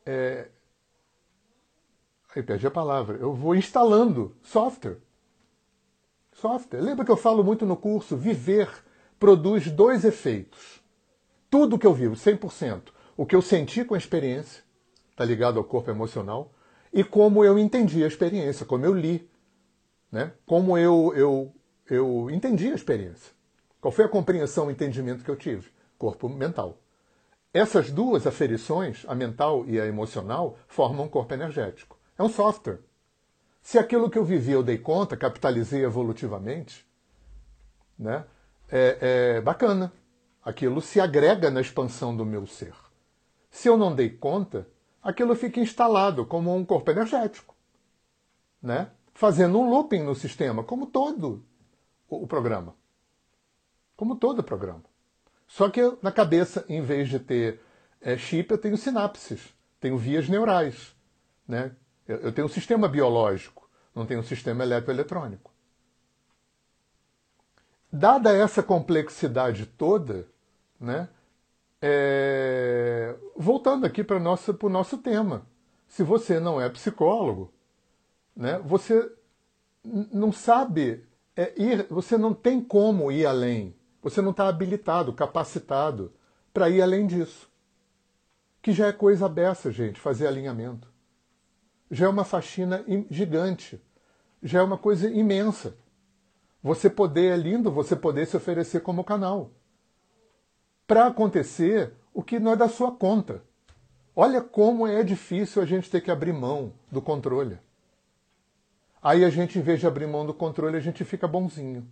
é 0.06 0.48
aí 2.34 2.42
perdi 2.42 2.66
a 2.66 2.70
palavra. 2.70 3.18
Eu 3.18 3.34
vou 3.34 3.54
instalando 3.54 4.34
software 4.42 4.98
software. 6.42 6.80
Lembra 6.80 7.04
que 7.04 7.10
eu 7.10 7.16
falo 7.16 7.44
muito 7.44 7.64
no 7.64 7.76
curso? 7.76 8.16
Viver 8.16 8.68
produz 9.18 9.70
dois 9.70 10.04
efeitos. 10.04 10.82
Tudo 11.48 11.78
que 11.78 11.86
eu 11.86 11.94
vivo, 11.94 12.16
100%. 12.16 12.88
O 13.16 13.24
que 13.24 13.36
eu 13.36 13.42
senti 13.42 13.84
com 13.84 13.94
a 13.94 13.98
experiência, 13.98 14.64
está 15.10 15.24
ligado 15.24 15.58
ao 15.58 15.64
corpo 15.64 15.90
emocional, 15.90 16.52
e 16.92 17.02
como 17.02 17.44
eu 17.44 17.58
entendi 17.58 18.04
a 18.04 18.06
experiência, 18.06 18.66
como 18.66 18.84
eu 18.84 18.92
li, 18.92 19.28
né? 20.10 20.32
como 20.44 20.76
eu, 20.76 21.12
eu, 21.16 21.54
eu 21.88 22.30
entendi 22.30 22.70
a 22.70 22.74
experiência. 22.74 23.32
Qual 23.80 23.90
foi 23.90 24.04
a 24.04 24.08
compreensão, 24.08 24.66
o 24.66 24.70
entendimento 24.70 25.24
que 25.24 25.30
eu 25.30 25.36
tive? 25.36 25.70
Corpo 25.98 26.28
mental. 26.28 26.78
Essas 27.52 27.90
duas 27.90 28.26
aferições, 28.26 29.04
a 29.08 29.14
mental 29.14 29.64
e 29.66 29.80
a 29.80 29.86
emocional, 29.86 30.58
formam 30.68 31.06
um 31.06 31.08
corpo 31.08 31.34
energético. 31.34 31.98
É 32.18 32.22
um 32.22 32.28
software. 32.28 32.80
Se 33.60 33.78
aquilo 33.78 34.10
que 34.10 34.18
eu 34.18 34.24
vivi 34.24 34.52
eu 34.52 34.62
dei 34.62 34.78
conta, 34.78 35.16
capitalizei 35.16 35.84
evolutivamente, 35.84 36.86
né? 37.98 38.24
É, 38.70 39.36
é 39.36 39.40
bacana. 39.40 39.92
Aquilo 40.44 40.80
se 40.80 41.00
agrega 41.00 41.50
na 41.50 41.60
expansão 41.60 42.16
do 42.16 42.24
meu 42.24 42.46
ser. 42.46 42.74
Se 43.50 43.68
eu 43.68 43.76
não 43.76 43.94
dei 43.94 44.10
conta, 44.10 44.66
aquilo 45.02 45.34
fica 45.34 45.60
instalado 45.60 46.24
como 46.24 46.54
um 46.54 46.64
corpo 46.64 46.90
energético, 46.90 47.54
né? 48.62 48.90
Fazendo 49.14 49.58
um 49.58 49.68
looping 49.68 50.02
no 50.02 50.14
sistema, 50.14 50.62
como 50.62 50.86
todo 50.86 51.44
o 52.08 52.26
programa. 52.26 52.74
Como 53.96 54.16
todo 54.16 54.38
o 54.38 54.44
programa. 54.44 54.84
Só 55.46 55.68
que 55.68 55.80
na 56.00 56.10
cabeça, 56.10 56.64
em 56.68 56.80
vez 56.80 57.08
de 57.08 57.18
ter 57.18 57.60
é, 58.00 58.16
chip, 58.16 58.50
eu 58.50 58.58
tenho 58.58 58.76
sinapses, 58.76 59.54
tenho 59.78 59.98
vias 59.98 60.28
neurais, 60.28 60.94
né? 61.46 61.72
Eu 62.06 62.32
tenho 62.32 62.46
um 62.46 62.50
sistema 62.50 62.88
biológico, 62.88 63.68
não 63.94 64.06
tenho 64.06 64.20
um 64.20 64.24
sistema 64.24 64.64
eletroeletrônico. 64.64 65.52
Dada 67.92 68.34
essa 68.34 68.62
complexidade 68.62 69.66
toda, 69.66 70.26
né, 70.80 71.08
é... 71.82 73.14
voltando 73.36 73.84
aqui 73.84 74.04
para 74.04 74.16
o 74.16 74.70
nosso 74.70 74.98
tema, 74.98 75.46
se 75.86 76.02
você 76.02 76.40
não 76.40 76.60
é 76.60 76.68
psicólogo, 76.70 77.52
né, 78.34 78.58
você 78.64 79.12
não 79.84 80.32
sabe 80.32 81.04
é, 81.36 81.52
ir, 81.60 81.86
você 81.90 82.16
não 82.16 82.32
tem 82.32 82.62
como 82.62 83.12
ir 83.12 83.26
além, 83.26 83.74
você 84.00 84.22
não 84.22 84.30
está 84.30 84.48
habilitado, 84.48 85.12
capacitado 85.12 86.12
para 86.54 86.70
ir 86.70 86.80
além 86.80 87.06
disso. 87.06 87.50
Que 88.62 88.72
já 88.72 88.86
é 88.86 88.92
coisa 88.92 89.28
beça, 89.28 89.70
gente, 89.70 90.00
fazer 90.00 90.26
alinhamento 90.26 90.92
já 91.92 92.06
é 92.06 92.08
uma 92.08 92.24
faxina 92.24 92.82
gigante, 93.10 93.78
já 94.42 94.60
é 94.60 94.62
uma 94.62 94.78
coisa 94.78 95.10
imensa. 95.10 95.76
Você 96.62 96.88
poder, 96.88 97.34
é 97.34 97.36
lindo 97.36 97.70
você 97.70 97.94
poder 97.94 98.26
se 98.26 98.34
oferecer 98.34 98.80
como 98.80 99.04
canal. 99.04 99.50
Para 100.86 101.06
acontecer 101.06 101.92
o 102.12 102.22
que 102.22 102.38
não 102.38 102.52
é 102.52 102.56
da 102.56 102.68
sua 102.68 102.92
conta. 102.92 103.42
Olha 104.14 104.40
como 104.42 104.86
é 104.86 105.02
difícil 105.02 105.62
a 105.62 105.64
gente 105.64 105.90
ter 105.90 106.00
que 106.00 106.10
abrir 106.10 106.32
mão 106.32 106.72
do 106.90 107.00
controle. 107.00 107.58
Aí 109.02 109.24
a 109.24 109.30
gente, 109.30 109.58
em 109.58 109.62
vez 109.62 109.80
de 109.80 109.86
abrir 109.86 110.06
mão 110.06 110.24
do 110.24 110.34
controle, 110.34 110.76
a 110.76 110.80
gente 110.80 111.04
fica 111.04 111.26
bonzinho. 111.26 111.86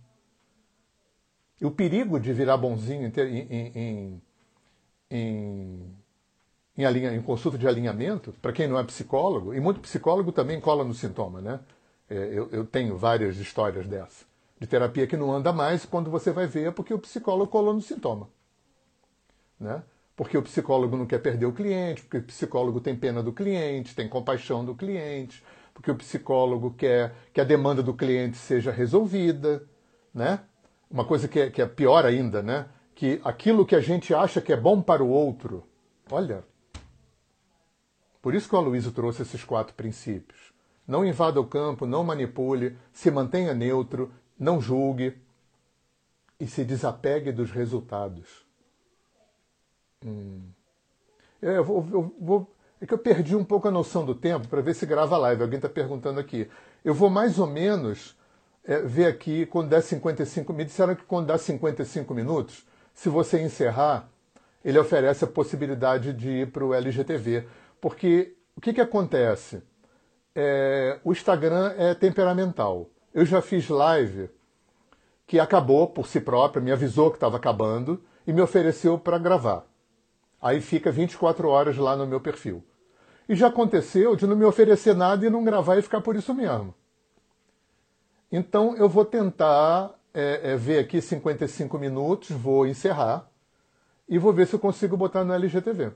E 1.59 1.65
o 1.65 1.71
perigo 1.71 2.19
de 2.19 2.31
virar 2.31 2.57
bonzinho 2.57 3.11
em, 3.15 3.37
em, 3.39 4.21
em, 5.09 5.95
em 6.77 6.85
alinha, 6.85 7.21
consulta 7.21 7.57
de 7.57 7.67
alinhamento, 7.67 8.33
para 8.41 8.53
quem 8.53 8.67
não 8.67 8.79
é 8.79 8.83
psicólogo, 8.83 9.53
e 9.53 9.59
muito 9.59 9.79
psicólogo 9.79 10.31
também 10.31 10.59
cola 10.59 10.83
no 10.83 10.93
sintoma, 10.93 11.41
né? 11.41 11.59
É, 12.09 12.15
eu, 12.15 12.49
eu, 12.51 12.65
tenho 12.65 12.97
várias 12.97 13.37
histórias 13.37 13.87
dessa. 13.87 14.25
De 14.59 14.67
terapia 14.67 15.07
que 15.07 15.17
não 15.17 15.31
anda 15.31 15.51
mais, 15.51 15.85
quando 15.85 16.09
você 16.09 16.31
vai 16.31 16.47
ver 16.47 16.67
é 16.67 16.71
porque 16.71 16.93
o 16.93 16.99
psicólogo 16.99 17.51
colou 17.51 17.73
no 17.73 17.81
sintoma. 17.81 18.29
Né? 19.61 19.83
Porque 20.15 20.35
o 20.35 20.41
psicólogo 20.41 20.97
não 20.97 21.05
quer 21.05 21.19
perder 21.19 21.45
o 21.45 21.53
cliente, 21.53 22.01
porque 22.01 22.17
o 22.17 22.23
psicólogo 22.23 22.81
tem 22.81 22.95
pena 22.95 23.21
do 23.21 23.31
cliente, 23.31 23.95
tem 23.95 24.09
compaixão 24.09 24.65
do 24.65 24.73
cliente, 24.73 25.43
porque 25.71 25.91
o 25.91 25.95
psicólogo 25.95 26.73
quer 26.73 27.13
que 27.31 27.39
a 27.39 27.43
demanda 27.43 27.83
do 27.83 27.93
cliente 27.93 28.37
seja 28.37 28.71
resolvida, 28.71 29.63
né? 30.13 30.39
Uma 30.89 31.05
coisa 31.05 31.27
que 31.27 31.39
é, 31.39 31.49
que 31.49 31.61
é 31.61 31.65
pior 31.67 32.05
ainda, 32.05 32.41
né? 32.41 32.65
Que 32.95 33.21
aquilo 33.23 33.65
que 33.65 33.75
a 33.75 33.79
gente 33.79 34.13
acha 34.13 34.41
que 34.41 34.51
é 34.51 34.57
bom 34.57 34.81
para 34.81 35.03
o 35.03 35.09
outro, 35.09 35.63
olha, 36.11 36.43
por 38.21 38.35
isso 38.35 38.49
que 38.49 38.55
o 38.55 38.57
Aloysio 38.57 38.91
trouxe 38.91 39.21
esses 39.21 39.43
quatro 39.43 39.73
princípios. 39.75 40.51
Não 40.87 41.05
invada 41.05 41.39
o 41.39 41.45
campo, 41.45 41.85
não 41.85 42.03
manipule, 42.03 42.77
se 42.91 43.09
mantenha 43.09 43.53
neutro, 43.53 44.11
não 44.37 44.59
julgue 44.59 45.17
e 46.39 46.47
se 46.47 46.65
desapegue 46.65 47.31
dos 47.31 47.51
resultados. 47.51 48.50
Hum. 50.05 50.41
É, 51.41 51.57
eu 51.57 51.63
vou, 51.63 51.87
eu 51.91 52.15
vou, 52.19 52.55
é 52.79 52.85
que 52.85 52.93
eu 52.93 52.97
perdi 52.97 53.35
um 53.35 53.43
pouco 53.43 53.67
a 53.67 53.71
noção 53.71 54.05
do 54.05 54.15
tempo 54.15 54.47
para 54.47 54.61
ver 54.61 54.73
se 54.73 54.85
grava 54.85 55.17
live. 55.17 55.41
Alguém 55.41 55.57
está 55.57 55.69
perguntando 55.69 56.19
aqui. 56.19 56.49
Eu 56.83 56.93
vou 56.93 57.09
mais 57.09 57.39
ou 57.39 57.47
menos 57.47 58.17
é, 58.63 58.79
ver 58.79 59.05
aqui 59.05 59.45
quando 59.45 59.69
der 59.69 59.81
55 59.81 60.53
Me 60.53 60.65
disseram 60.65 60.95
que 60.95 61.03
quando 61.03 61.27
dá 61.27 61.37
55 61.37 62.13
minutos, 62.13 62.65
se 62.93 63.09
você 63.09 63.41
encerrar, 63.41 64.09
ele 64.63 64.77
oferece 64.77 65.23
a 65.23 65.27
possibilidade 65.27 66.13
de 66.13 66.29
ir 66.29 66.51
para 66.51 66.65
o 66.65 66.73
LGTV. 66.73 67.47
Porque 67.79 68.35
o 68.55 68.61
que, 68.61 68.73
que 68.73 68.81
acontece? 68.81 69.63
É, 70.35 70.99
o 71.03 71.11
Instagram 71.11 71.73
é 71.77 71.93
temperamental. 71.93 72.89
Eu 73.13 73.25
já 73.25 73.41
fiz 73.41 73.67
live 73.67 74.29
que 75.27 75.39
acabou 75.39 75.87
por 75.87 76.07
si 76.07 76.19
própria, 76.19 76.61
me 76.61 76.71
avisou 76.71 77.09
que 77.09 77.17
estava 77.17 77.37
acabando 77.37 78.03
e 78.25 78.33
me 78.33 78.41
ofereceu 78.41 78.99
para 78.99 79.17
gravar. 79.17 79.70
Aí 80.41 80.59
fica 80.59 80.91
24 80.91 81.47
horas 81.47 81.77
lá 81.77 81.95
no 81.95 82.07
meu 82.07 82.19
perfil. 82.19 82.63
E 83.29 83.35
já 83.35 83.47
aconteceu 83.47 84.15
de 84.15 84.25
não 84.25 84.35
me 84.35 84.43
oferecer 84.43 84.95
nada 84.95 85.25
e 85.25 85.29
não 85.29 85.43
gravar 85.43 85.77
e 85.77 85.81
ficar 85.81 86.01
por 86.01 86.15
isso 86.15 86.33
mesmo. 86.33 86.73
Então 88.31 88.75
eu 88.75 88.89
vou 88.89 89.05
tentar 89.05 89.93
é, 90.13 90.51
é, 90.51 90.55
ver 90.57 90.79
aqui 90.79 91.01
55 91.01 91.77
minutos, 91.77 92.29
vou 92.31 92.65
encerrar 92.65 93.29
e 94.07 94.17
vou 94.17 94.33
ver 94.33 94.47
se 94.47 94.55
eu 94.55 94.59
consigo 94.59 94.97
botar 94.97 95.23
no 95.23 95.33
LGTV. 95.33 95.91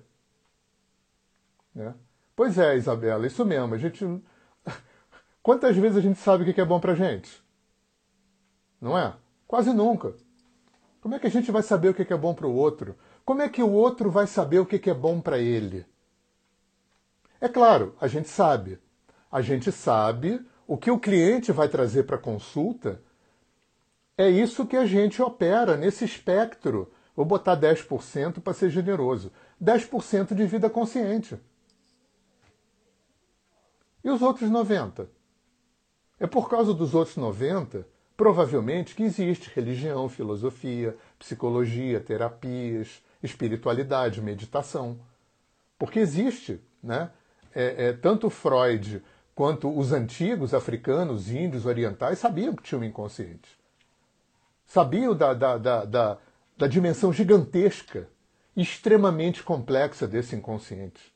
Né? 1.73 1.93
Pois 2.35 2.57
é, 2.57 2.75
Isabela, 2.75 3.25
isso 3.25 3.43
mesmo. 3.45 3.73
A 3.73 3.77
gente. 3.77 4.05
Quantas 5.41 5.75
vezes 5.75 5.97
a 5.97 6.01
gente 6.01 6.19
sabe 6.19 6.49
o 6.49 6.53
que 6.53 6.61
é 6.61 6.65
bom 6.65 6.79
pra 6.79 6.95
gente? 6.95 7.43
Não 8.79 8.97
é? 8.97 9.13
Quase 9.47 9.73
nunca. 9.73 10.13
Como 11.01 11.15
é 11.15 11.19
que 11.19 11.27
a 11.27 11.31
gente 11.31 11.51
vai 11.51 11.61
saber 11.61 11.89
o 11.89 11.93
que 11.93 12.11
é 12.11 12.17
bom 12.17 12.33
para 12.33 12.47
o 12.47 12.55
outro? 12.55 12.95
Como 13.25 13.41
é 13.41 13.49
que 13.49 13.63
o 13.63 13.71
outro 13.71 14.11
vai 14.11 14.27
saber 14.27 14.59
o 14.59 14.65
que 14.65 14.89
é 14.89 14.93
bom 14.93 15.19
para 15.19 15.39
ele? 15.39 15.85
É 17.41 17.49
claro, 17.49 17.95
a 17.99 18.07
gente 18.07 18.29
sabe. 18.29 18.79
A 19.31 19.41
gente 19.41 19.71
sabe 19.71 20.45
O 20.67 20.77
que 20.77 20.89
o 20.89 20.99
cliente 20.99 21.51
vai 21.51 21.67
trazer 21.67 22.03
para 22.03 22.15
a 22.15 22.19
consulta 22.19 23.01
é 24.17 24.29
isso 24.29 24.65
que 24.65 24.77
a 24.77 24.85
gente 24.85 25.21
opera 25.21 25.75
nesse 25.75 26.05
espectro. 26.05 26.91
Vou 27.15 27.25
botar 27.25 27.57
10% 27.57 28.41
para 28.41 28.53
ser 28.53 28.69
generoso. 28.69 29.31
10% 29.61 30.33
de 30.33 30.45
vida 30.45 30.69
consciente. 30.69 31.37
E 34.03 34.09
os 34.09 34.21
outros 34.21 34.49
90%? 34.49 35.07
É 36.17 36.25
por 36.25 36.49
causa 36.49 36.73
dos 36.73 36.95
outros 36.95 37.17
90%, 37.17 37.83
provavelmente, 38.15 38.95
que 38.95 39.03
existe 39.03 39.51
religião, 39.53 40.07
filosofia, 40.07 40.95
psicologia, 41.19 41.99
terapias, 41.99 43.03
espiritualidade, 43.25 44.21
meditação. 44.21 44.99
Porque 45.77 45.99
existe, 45.99 46.61
né? 46.81 47.11
É, 47.53 47.87
é, 47.87 47.93
tanto 47.93 48.29
Freud 48.29 49.01
quanto 49.33 49.69
os 49.69 49.91
antigos 49.91 50.53
africanos, 50.53 51.29
índios, 51.29 51.65
orientais 51.65 52.19
sabiam 52.19 52.55
que 52.55 52.63
tinham 52.63 52.81
um 52.81 52.85
inconsciente. 52.85 53.49
Sabiam 54.65 55.15
da, 55.15 55.33
da, 55.33 55.57
da, 55.57 55.85
da, 55.85 56.17
da 56.57 56.67
dimensão 56.67 57.11
gigantesca, 57.11 58.09
extremamente 58.55 59.43
complexa 59.43 60.07
desse 60.07 60.35
inconsciente. 60.35 61.13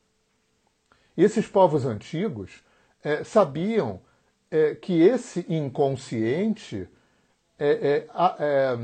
Esses 1.17 1.47
povos 1.47 1.85
antigos 1.85 2.61
é, 3.03 3.23
sabiam 3.23 4.01
é, 4.51 4.75
que 4.75 5.01
esse 5.01 5.45
inconsciente, 5.49 6.87
é, 7.57 7.69
é, 7.69 8.07
é 8.39 8.77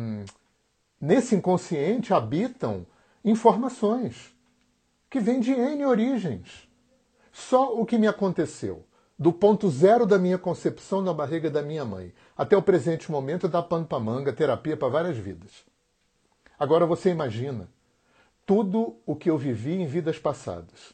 nesse 1.00 1.36
inconsciente 1.36 2.14
habitam 2.14 2.86
informações 3.26 4.34
que 5.10 5.20
vêm 5.20 5.40
de 5.40 5.52
N 5.52 5.84
origens. 5.86 6.70
Só 7.34 7.74
o 7.74 7.86
que 7.86 7.98
me 7.98 8.08
aconteceu 8.08 8.86
do 9.18 9.34
ponto 9.34 9.68
zero 9.70 10.06
da 10.06 10.20
minha 10.20 10.38
concepção 10.38 11.02
na 11.02 11.12
barriga 11.12 11.50
da 11.50 11.62
minha 11.62 11.84
mãe 11.84 12.14
até 12.38 12.56
o 12.56 12.62
presente 12.62 13.12
momento 13.12 13.48
dá 13.48 13.64
pano 13.64 13.86
para 13.86 14.00
manga, 14.00 14.32
terapia 14.32 14.78
para 14.78 14.90
várias 14.90 15.18
vidas. 15.18 15.66
Agora 16.60 16.86
você 16.86 17.10
imagina 17.10 17.68
tudo 18.46 18.98
o 19.06 19.16
que 19.16 19.30
eu 19.30 19.38
vivi 19.38 19.74
em 19.74 19.88
vidas 19.88 20.20
passadas, 20.20 20.94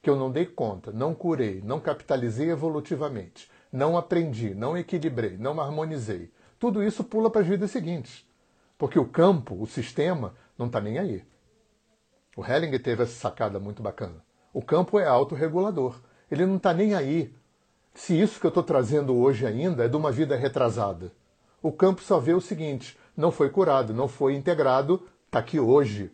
que 0.00 0.08
eu 0.08 0.16
não 0.16 0.30
dei 0.30 0.46
conta, 0.46 0.90
não 0.90 1.14
curei, 1.14 1.60
não 1.62 1.78
capitalizei 1.80 2.50
evolutivamente, 2.50 3.50
não 3.70 3.98
aprendi, 3.98 4.54
não 4.54 4.76
equilibrei, 4.78 5.36
não 5.36 5.60
harmonizei. 5.60 6.32
Tudo 6.58 6.82
isso 6.82 7.04
pula 7.04 7.30
para 7.30 7.42
as 7.42 7.46
vidas 7.46 7.70
seguintes. 7.70 8.26
Porque 8.78 8.98
o 8.98 9.06
campo, 9.06 9.60
o 9.60 9.66
sistema, 9.66 10.34
não 10.56 10.66
está 10.66 10.80
nem 10.80 10.98
aí. 10.98 11.24
O 12.38 12.46
Hellinger 12.46 12.80
teve 12.80 13.02
essa 13.02 13.14
sacada 13.14 13.58
muito 13.58 13.82
bacana. 13.82 14.24
O 14.52 14.62
campo 14.62 14.96
é 14.96 15.04
autorregulador. 15.04 16.00
Ele 16.30 16.46
não 16.46 16.56
está 16.56 16.72
nem 16.72 16.94
aí 16.94 17.34
se 17.92 18.14
isso 18.14 18.38
que 18.38 18.46
eu 18.46 18.50
estou 18.50 18.62
trazendo 18.62 19.16
hoje 19.16 19.44
ainda 19.44 19.84
é 19.84 19.88
de 19.88 19.96
uma 19.96 20.12
vida 20.12 20.36
retrasada. 20.36 21.10
O 21.60 21.72
campo 21.72 22.00
só 22.00 22.20
vê 22.20 22.32
o 22.32 22.40
seguinte: 22.40 22.96
não 23.16 23.32
foi 23.32 23.50
curado, 23.50 23.92
não 23.92 24.06
foi 24.06 24.36
integrado, 24.36 25.04
está 25.26 25.40
aqui 25.40 25.58
hoje. 25.58 26.12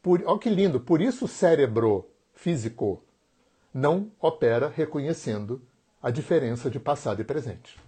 Por, 0.00 0.22
olha 0.24 0.38
que 0.38 0.48
lindo, 0.48 0.80
por 0.80 1.02
isso 1.02 1.26
o 1.26 1.28
cérebro 1.28 2.08
físico 2.32 3.04
não 3.74 4.10
opera 4.18 4.72
reconhecendo 4.74 5.60
a 6.02 6.10
diferença 6.10 6.70
de 6.70 6.80
passado 6.80 7.20
e 7.20 7.24
presente. 7.24 7.78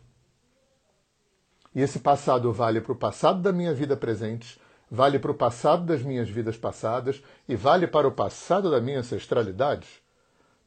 E 1.75 1.81
esse 1.81 2.01
passado 2.01 2.53
vale 2.53 2.79
para 2.79 2.93
o 2.93 2.97
passado 2.97 3.41
da 3.41 3.55
minha 3.55 3.73
vida 3.73 3.97
presente, 3.97 4.61
vale 4.91 5.19
para 5.19 5.31
o 5.31 5.35
passado 5.35 5.85
das 5.85 6.03
minhas 6.03 6.29
vidas 6.29 6.57
passadas 6.57 7.23
e 7.49 7.55
vale 7.55 7.87
para 7.87 8.09
o 8.09 8.13
passado 8.13 8.71
da 8.71 8.81
minha 8.81 8.99
ancestralidade 8.99 10.03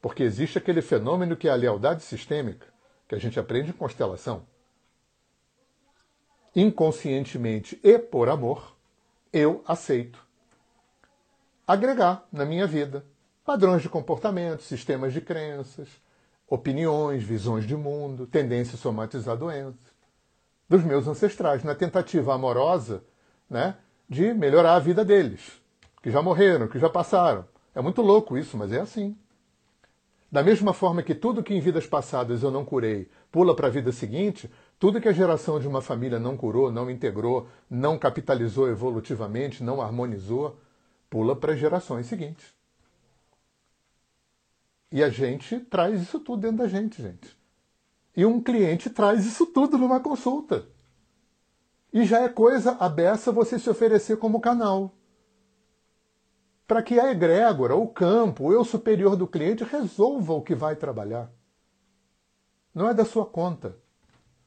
porque 0.03 0.21
existe 0.21 0.57
aquele 0.57 0.81
fenômeno 0.81 1.37
que 1.37 1.47
é 1.47 1.51
a 1.51 1.55
lealdade 1.55 2.03
sistêmica, 2.03 2.67
que 3.07 3.15
a 3.15 3.17
gente 3.17 3.39
aprende 3.39 3.69
em 3.69 3.73
constelação. 3.73 4.45
Inconscientemente 6.53 7.79
e 7.81 7.97
por 7.97 8.27
amor, 8.27 8.75
eu 9.31 9.63
aceito 9.65 10.19
agregar 11.65 12.27
na 12.29 12.43
minha 12.43 12.67
vida 12.67 13.05
padrões 13.45 13.81
de 13.81 13.87
comportamento, 13.87 14.61
sistemas 14.61 15.13
de 15.13 15.21
crenças, 15.21 15.87
opiniões, 16.49 17.23
visões 17.23 17.65
de 17.65 17.77
mundo, 17.77 18.27
tendência 18.27 18.75
a 18.75 18.79
somatizar 18.79 19.37
doenças 19.37 19.93
dos 20.67 20.83
meus 20.83 21.07
ancestrais, 21.07 21.63
na 21.63 21.75
tentativa 21.75 22.33
amorosa 22.33 23.05
né, 23.49 23.77
de 24.09 24.33
melhorar 24.33 24.75
a 24.75 24.79
vida 24.79 25.03
deles, 25.03 25.61
que 26.01 26.11
já 26.11 26.21
morreram, 26.21 26.67
que 26.67 26.79
já 26.79 26.89
passaram. 26.89 27.45
É 27.73 27.81
muito 27.81 28.01
louco 28.01 28.37
isso, 28.37 28.57
mas 28.57 28.71
é 28.71 28.79
assim. 28.79 29.17
Da 30.31 30.41
mesma 30.41 30.73
forma 30.73 31.03
que 31.03 31.13
tudo 31.13 31.43
que 31.43 31.53
em 31.53 31.59
vidas 31.59 31.85
passadas 31.85 32.41
eu 32.41 32.49
não 32.49 32.65
curei 32.65 33.09
pula 33.33 33.55
para 33.55 33.65
a 33.65 33.71
vida 33.71 33.91
seguinte, 33.91 34.47
tudo 34.77 35.01
que 35.01 35.07
a 35.07 35.11
geração 35.11 35.59
de 35.59 35.67
uma 35.67 35.81
família 35.81 36.19
não 36.19 36.37
curou, 36.37 36.71
não 36.71 36.87
integrou, 36.87 37.47
não 37.67 37.97
capitalizou 37.97 38.69
evolutivamente, 38.69 39.63
não 39.63 39.81
harmonizou, 39.81 40.59
pula 41.09 41.35
para 41.35 41.53
as 41.53 41.59
gerações 41.59 42.05
seguintes. 42.05 42.53
E 44.91 45.03
a 45.03 45.09
gente 45.09 45.59
traz 45.61 45.99
isso 45.99 46.19
tudo 46.19 46.41
dentro 46.41 46.57
da 46.57 46.67
gente, 46.67 47.01
gente. 47.01 47.35
E 48.15 48.23
um 48.23 48.39
cliente 48.39 48.87
traz 48.87 49.25
isso 49.25 49.47
tudo 49.47 49.79
numa 49.79 49.99
consulta. 49.99 50.67
E 51.93 52.03
já 52.05 52.21
é 52.21 52.27
coisa 52.27 52.75
abessa 52.79 53.31
você 53.31 53.59
se 53.59 53.69
oferecer 53.69 54.17
como 54.17 54.41
canal 54.41 54.93
para 56.67 56.81
que 56.81 56.99
a 56.99 57.11
egrégora, 57.11 57.75
o 57.75 57.87
campo, 57.87 58.45
o 58.45 58.53
eu 58.53 58.63
superior 58.63 59.15
do 59.15 59.27
cliente 59.27 59.63
resolva 59.63 60.33
o 60.33 60.41
que 60.41 60.55
vai 60.55 60.75
trabalhar. 60.75 61.31
Não 62.73 62.89
é 62.89 62.93
da 62.93 63.05
sua 63.05 63.25
conta. 63.25 63.77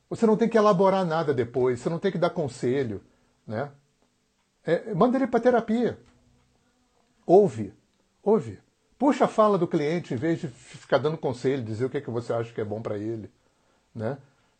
Você 0.08 0.26
não 0.26 0.36
tem 0.36 0.48
que 0.48 0.58
elaborar 0.58 1.04
nada 1.04 1.34
depois, 1.34 1.80
você 1.80 1.88
não 1.88 1.98
tem 1.98 2.10
que 2.10 2.18
dar 2.18 2.30
conselho. 2.30 3.00
Né? 3.46 3.70
É, 4.64 4.94
manda 4.94 5.16
ele 5.16 5.26
para 5.26 5.40
terapia. 5.40 5.98
Ouve, 7.24 7.72
ouve. 8.22 8.58
Puxa 8.98 9.26
a 9.26 9.28
fala 9.28 9.58
do 9.58 9.68
cliente 9.68 10.14
em 10.14 10.16
vez 10.16 10.40
de 10.40 10.48
ficar 10.48 10.98
dando 10.98 11.18
conselho, 11.18 11.62
dizer 11.62 11.84
o 11.84 11.90
que, 11.90 11.98
é 11.98 12.00
que 12.00 12.10
você 12.10 12.32
acha 12.32 12.52
que 12.52 12.60
é 12.60 12.64
bom 12.64 12.80
para 12.80 12.96
ele. 12.96 13.30
Né? 13.94 14.16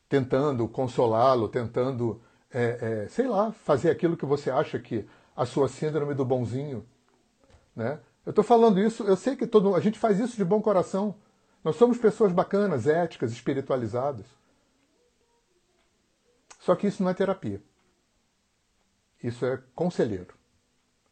Tentando 0.08 0.68
consolá-lo, 0.68 1.48
tentando, 1.48 2.20
é, 2.58 3.04
é, 3.04 3.08
sei 3.08 3.28
lá, 3.28 3.52
fazer 3.52 3.90
aquilo 3.90 4.16
que 4.16 4.24
você 4.24 4.50
acha 4.50 4.78
que 4.78 5.06
a 5.36 5.44
sua 5.44 5.68
síndrome 5.68 6.14
do 6.14 6.24
bonzinho 6.24 6.86
né? 7.76 8.00
Eu 8.24 8.30
estou 8.30 8.42
falando 8.42 8.80
isso, 8.80 9.04
eu 9.04 9.16
sei 9.16 9.36
que 9.36 9.46
todo, 9.46 9.76
a 9.76 9.80
gente 9.80 9.98
faz 9.98 10.18
isso 10.18 10.36
de 10.36 10.44
bom 10.44 10.62
coração. 10.62 11.14
Nós 11.62 11.76
somos 11.76 11.98
pessoas 11.98 12.32
bacanas, 12.32 12.86
éticas, 12.86 13.30
espiritualizadas. 13.30 14.26
Só 16.58 16.74
que 16.74 16.86
isso 16.86 17.02
não 17.02 17.10
é 17.10 17.14
terapia. 17.14 17.62
Isso 19.22 19.44
é 19.44 19.62
conselheiro. 19.74 20.34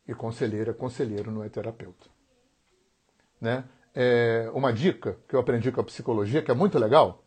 E 0.09 0.15
conselheiro 0.15 0.71
é 0.71 0.75
conselheiro, 0.75 1.31
não 1.31 1.45
é 1.45 1.49
terapeuta. 1.49 2.09
Né? 3.41 3.65
É 3.95 4.51
uma 4.55 4.73
dica 4.73 5.17
que 5.29 5.37
eu 5.37 5.41
aprendi 5.41 5.71
com 5.71 5.81
a 5.81 5.85
psicologia, 5.85 6.43
que 6.43 6.51
é 6.51 6.55
muito 6.55 6.79
legal, 6.79 7.23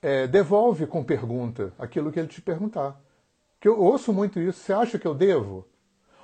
é 0.00 0.26
devolve 0.26 0.86
com 0.86 1.04
pergunta 1.04 1.72
aquilo 1.78 2.10
que 2.10 2.18
ele 2.18 2.28
te 2.28 2.40
perguntar. 2.40 3.00
Que 3.62 3.68
eu 3.68 3.80
ouço 3.80 4.12
muito 4.12 4.40
isso. 4.40 4.58
Você 4.58 4.72
acha 4.72 4.98
que 4.98 5.06
eu 5.06 5.14
devo? 5.14 5.64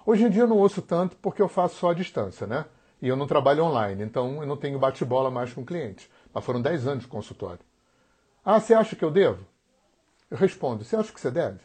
Hoje 0.05 0.24
em 0.24 0.28
dia 0.28 0.43
eu 0.43 0.49
não 0.49 0.59
ouço 0.59 0.82
tanto 0.82 1.16
porque 1.18 1.41
eu 1.41 1.47
faço 1.47 1.76
só 1.76 1.93
à 1.93 1.95
distância, 1.95 2.49
né? 2.49 2.64
E 3.01 3.07
eu 3.07 3.14
não 3.14 3.28
trabalho 3.28 3.62
online, 3.62 4.03
então 4.03 4.41
eu 4.43 4.47
não 4.47 4.57
tenho 4.57 4.76
bate-bola 4.76 5.30
mais 5.30 5.53
com 5.53 5.64
cliente. 5.64 6.11
Mas 6.34 6.45
foram 6.45 6.61
10 6.61 6.89
anos 6.89 7.05
de 7.05 7.09
consultório. 7.09 7.64
Ah, 8.45 8.59
você 8.59 8.74
acha 8.74 8.97
que 8.97 9.05
eu 9.05 9.11
devo? 9.12 9.47
Eu 10.28 10.36
respondo, 10.36 10.84
você 10.84 10.97
acha 10.97 11.12
que 11.12 11.20
você 11.20 11.30
deve? 11.30 11.61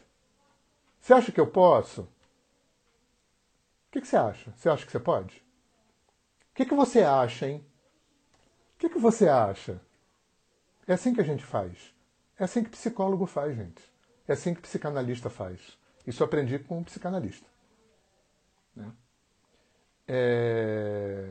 Você 1.00 1.12
acha 1.12 1.32
que 1.32 1.40
eu 1.40 1.48
posso? 1.48 2.02
O 2.02 2.08
que, 3.90 4.00
que 4.00 4.06
você 4.06 4.16
acha? 4.16 4.52
Você 4.56 4.68
acha 4.68 4.86
que 4.86 4.92
você 4.92 5.00
pode? 5.00 5.38
O 6.52 6.54
que, 6.54 6.66
que 6.66 6.74
você 6.74 7.02
acha, 7.02 7.48
hein? 7.48 7.66
O 8.76 8.78
que, 8.78 8.90
que 8.90 8.98
você 9.00 9.28
acha? 9.28 9.80
É 10.86 10.92
assim 10.92 11.12
que 11.12 11.20
a 11.20 11.24
gente 11.24 11.44
faz. 11.44 11.92
É 12.38 12.44
assim 12.44 12.62
que 12.62 12.70
psicólogo 12.70 13.26
faz, 13.26 13.56
gente. 13.56 13.93
É 14.26 14.32
assim 14.32 14.54
que 14.54 14.62
psicanalista 14.62 15.28
faz. 15.28 15.60
Isso 16.06 16.24
aprendi 16.24 16.58
com 16.58 16.78
um 16.78 16.84
psicanalista. 16.84 17.46
Né? 18.74 18.90
É... 20.08 21.30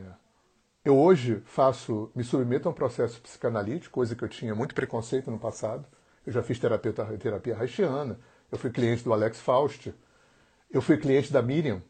Eu 0.84 0.98
hoje 0.98 1.40
faço, 1.46 2.10
me 2.14 2.22
submeto 2.22 2.68
a 2.68 2.70
um 2.70 2.74
processo 2.74 3.20
psicanalítico, 3.20 3.94
coisa 3.94 4.14
que 4.14 4.22
eu 4.22 4.28
tinha 4.28 4.54
muito 4.54 4.74
preconceito 4.74 5.30
no 5.30 5.38
passado. 5.38 5.86
Eu 6.26 6.32
já 6.32 6.42
fiz 6.42 6.58
terapeuta, 6.58 7.04
terapia 7.18 7.56
haitiana, 7.56 8.18
eu 8.50 8.58
fui 8.58 8.70
cliente 8.70 9.02
do 9.02 9.12
Alex 9.12 9.40
Faust, 9.40 9.94
eu 10.70 10.82
fui 10.82 10.96
cliente 10.98 11.32
da 11.32 11.40
Miriam, 11.40 11.82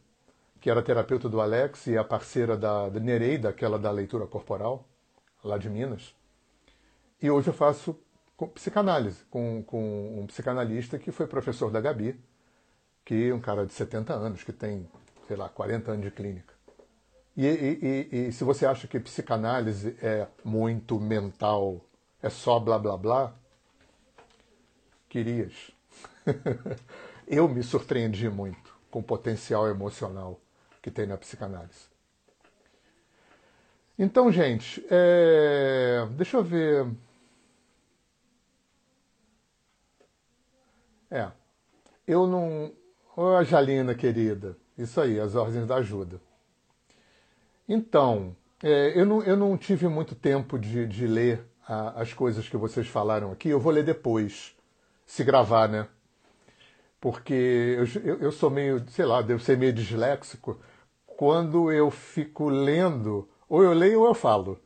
que 0.61 0.69
era 0.69 0.81
terapeuta 0.81 1.27
do 1.27 1.41
Alex 1.41 1.87
e 1.87 1.97
a 1.97 2.03
parceira 2.03 2.55
da, 2.55 2.89
da 2.89 2.99
Nereida, 2.99 3.49
aquela 3.49 3.77
da 3.77 3.91
leitura 3.91 4.25
corporal, 4.25 4.87
lá 5.43 5.57
de 5.57 5.69
Minas. 5.69 6.15
E 7.21 7.29
hoje 7.29 7.49
eu 7.49 7.53
faço 7.53 7.99
psicanálise 8.53 9.23
com, 9.29 9.63
com 9.63 10.19
um 10.21 10.27
psicanalista 10.27 10.99
que 10.99 11.11
foi 11.11 11.27
professor 11.27 11.71
da 11.71 11.79
Gabi, 11.79 12.19
que 13.03 13.29
é 13.29 13.33
um 13.33 13.39
cara 13.39 13.65
de 13.65 13.73
70 13.73 14.13
anos, 14.13 14.43
que 14.43 14.51
tem 14.51 14.87
sei 15.27 15.35
lá, 15.35 15.49
40 15.49 15.91
anos 15.91 16.05
de 16.05 16.11
clínica. 16.11 16.53
E, 17.35 17.45
e, 17.45 17.79
e, 17.81 18.27
e, 18.27 18.31
se 18.31 18.43
você 18.43 18.65
acha 18.65 18.87
que 18.87 18.99
psicanálise 18.99 19.97
é 20.01 20.27
muito 20.43 20.99
mental, 20.99 21.81
é 22.21 22.29
só 22.29 22.59
blá 22.59 22.79
blá 22.79 22.95
blá, 22.95 23.33
querias. 25.09 25.71
eu 27.27 27.47
me 27.49 27.61
surpreendi 27.61 28.29
muito 28.29 28.73
com 28.89 28.99
o 28.99 29.03
potencial 29.03 29.67
emocional 29.67 30.39
que 30.81 30.89
tem 30.89 31.05
na 31.05 31.17
psicanálise. 31.17 31.93
Então, 33.97 34.31
gente, 34.31 34.85
é... 34.89 36.07
deixa 36.11 36.37
eu 36.37 36.43
ver. 36.43 36.87
É, 41.09 41.29
eu 42.07 42.27
não. 42.27 42.71
Oh, 43.15 43.43
Jalina 43.43 43.95
querida, 43.95 44.57
isso 44.77 44.99
aí, 44.99 45.19
as 45.19 45.35
ordens 45.35 45.67
da 45.67 45.75
ajuda. 45.75 46.19
Então, 47.67 48.35
é, 48.61 48.99
eu, 48.99 49.05
não, 49.05 49.23
eu 49.23 49.37
não 49.37 49.57
tive 49.57 49.87
muito 49.87 50.13
tempo 50.15 50.59
de, 50.59 50.85
de 50.85 51.07
ler 51.07 51.45
a, 51.67 52.01
as 52.01 52.13
coisas 52.13 52.47
que 52.47 52.57
vocês 52.57 52.87
falaram 52.87 53.31
aqui, 53.31 53.49
eu 53.49 53.59
vou 53.59 53.71
ler 53.71 53.83
depois, 53.83 54.55
se 55.05 55.23
gravar, 55.23 55.67
né? 55.67 55.87
Porque 56.99 57.33
eu, 58.03 58.17
eu 58.19 58.31
sou 58.31 58.49
meio, 58.49 58.83
sei 58.89 59.05
lá, 59.05 59.21
devo 59.21 59.39
ser 59.39 59.57
meio 59.57 59.73
disléxico. 59.73 60.59
Quando 61.05 61.71
eu 61.71 61.91
fico 61.91 62.49
lendo, 62.49 63.29
ou 63.47 63.63
eu 63.63 63.73
leio 63.73 64.01
ou 64.01 64.07
eu 64.07 64.13
falo. 64.13 64.59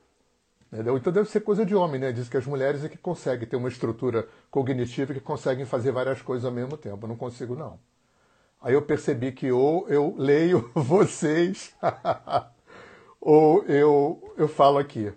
Então 0.72 1.12
deve 1.12 1.30
ser 1.30 1.40
coisa 1.42 1.66
de 1.66 1.74
homem, 1.76 2.00
né? 2.00 2.12
Diz 2.12 2.30
que 2.30 2.38
as 2.38 2.46
mulheres 2.46 2.84
é 2.84 2.90
que 2.90 2.98
conseguem 2.98 3.48
ter 3.48 3.56
uma 3.56 3.70
estrutura 3.70 4.28
cognitiva 4.52 5.14
que 5.14 5.20
conseguem 5.20 5.66
fazer 5.66 5.92
várias 5.92 6.22
coisas 6.22 6.46
ao 6.46 6.52
mesmo 6.52 6.78
tempo. 6.78 7.06
Eu 7.06 7.10
não 7.10 7.16
consigo, 7.16 7.56
não. 7.56 7.80
Aí 8.62 8.74
eu 8.74 8.82
percebi 8.82 9.32
que 9.32 9.52
ou 9.52 9.88
eu 9.90 10.14
leio 10.18 10.70
vocês, 10.76 11.74
ou 13.20 13.64
eu, 13.64 14.34
eu 14.38 14.48
falo 14.48 14.78
aqui. 14.78 15.12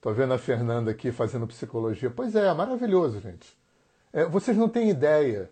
Tô 0.00 0.12
vendo 0.12 0.34
a 0.34 0.38
Fernanda 0.38 0.90
aqui 0.92 1.10
fazendo 1.10 1.46
psicologia. 1.46 2.08
Pois 2.10 2.36
é, 2.36 2.52
maravilhoso, 2.54 3.20
gente. 3.20 3.58
É, 4.12 4.24
vocês 4.26 4.56
não 4.56 4.68
têm 4.68 4.90
ideia, 4.90 5.50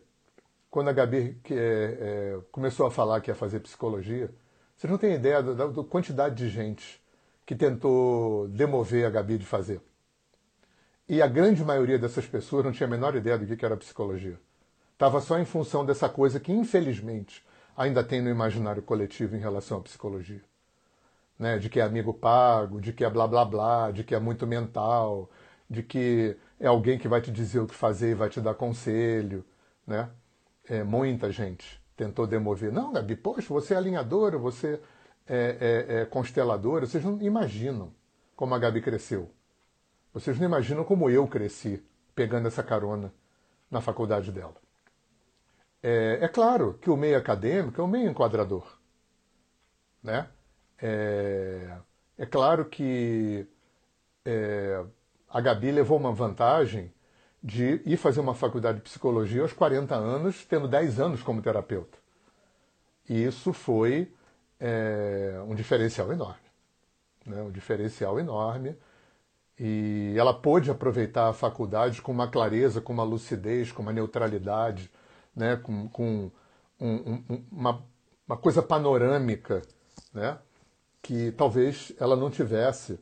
quando 0.71 0.89
a 0.89 0.93
Gabi 0.93 1.41
que, 1.43 1.53
é, 1.53 1.59
é, 1.59 2.39
começou 2.53 2.87
a 2.87 2.91
falar 2.91 3.21
que 3.21 3.31
ia 3.31 3.35
fazer 3.35 3.59
psicologia, 3.61 4.31
vocês 4.77 4.91
não 4.91 4.99
têm 4.99 5.15
ideia 5.15 5.43
da, 5.43 5.67
da 5.67 5.85
quantidade 5.85 6.37
de 6.37 6.49
gente 6.49 7.03
que 7.47 7.55
tentou 7.55 8.49
demover 8.49 9.07
a 9.07 9.11
Gabi 9.11 9.39
de 9.39 9.47
fazer. 9.47 9.81
E 11.09 11.23
a 11.23 11.29
grande 11.29 11.65
maioria 11.65 11.99
dessas 11.99 12.27
pessoas 12.27 12.65
não 12.65 12.73
tinha 12.73 12.89
a 12.89 12.91
menor 12.91 13.15
ideia 13.15 13.39
do 13.39 13.57
que 13.57 13.65
era 13.65 13.77
psicologia. 13.77 14.39
Estava 14.93 15.21
só 15.21 15.39
em 15.39 15.45
função 15.45 15.87
dessa 15.87 16.09
coisa 16.09 16.41
que, 16.41 16.53
infelizmente, 16.53 17.47
ainda 17.77 18.03
tem 18.03 18.21
no 18.21 18.29
imaginário 18.29 18.83
coletivo 18.83 19.37
em 19.37 19.39
relação 19.39 19.79
à 19.79 19.81
psicologia. 19.83 20.43
Né? 21.39 21.59
De 21.59 21.69
que 21.69 21.79
é 21.79 21.85
amigo 21.85 22.13
pago, 22.13 22.81
de 22.81 22.93
que 22.93 23.05
é 23.05 23.11
blá 23.11 23.29
blá 23.29 23.45
blá, 23.45 23.91
de 23.93 24.03
que 24.03 24.15
é 24.15 24.19
muito 24.19 24.45
mental, 24.45 25.31
de 25.71 25.85
que 25.85 26.37
é 26.59 26.67
alguém 26.67 26.99
que 26.99 27.07
vai 27.07 27.21
te 27.21 27.31
dizer 27.31 27.61
o 27.61 27.67
que 27.67 27.75
fazer 27.75 28.11
e 28.11 28.15
vai 28.15 28.29
te 28.29 28.41
dar 28.41 28.55
conselho. 28.55 29.45
Né? 29.87 30.11
É, 30.69 30.83
muita 30.83 31.31
gente 31.31 31.81
tentou 31.97 32.27
demover. 32.27 32.73
Não, 32.73 32.93
Gabi, 32.93 33.15
poxa, 33.15 33.47
você 33.55 33.75
é 33.75 33.77
alinhadora, 33.77 34.37
você 34.37 34.81
é, 35.27 35.87
é, 35.89 36.01
é 36.01 36.05
consteladora, 36.07 36.87
vocês 36.87 37.05
não 37.05 37.21
imaginam 37.21 37.93
como 38.35 38.55
a 38.55 38.59
Gabi 38.59 38.81
cresceu. 38.81 39.31
Vocês 40.13 40.39
não 40.39 40.47
imaginam 40.47 40.85
como 40.85 41.11
eu 41.11 41.27
cresci 41.27 41.85
pegando 42.15 42.49
essa 42.49 42.63
carona 42.63 43.13
na 43.71 43.81
faculdade 43.81 44.33
dela. 44.33 44.55
É, 45.83 46.19
é 46.23 46.29
claro 46.29 46.79
que 46.81 46.91
o 46.91 46.97
meio 46.97 47.19
acadêmico 47.19 47.81
é 47.81 47.85
o 47.85 47.89
meio 47.89 48.11
enquadrador. 48.11 48.79
Né? 50.03 50.29
É, 50.81 51.79
é 52.19 52.27
claro 52.27 52.65
que 52.65 53.47
é, 54.25 54.85
a 55.29 55.41
Gabi 55.41 55.71
levou 55.71 55.99
uma 55.99 56.13
vantagem 56.13 56.93
de 57.43 57.81
ir 57.85 57.97
fazer 57.97 58.21
uma 58.21 58.35
faculdade 58.35 58.79
de 58.79 58.85
psicologia 58.85 59.43
aos 59.43 59.53
40 59.53 59.95
anos, 59.95 60.45
tendo 60.45 60.67
10 60.67 60.99
anos 60.99 61.23
como 61.23 61.43
terapeuta. 61.43 61.99
E 63.09 63.23
isso 63.23 63.53
foi 63.53 64.13
é, 64.61 65.41
um 65.47 65.55
diferencial 65.55 66.13
enorme. 66.13 66.47
Né? 67.25 67.43
Um 67.43 67.51
diferencial 67.51 68.19
enorme. 68.19 68.77
E 69.59 70.15
ela 70.17 70.35
pôde 70.35 70.71
aproveitar 70.71 71.29
a 71.29 71.33
faculdade 71.33 72.03
com 72.03 72.13
uma 72.13 72.29
clareza, 72.29 72.81
com 72.81 72.93
uma 72.93 73.03
lucidez, 73.03 73.73
com 73.73 73.83
uma 73.83 73.93
neutralidade, 73.93 74.91
né? 75.35 75.57
com, 75.57 75.89
com 75.89 76.31
um, 76.79 77.23
um, 77.31 77.45
uma, 77.51 77.83
uma 78.29 78.37
coisa 78.37 78.63
panorâmica 78.63 79.63
né? 80.13 80.39
que 81.03 81.33
talvez 81.33 81.93
ela 81.99 82.17
não 82.17 82.31
tivesse 82.31 82.99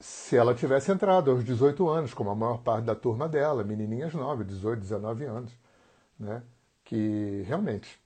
se 0.00 0.36
ela 0.36 0.54
tivesse 0.54 0.92
entrado 0.92 1.30
aos 1.30 1.44
18 1.44 1.88
anos, 1.88 2.14
como 2.14 2.30
a 2.30 2.34
maior 2.34 2.58
parte 2.58 2.84
da 2.84 2.94
turma 2.94 3.28
dela, 3.28 3.64
menininhas 3.64 4.14
novas, 4.14 4.46
18, 4.46 4.78
19 4.78 5.24
anos, 5.24 5.52
né? 6.18 6.42
que 6.84 7.42
realmente 7.46 8.00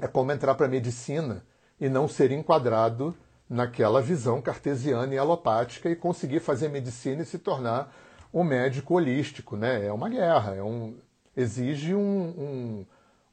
é 0.00 0.08
como 0.08 0.32
entrar 0.32 0.54
para 0.54 0.66
a 0.66 0.68
medicina 0.68 1.44
e 1.84 1.88
não 1.90 2.08
ser 2.08 2.32
enquadrado 2.32 3.14
naquela 3.46 4.00
visão 4.00 4.40
cartesiana 4.40 5.14
e 5.14 5.18
alopática 5.18 5.90
e 5.90 5.94
conseguir 5.94 6.40
fazer 6.40 6.70
medicina 6.70 7.20
e 7.20 7.26
se 7.26 7.38
tornar 7.38 7.94
um 8.32 8.42
médico 8.42 8.94
holístico. 8.94 9.54
Né? 9.54 9.84
É 9.84 9.92
uma 9.92 10.08
guerra, 10.08 10.54
é 10.54 10.62
um, 10.62 10.96
exige 11.36 11.94
um, 11.94 12.86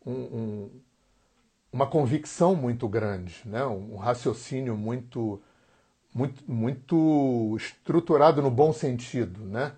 um, 0.05 0.11
um, 0.11 0.69
uma 1.71 1.87
convicção 1.87 2.53
muito 2.53 2.89
grande, 2.89 3.41
né? 3.45 3.63
um 3.65 3.95
raciocínio 3.95 4.75
muito, 4.75 5.41
muito, 6.13 6.43
muito 6.45 7.55
estruturado 7.55 8.41
no 8.41 8.51
bom 8.51 8.73
sentido, 8.73 9.45
né? 9.45 9.71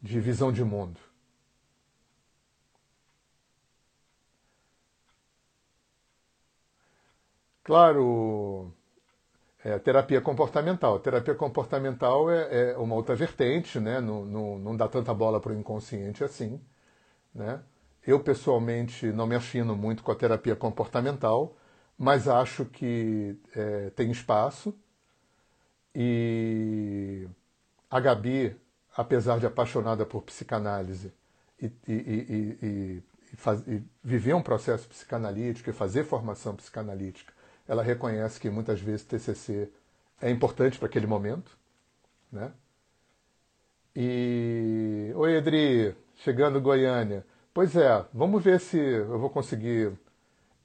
de 0.00 0.20
visão 0.20 0.52
de 0.52 0.62
mundo. 0.62 1.00
Claro, 7.64 8.72
é, 9.64 9.78
terapia 9.78 10.20
comportamental. 10.20 10.98
Terapia 10.98 11.34
comportamental 11.34 12.30
é, 12.30 12.72
é, 12.72 12.76
uma 12.76 12.94
outra 12.94 13.14
vertente, 13.14 13.78
né? 13.78 14.00
não, 14.00 14.24
não, 14.24 14.58
não 14.58 14.76
dá 14.76 14.88
tanta 14.88 15.14
bola 15.14 15.40
para 15.40 15.52
o 15.52 15.54
inconsciente 15.58 16.24
assim. 16.24 16.60
Né? 17.34 17.60
Eu, 18.06 18.20
pessoalmente, 18.20 19.06
não 19.12 19.26
me 19.26 19.36
afino 19.36 19.76
muito 19.76 20.02
com 20.02 20.10
a 20.10 20.16
terapia 20.16 20.56
comportamental, 20.56 21.56
mas 21.96 22.26
acho 22.26 22.64
que 22.64 23.36
é, 23.54 23.90
tem 23.90 24.10
espaço. 24.10 24.74
E 25.94 27.28
a 27.90 28.00
Gabi, 28.00 28.56
apesar 28.96 29.38
de 29.38 29.46
apaixonada 29.46 30.04
por 30.04 30.22
psicanálise 30.22 31.12
e, 31.60 31.66
e, 31.86 31.92
e, 31.92 33.02
e, 33.68 33.82
viver 34.02 34.34
um 34.34 34.42
processo 34.42 34.88
psicanalítico 34.88 35.70
e 35.70 35.72
fazer 35.72 36.04
formação 36.04 36.56
psicanalítica, 36.56 37.31
ela 37.66 37.82
reconhece 37.82 38.40
que 38.40 38.50
muitas 38.50 38.80
vezes 38.80 39.04
TCC 39.04 39.70
é 40.20 40.30
importante 40.30 40.78
para 40.78 40.86
aquele 40.86 41.06
momento, 41.06 41.56
né? 42.30 42.52
E 43.94 45.12
oi 45.14 45.36
Edri, 45.36 45.94
chegando 46.16 46.60
Goiânia. 46.60 47.26
Pois 47.52 47.76
é, 47.76 48.04
vamos 48.12 48.42
ver 48.42 48.58
se 48.60 48.78
eu 48.78 49.18
vou 49.18 49.28
conseguir 49.28 49.92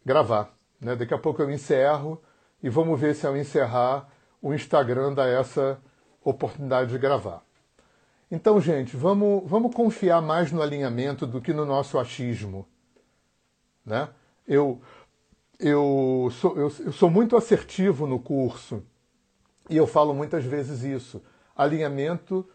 gravar, 0.06 0.56
né? 0.80 0.96
Daqui 0.96 1.14
a 1.14 1.18
pouco 1.18 1.42
eu 1.42 1.52
encerro 1.52 2.22
e 2.64 2.70
vamos 2.70 3.00
ver 3.00 3.16
se 3.16 3.28
ao 3.28 3.36
encerrar 3.36 4.10
o 4.42 4.54
Instagram 4.54 5.14
dá 5.14 5.28
essa 5.28 5.80
oportunidade 6.24 6.92
de 6.92 6.98
gravar. 6.98 7.44
Então, 8.30 8.60
gente, 8.60 8.96
vamos, 8.98 9.50
vamos 9.50 9.74
confiar 9.74 10.22
mais 10.22 10.52
no 10.52 10.62
alinhamento 10.62 11.26
do 11.26 11.42
que 11.42 11.54
no 11.54 11.66
nosso 11.66 11.98
achismo. 11.98 12.68
Né? 13.86 14.10
Eu, 14.46 14.82
eu 15.60 16.30
sou, 16.34 16.56
eu, 16.56 16.72
eu 16.80 16.92
sou 16.92 17.10
muito 17.10 17.36
assertivo 17.36 18.06
no 18.06 18.20
curso 18.20 18.84
e 19.70 19.76
eu 19.76 19.88
falo 19.88 20.14
muitas 20.14 20.46
vezes 20.46 20.84
isso. 20.84 21.22
Alinhamento 21.56 22.48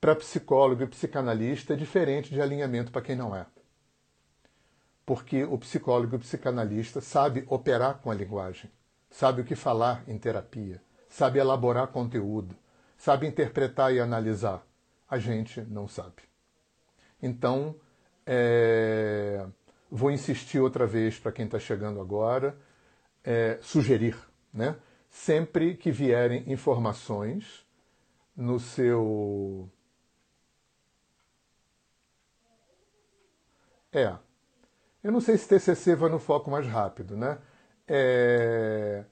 para 0.00 0.16
psicólogo 0.16 0.82
e 0.82 0.86
psicanalista 0.86 1.74
é 1.74 1.76
diferente 1.76 2.32
de 2.32 2.40
alinhamento 2.40 2.90
para 2.90 3.02
quem 3.02 3.14
não 3.14 3.36
é. 3.36 3.46
Porque 5.04 5.44
o 5.44 5.58
psicólogo 5.58 6.14
e 6.14 6.16
o 6.16 6.20
psicanalista 6.20 7.00
sabe 7.00 7.44
operar 7.48 7.98
com 7.98 8.10
a 8.10 8.14
linguagem, 8.14 8.70
sabe 9.10 9.42
o 9.42 9.44
que 9.44 9.54
falar 9.54 10.02
em 10.08 10.16
terapia, 10.16 10.80
sabe 11.08 11.38
elaborar 11.38 11.88
conteúdo, 11.88 12.56
sabe 12.96 13.26
interpretar 13.26 13.92
e 13.92 14.00
analisar. 14.00 14.64
A 15.08 15.18
gente 15.18 15.60
não 15.60 15.86
sabe. 15.86 16.22
Então, 17.20 17.76
é 18.24 19.44
vou 19.92 20.10
insistir 20.10 20.58
outra 20.58 20.86
vez 20.86 21.18
para 21.18 21.30
quem 21.30 21.44
está 21.44 21.58
chegando 21.58 22.00
agora, 22.00 22.56
é, 23.22 23.58
sugerir, 23.60 24.16
né? 24.52 24.74
Sempre 25.10 25.76
que 25.76 25.92
vierem 25.92 26.50
informações 26.50 27.66
no 28.34 28.58
seu. 28.58 29.68
É. 33.92 34.16
Eu 35.04 35.12
não 35.12 35.20
sei 35.20 35.36
se 35.36 35.46
TCC 35.46 35.94
vai 35.94 36.08
no 36.08 36.18
foco 36.18 36.50
mais 36.50 36.66
rápido, 36.66 37.14
né? 37.14 37.38
É... 37.86 39.04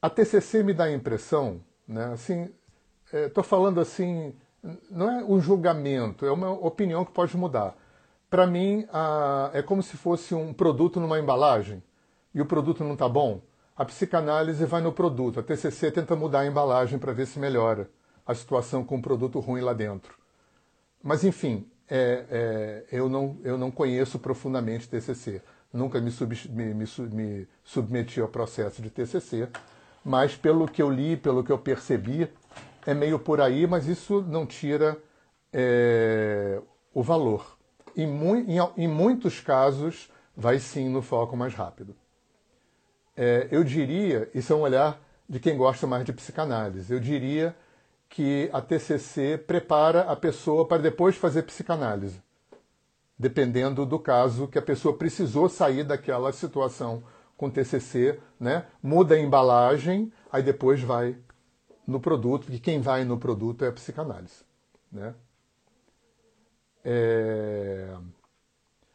A 0.00 0.08
TCC 0.08 0.62
me 0.62 0.72
dá 0.72 0.84
a 0.84 0.92
impressão, 0.92 1.60
né? 1.88 2.12
Assim, 2.12 2.54
estou 3.12 3.42
é, 3.42 3.46
falando 3.46 3.80
assim, 3.80 4.36
não 4.88 5.10
é 5.10 5.24
um 5.24 5.40
julgamento, 5.40 6.24
é 6.24 6.30
uma 6.30 6.50
opinião 6.50 7.04
que 7.04 7.10
pode 7.10 7.36
mudar 7.36 7.76
para 8.36 8.46
mim, 8.46 8.86
a, 8.92 9.48
é 9.54 9.62
como 9.62 9.82
se 9.82 9.96
fosse 9.96 10.34
um 10.34 10.52
produto 10.52 11.00
numa 11.00 11.18
embalagem 11.18 11.82
e 12.34 12.40
o 12.42 12.44
produto 12.44 12.84
não 12.84 12.92
está 12.92 13.08
bom. 13.08 13.40
A 13.74 13.82
psicanálise 13.82 14.62
vai 14.66 14.82
no 14.82 14.92
produto, 14.92 15.40
a 15.40 15.42
TCC 15.42 15.90
tenta 15.90 16.14
mudar 16.14 16.40
a 16.40 16.46
embalagem 16.46 16.98
para 16.98 17.14
ver 17.14 17.26
se 17.26 17.38
melhora 17.38 17.88
a 18.26 18.34
situação 18.34 18.84
com 18.84 18.96
um 18.96 19.00
produto 19.00 19.40
ruim 19.40 19.62
lá 19.62 19.72
dentro. 19.72 20.18
Mas, 21.02 21.24
enfim, 21.24 21.66
é, 21.88 22.26
é, 22.30 22.84
eu, 22.92 23.08
não, 23.08 23.38
eu 23.42 23.56
não 23.56 23.70
conheço 23.70 24.18
profundamente 24.18 24.86
TCC. 24.86 25.40
Nunca 25.72 25.98
me, 25.98 26.10
sub, 26.10 26.38
me, 26.50 26.74
me, 26.74 26.84
me 27.10 27.48
submeti 27.64 28.20
ao 28.20 28.28
processo 28.28 28.82
de 28.82 28.90
TCC, 28.90 29.48
mas 30.04 30.36
pelo 30.36 30.68
que 30.68 30.82
eu 30.82 30.90
li, 30.90 31.16
pelo 31.16 31.42
que 31.42 31.50
eu 31.50 31.56
percebi, 31.58 32.30
é 32.84 32.92
meio 32.92 33.18
por 33.18 33.40
aí, 33.40 33.66
mas 33.66 33.88
isso 33.88 34.20
não 34.28 34.44
tira 34.44 34.94
é, 35.50 36.60
o 36.92 37.02
valor. 37.02 37.55
Em, 37.96 38.06
mu 38.06 38.36
em, 38.36 38.58
em, 38.76 38.86
muitos 38.86 39.40
casos, 39.40 40.10
vai 40.36 40.58
sim 40.58 40.88
no 40.88 41.00
foco 41.00 41.36
mais 41.36 41.54
rápido. 41.54 41.96
É, 43.16 43.48
eu 43.50 43.64
diria, 43.64 44.30
isso 44.34 44.52
é 44.52 44.56
um 44.56 44.60
olhar 44.60 45.00
de 45.28 45.40
quem 45.40 45.56
gosta 45.56 45.86
mais 45.86 46.04
de 46.04 46.12
psicanálise, 46.12 46.92
eu 46.92 47.00
diria 47.00 47.56
que 48.08 48.48
a 48.52 48.60
TCC 48.60 49.38
prepara 49.38 50.02
a 50.02 50.14
pessoa 50.14 50.66
para 50.66 50.82
depois 50.82 51.16
fazer 51.16 51.42
psicanálise, 51.42 52.22
dependendo 53.18 53.84
do 53.84 53.98
caso 53.98 54.46
que 54.46 54.58
a 54.58 54.62
pessoa 54.62 54.96
precisou 54.96 55.48
sair 55.48 55.82
daquela 55.82 56.32
situação 56.32 57.02
com 57.36 57.50
TCC, 57.50 58.20
né? 58.38 58.66
muda 58.82 59.14
a 59.14 59.18
embalagem, 59.18 60.12
aí 60.30 60.42
depois 60.42 60.80
vai 60.82 61.16
no 61.86 62.00
produto, 62.00 62.44
porque 62.44 62.58
quem 62.58 62.80
vai 62.80 63.04
no 63.04 63.18
produto 63.18 63.64
é 63.64 63.68
a 63.68 63.72
psicanálise. 63.72 64.44
Né? 64.90 65.14
É... 66.88 67.88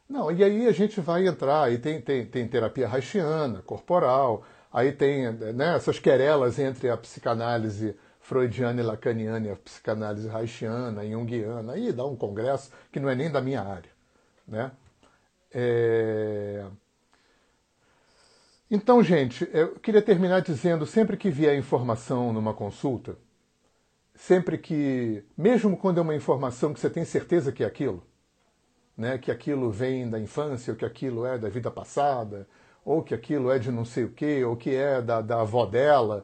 Não, 0.08 0.32
e 0.32 0.42
aí 0.44 0.66
a 0.66 0.72
gente 0.72 1.02
vai 1.02 1.28
entrar, 1.28 1.64
aí 1.64 1.78
tem, 1.78 2.00
tem, 2.02 2.26
tem 2.26 2.48
terapia 2.48 2.88
haitiana, 2.88 3.62
corporal, 3.62 4.44
aí 4.72 4.94
tem 4.94 5.30
né, 5.32 5.76
essas 5.76 6.00
querelas 6.00 6.58
entre 6.58 6.89
a 6.89 6.96
psicanálise 6.96 7.96
freudiana 8.22 8.80
e 8.82 8.84
lacaniana 8.84 9.48
e 9.48 9.52
a 9.52 9.56
psicanálise 9.58 10.30
haitiana, 10.30 11.06
junguiana, 11.06 11.74
aí 11.74 11.92
dá 11.92 12.06
um 12.06 12.16
congresso 12.16 12.72
que 12.92 13.00
não 13.00 13.10
é 13.10 13.16
nem 13.16 13.30
da 13.30 13.42
minha 13.42 13.62
área. 13.62 13.92
Né? 14.48 14.72
É... 15.54 16.66
Então, 18.70 19.04
gente, 19.04 19.50
eu 19.52 19.76
queria 19.80 20.02
terminar 20.02 20.42
dizendo, 20.42 20.86
sempre 20.86 21.18
que 21.18 21.30
vier 21.30 21.58
informação 21.58 22.32
numa 22.32 22.54
consulta, 22.54 23.18
sempre 24.22 24.56
que, 24.56 25.26
mesmo 25.36 25.76
quando 25.76 25.98
é 25.98 26.02
uma 26.02 26.14
informação 26.14 26.76
que 26.76 26.80
você 26.80 26.92
tem 26.92 27.04
certeza 27.04 27.52
que 27.52 27.64
é 27.64 27.66
aquilo, 27.66 28.06
né, 28.96 29.18
que 29.18 29.32
aquilo 29.32 29.72
vem 29.72 30.08
da 30.08 30.20
infância, 30.20 30.72
ou 30.72 30.78
que 30.78 30.86
aquilo 30.86 31.26
é 31.26 31.40
da 31.40 31.50
vida 31.50 31.72
passada, 31.72 32.48
ou 32.86 33.02
que 33.02 33.16
aquilo 33.16 33.50
é 33.50 33.58
de 33.58 33.72
não 33.72 33.84
sei 33.84 34.04
o 34.04 34.12
quê, 34.12 34.44
ou 34.46 34.56
que 34.56 34.76
é 34.76 35.02
da, 35.02 35.22
da 35.22 35.42
avó 35.42 35.66
dela, 35.66 36.24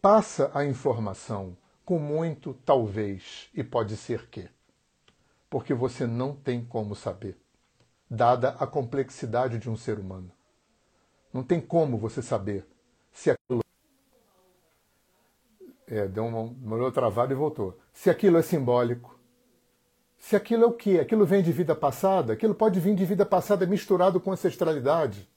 passa 0.00 0.50
a 0.54 0.64
informação 0.64 1.54
com 1.84 1.98
muito 1.98 2.54
talvez 2.64 3.50
e 3.52 3.62
pode 3.62 3.94
ser 3.98 4.26
que. 4.30 4.48
Porque 5.50 5.74
você 5.74 6.06
não 6.06 6.34
tem 6.34 6.64
como 6.64 6.96
saber, 6.96 7.36
dada 8.08 8.56
a 8.58 8.66
complexidade 8.66 9.58
de 9.58 9.68
um 9.68 9.76
ser 9.76 9.98
humano. 9.98 10.32
Não 11.30 11.42
tem 11.42 11.60
como 11.60 11.98
você 11.98 12.22
saber 12.22 12.66
se 13.12 13.32
aquilo. 13.32 13.62
É, 15.86 16.08
deu 16.08 16.26
uma, 16.26 16.40
uma 16.40 16.92
travada 16.92 17.32
e 17.32 17.36
voltou. 17.36 17.78
Se 17.92 18.08
aquilo 18.08 18.38
é 18.38 18.42
simbólico. 18.42 19.18
Se 20.18 20.34
aquilo 20.34 20.64
é 20.64 20.66
o 20.66 20.72
quê? 20.72 20.98
Aquilo 21.00 21.26
vem 21.26 21.42
de 21.42 21.52
vida 21.52 21.74
passada? 21.74 22.32
Aquilo 22.32 22.54
pode 22.54 22.80
vir 22.80 22.94
de 22.94 23.04
vida 23.04 23.26
passada 23.26 23.66
misturado 23.66 24.18
com 24.18 24.32
ancestralidade. 24.32 25.28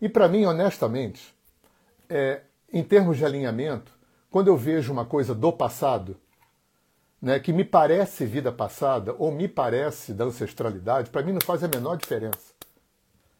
E 0.00 0.08
para 0.08 0.26
mim, 0.26 0.46
honestamente, 0.46 1.34
é, 2.08 2.40
em 2.72 2.82
termos 2.82 3.18
de 3.18 3.24
alinhamento, 3.24 3.92
quando 4.30 4.48
eu 4.48 4.56
vejo 4.56 4.92
uma 4.92 5.04
coisa 5.04 5.34
do 5.34 5.52
passado, 5.52 6.16
né, 7.20 7.38
que 7.38 7.52
me 7.52 7.64
parece 7.64 8.24
vida 8.24 8.50
passada 8.50 9.14
ou 9.18 9.30
me 9.30 9.46
parece 9.46 10.14
da 10.14 10.24
ancestralidade, 10.24 11.10
para 11.10 11.22
mim 11.22 11.32
não 11.32 11.40
faz 11.40 11.62
a 11.62 11.68
menor 11.68 11.96
diferença. 11.96 12.54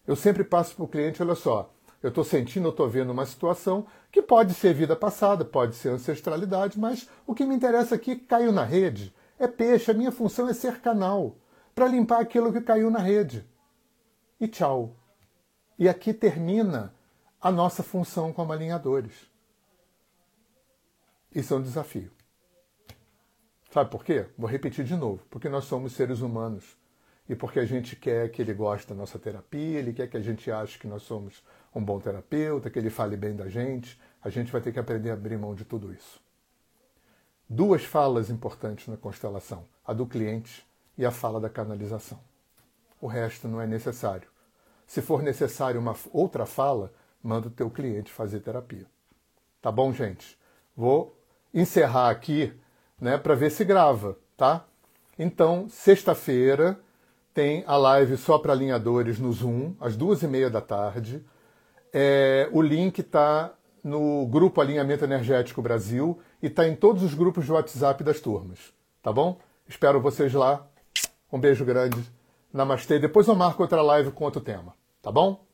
Eu 0.07 0.17
sempre 0.17 0.45
passo 0.45 0.75
para 0.75 0.85
o 0.85 0.89
cliente, 0.89 1.23
olha 1.23 1.35
só, 1.35 1.73
eu 2.03 2.09
estou 2.09 2.25
sentindo, 2.25 2.67
eu 2.67 2.71
estou 2.71 2.89
vendo 2.89 3.11
uma 3.11 3.27
situação 3.27 3.87
que 4.11 4.23
pode 4.23 4.55
ser 4.55 4.73
vida 4.73 4.97
passada, 4.97 5.45
pode 5.45 5.77
ser 5.77 5.91
ancestralidade, 5.91 6.79
mas 6.79 7.09
o 7.27 7.35
que 7.35 7.45
me 7.45 7.55
interessa 7.55 7.95
aqui 7.95 8.17
caiu 8.17 8.53
na 8.53 8.65
rede. 8.65 9.15
É 9.39 9.47
peixe, 9.47 9.91
a 9.91 9.95
minha 9.95 10.11
função 10.11 10.49
é 10.49 10.55
ser 10.55 10.81
canal 10.81 11.37
para 11.75 11.87
limpar 11.87 12.21
aquilo 12.21 12.53
que 12.53 12.61
caiu 12.61 12.91
na 12.91 12.99
rede. 12.99 13.47
E 14.41 14.49
tchau. 14.49 14.97
E 15.79 15.89
aqui 15.89 16.13
termina 16.13 16.95
a 17.41 17.51
nossa 17.51 17.83
função 17.83 18.33
como 18.33 18.53
alinhadores. 18.53 19.31
Isso 21.35 21.55
é 21.55 21.57
um 21.57 21.63
desafio. 21.63 22.11
Sabe 23.71 23.89
por 23.89 24.05
quê? 24.05 24.27
Vou 24.37 24.51
repetir 24.51 24.85
de 24.85 24.97
novo. 24.97 25.23
Porque 25.31 25.49
nós 25.49 25.65
somos 25.65 25.93
seres 25.93 26.21
humanos. 26.21 26.77
E 27.29 27.37
porque 27.37 27.61
a 27.61 27.65
gente 27.65 27.95
quer 27.95 28.29
que 28.31 28.43
ele 28.43 28.53
goste 28.53 28.89
da 28.89 28.95
nossa 28.95 29.19
terapia, 29.19 29.79
ele 29.79 29.93
quer 29.93 30.09
que 30.09 30.17
a 30.17 30.21
gente 30.21 30.51
ache 30.51 30.79
que 30.79 30.89
nós 30.89 31.03
somos 31.03 31.45
um 31.75 31.83
bom 31.83 32.01
terapeuta, 32.01 32.71
que 32.71 32.79
ele 32.79 32.91
fale 32.91 33.17
bem 33.17 33.35
da 33.35 33.49
gente. 33.49 34.01
A 34.23 34.29
gente 34.29 34.53
vai 34.53 34.61
ter 34.61 34.73
que 34.73 34.79
aprender 34.79 35.11
a 35.11 35.15
abrir 35.15 35.39
mão 35.39 35.55
de 35.55 35.65
tudo 35.65 35.93
isso. 35.93 36.21
Duas 37.49 37.85
falas 37.85 38.31
importantes 38.31 38.89
na 38.89 38.97
constelação: 38.97 39.65
a 39.85 39.93
do 39.93 40.07
cliente 40.07 40.67
e 40.97 41.05
a 41.05 41.11
fala 41.11 41.41
da 41.41 41.49
canalização. 41.49 42.21
O 43.01 43.07
resto 43.07 43.49
não 43.49 43.61
é 43.61 43.67
necessário. 43.67 44.29
Se 44.87 45.01
for 45.01 45.23
necessário 45.23 45.81
uma 45.81 45.97
outra 46.13 46.45
fala, 46.45 46.93
manda 47.23 47.49
o 47.49 47.51
teu 47.51 47.71
cliente 47.71 48.13
fazer 48.13 48.41
terapia. 48.41 48.87
Tá 49.63 49.71
bom, 49.71 49.93
gente? 49.93 50.39
Vou 50.77 51.17
encerrar 51.53 52.11
aqui, 52.11 52.53
né, 53.01 53.17
para 53.19 53.35
ver 53.35 53.51
se 53.51 53.65
grava, 53.65 54.19
tá? 54.37 54.65
Então, 55.19 55.69
sexta-feira 55.69 56.81
tem 57.35 57.65
a 57.67 57.77
live 57.77 58.17
só 58.17 58.39
para 58.39 58.53
alinhadores 58.53 59.19
no 59.19 59.33
Zoom, 59.33 59.75
às 59.81 59.97
duas 59.97 60.23
e 60.23 60.27
meia 60.27 60.51
da 60.51 60.61
tarde. 60.61 61.25
É, 61.93 62.49
o 62.53 62.63
link 62.63 63.01
está 63.01 63.53
no 63.83 64.27
grupo 64.27 64.61
Alinhamento 64.61 65.05
Energético 65.05 65.63
Brasil 65.63 66.19
e 66.43 66.47
está 66.47 66.67
em 66.69 66.77
todos 66.77 67.03
os 67.03 67.15
grupos 67.15 67.45
de 67.45 67.53
WhatsApp 67.53 68.05
das 68.05 68.21
turmas, 68.21 68.59
tá 69.03 69.13
bom? 69.13 69.39
Espero 69.69 70.01
vocês 70.01 70.33
lá. 70.33 70.67
Um 71.33 71.39
beijo 71.39 71.65
grande. 71.65 72.01
Namastê. 72.53 72.99
Depois 72.99 73.29
eu 73.29 73.37
marco 73.37 73.63
outra 73.63 73.81
live 73.81 74.11
com 74.11 74.25
outro 74.25 74.41
tema, 74.41 74.75
tá 75.01 75.13
bom? 75.13 75.45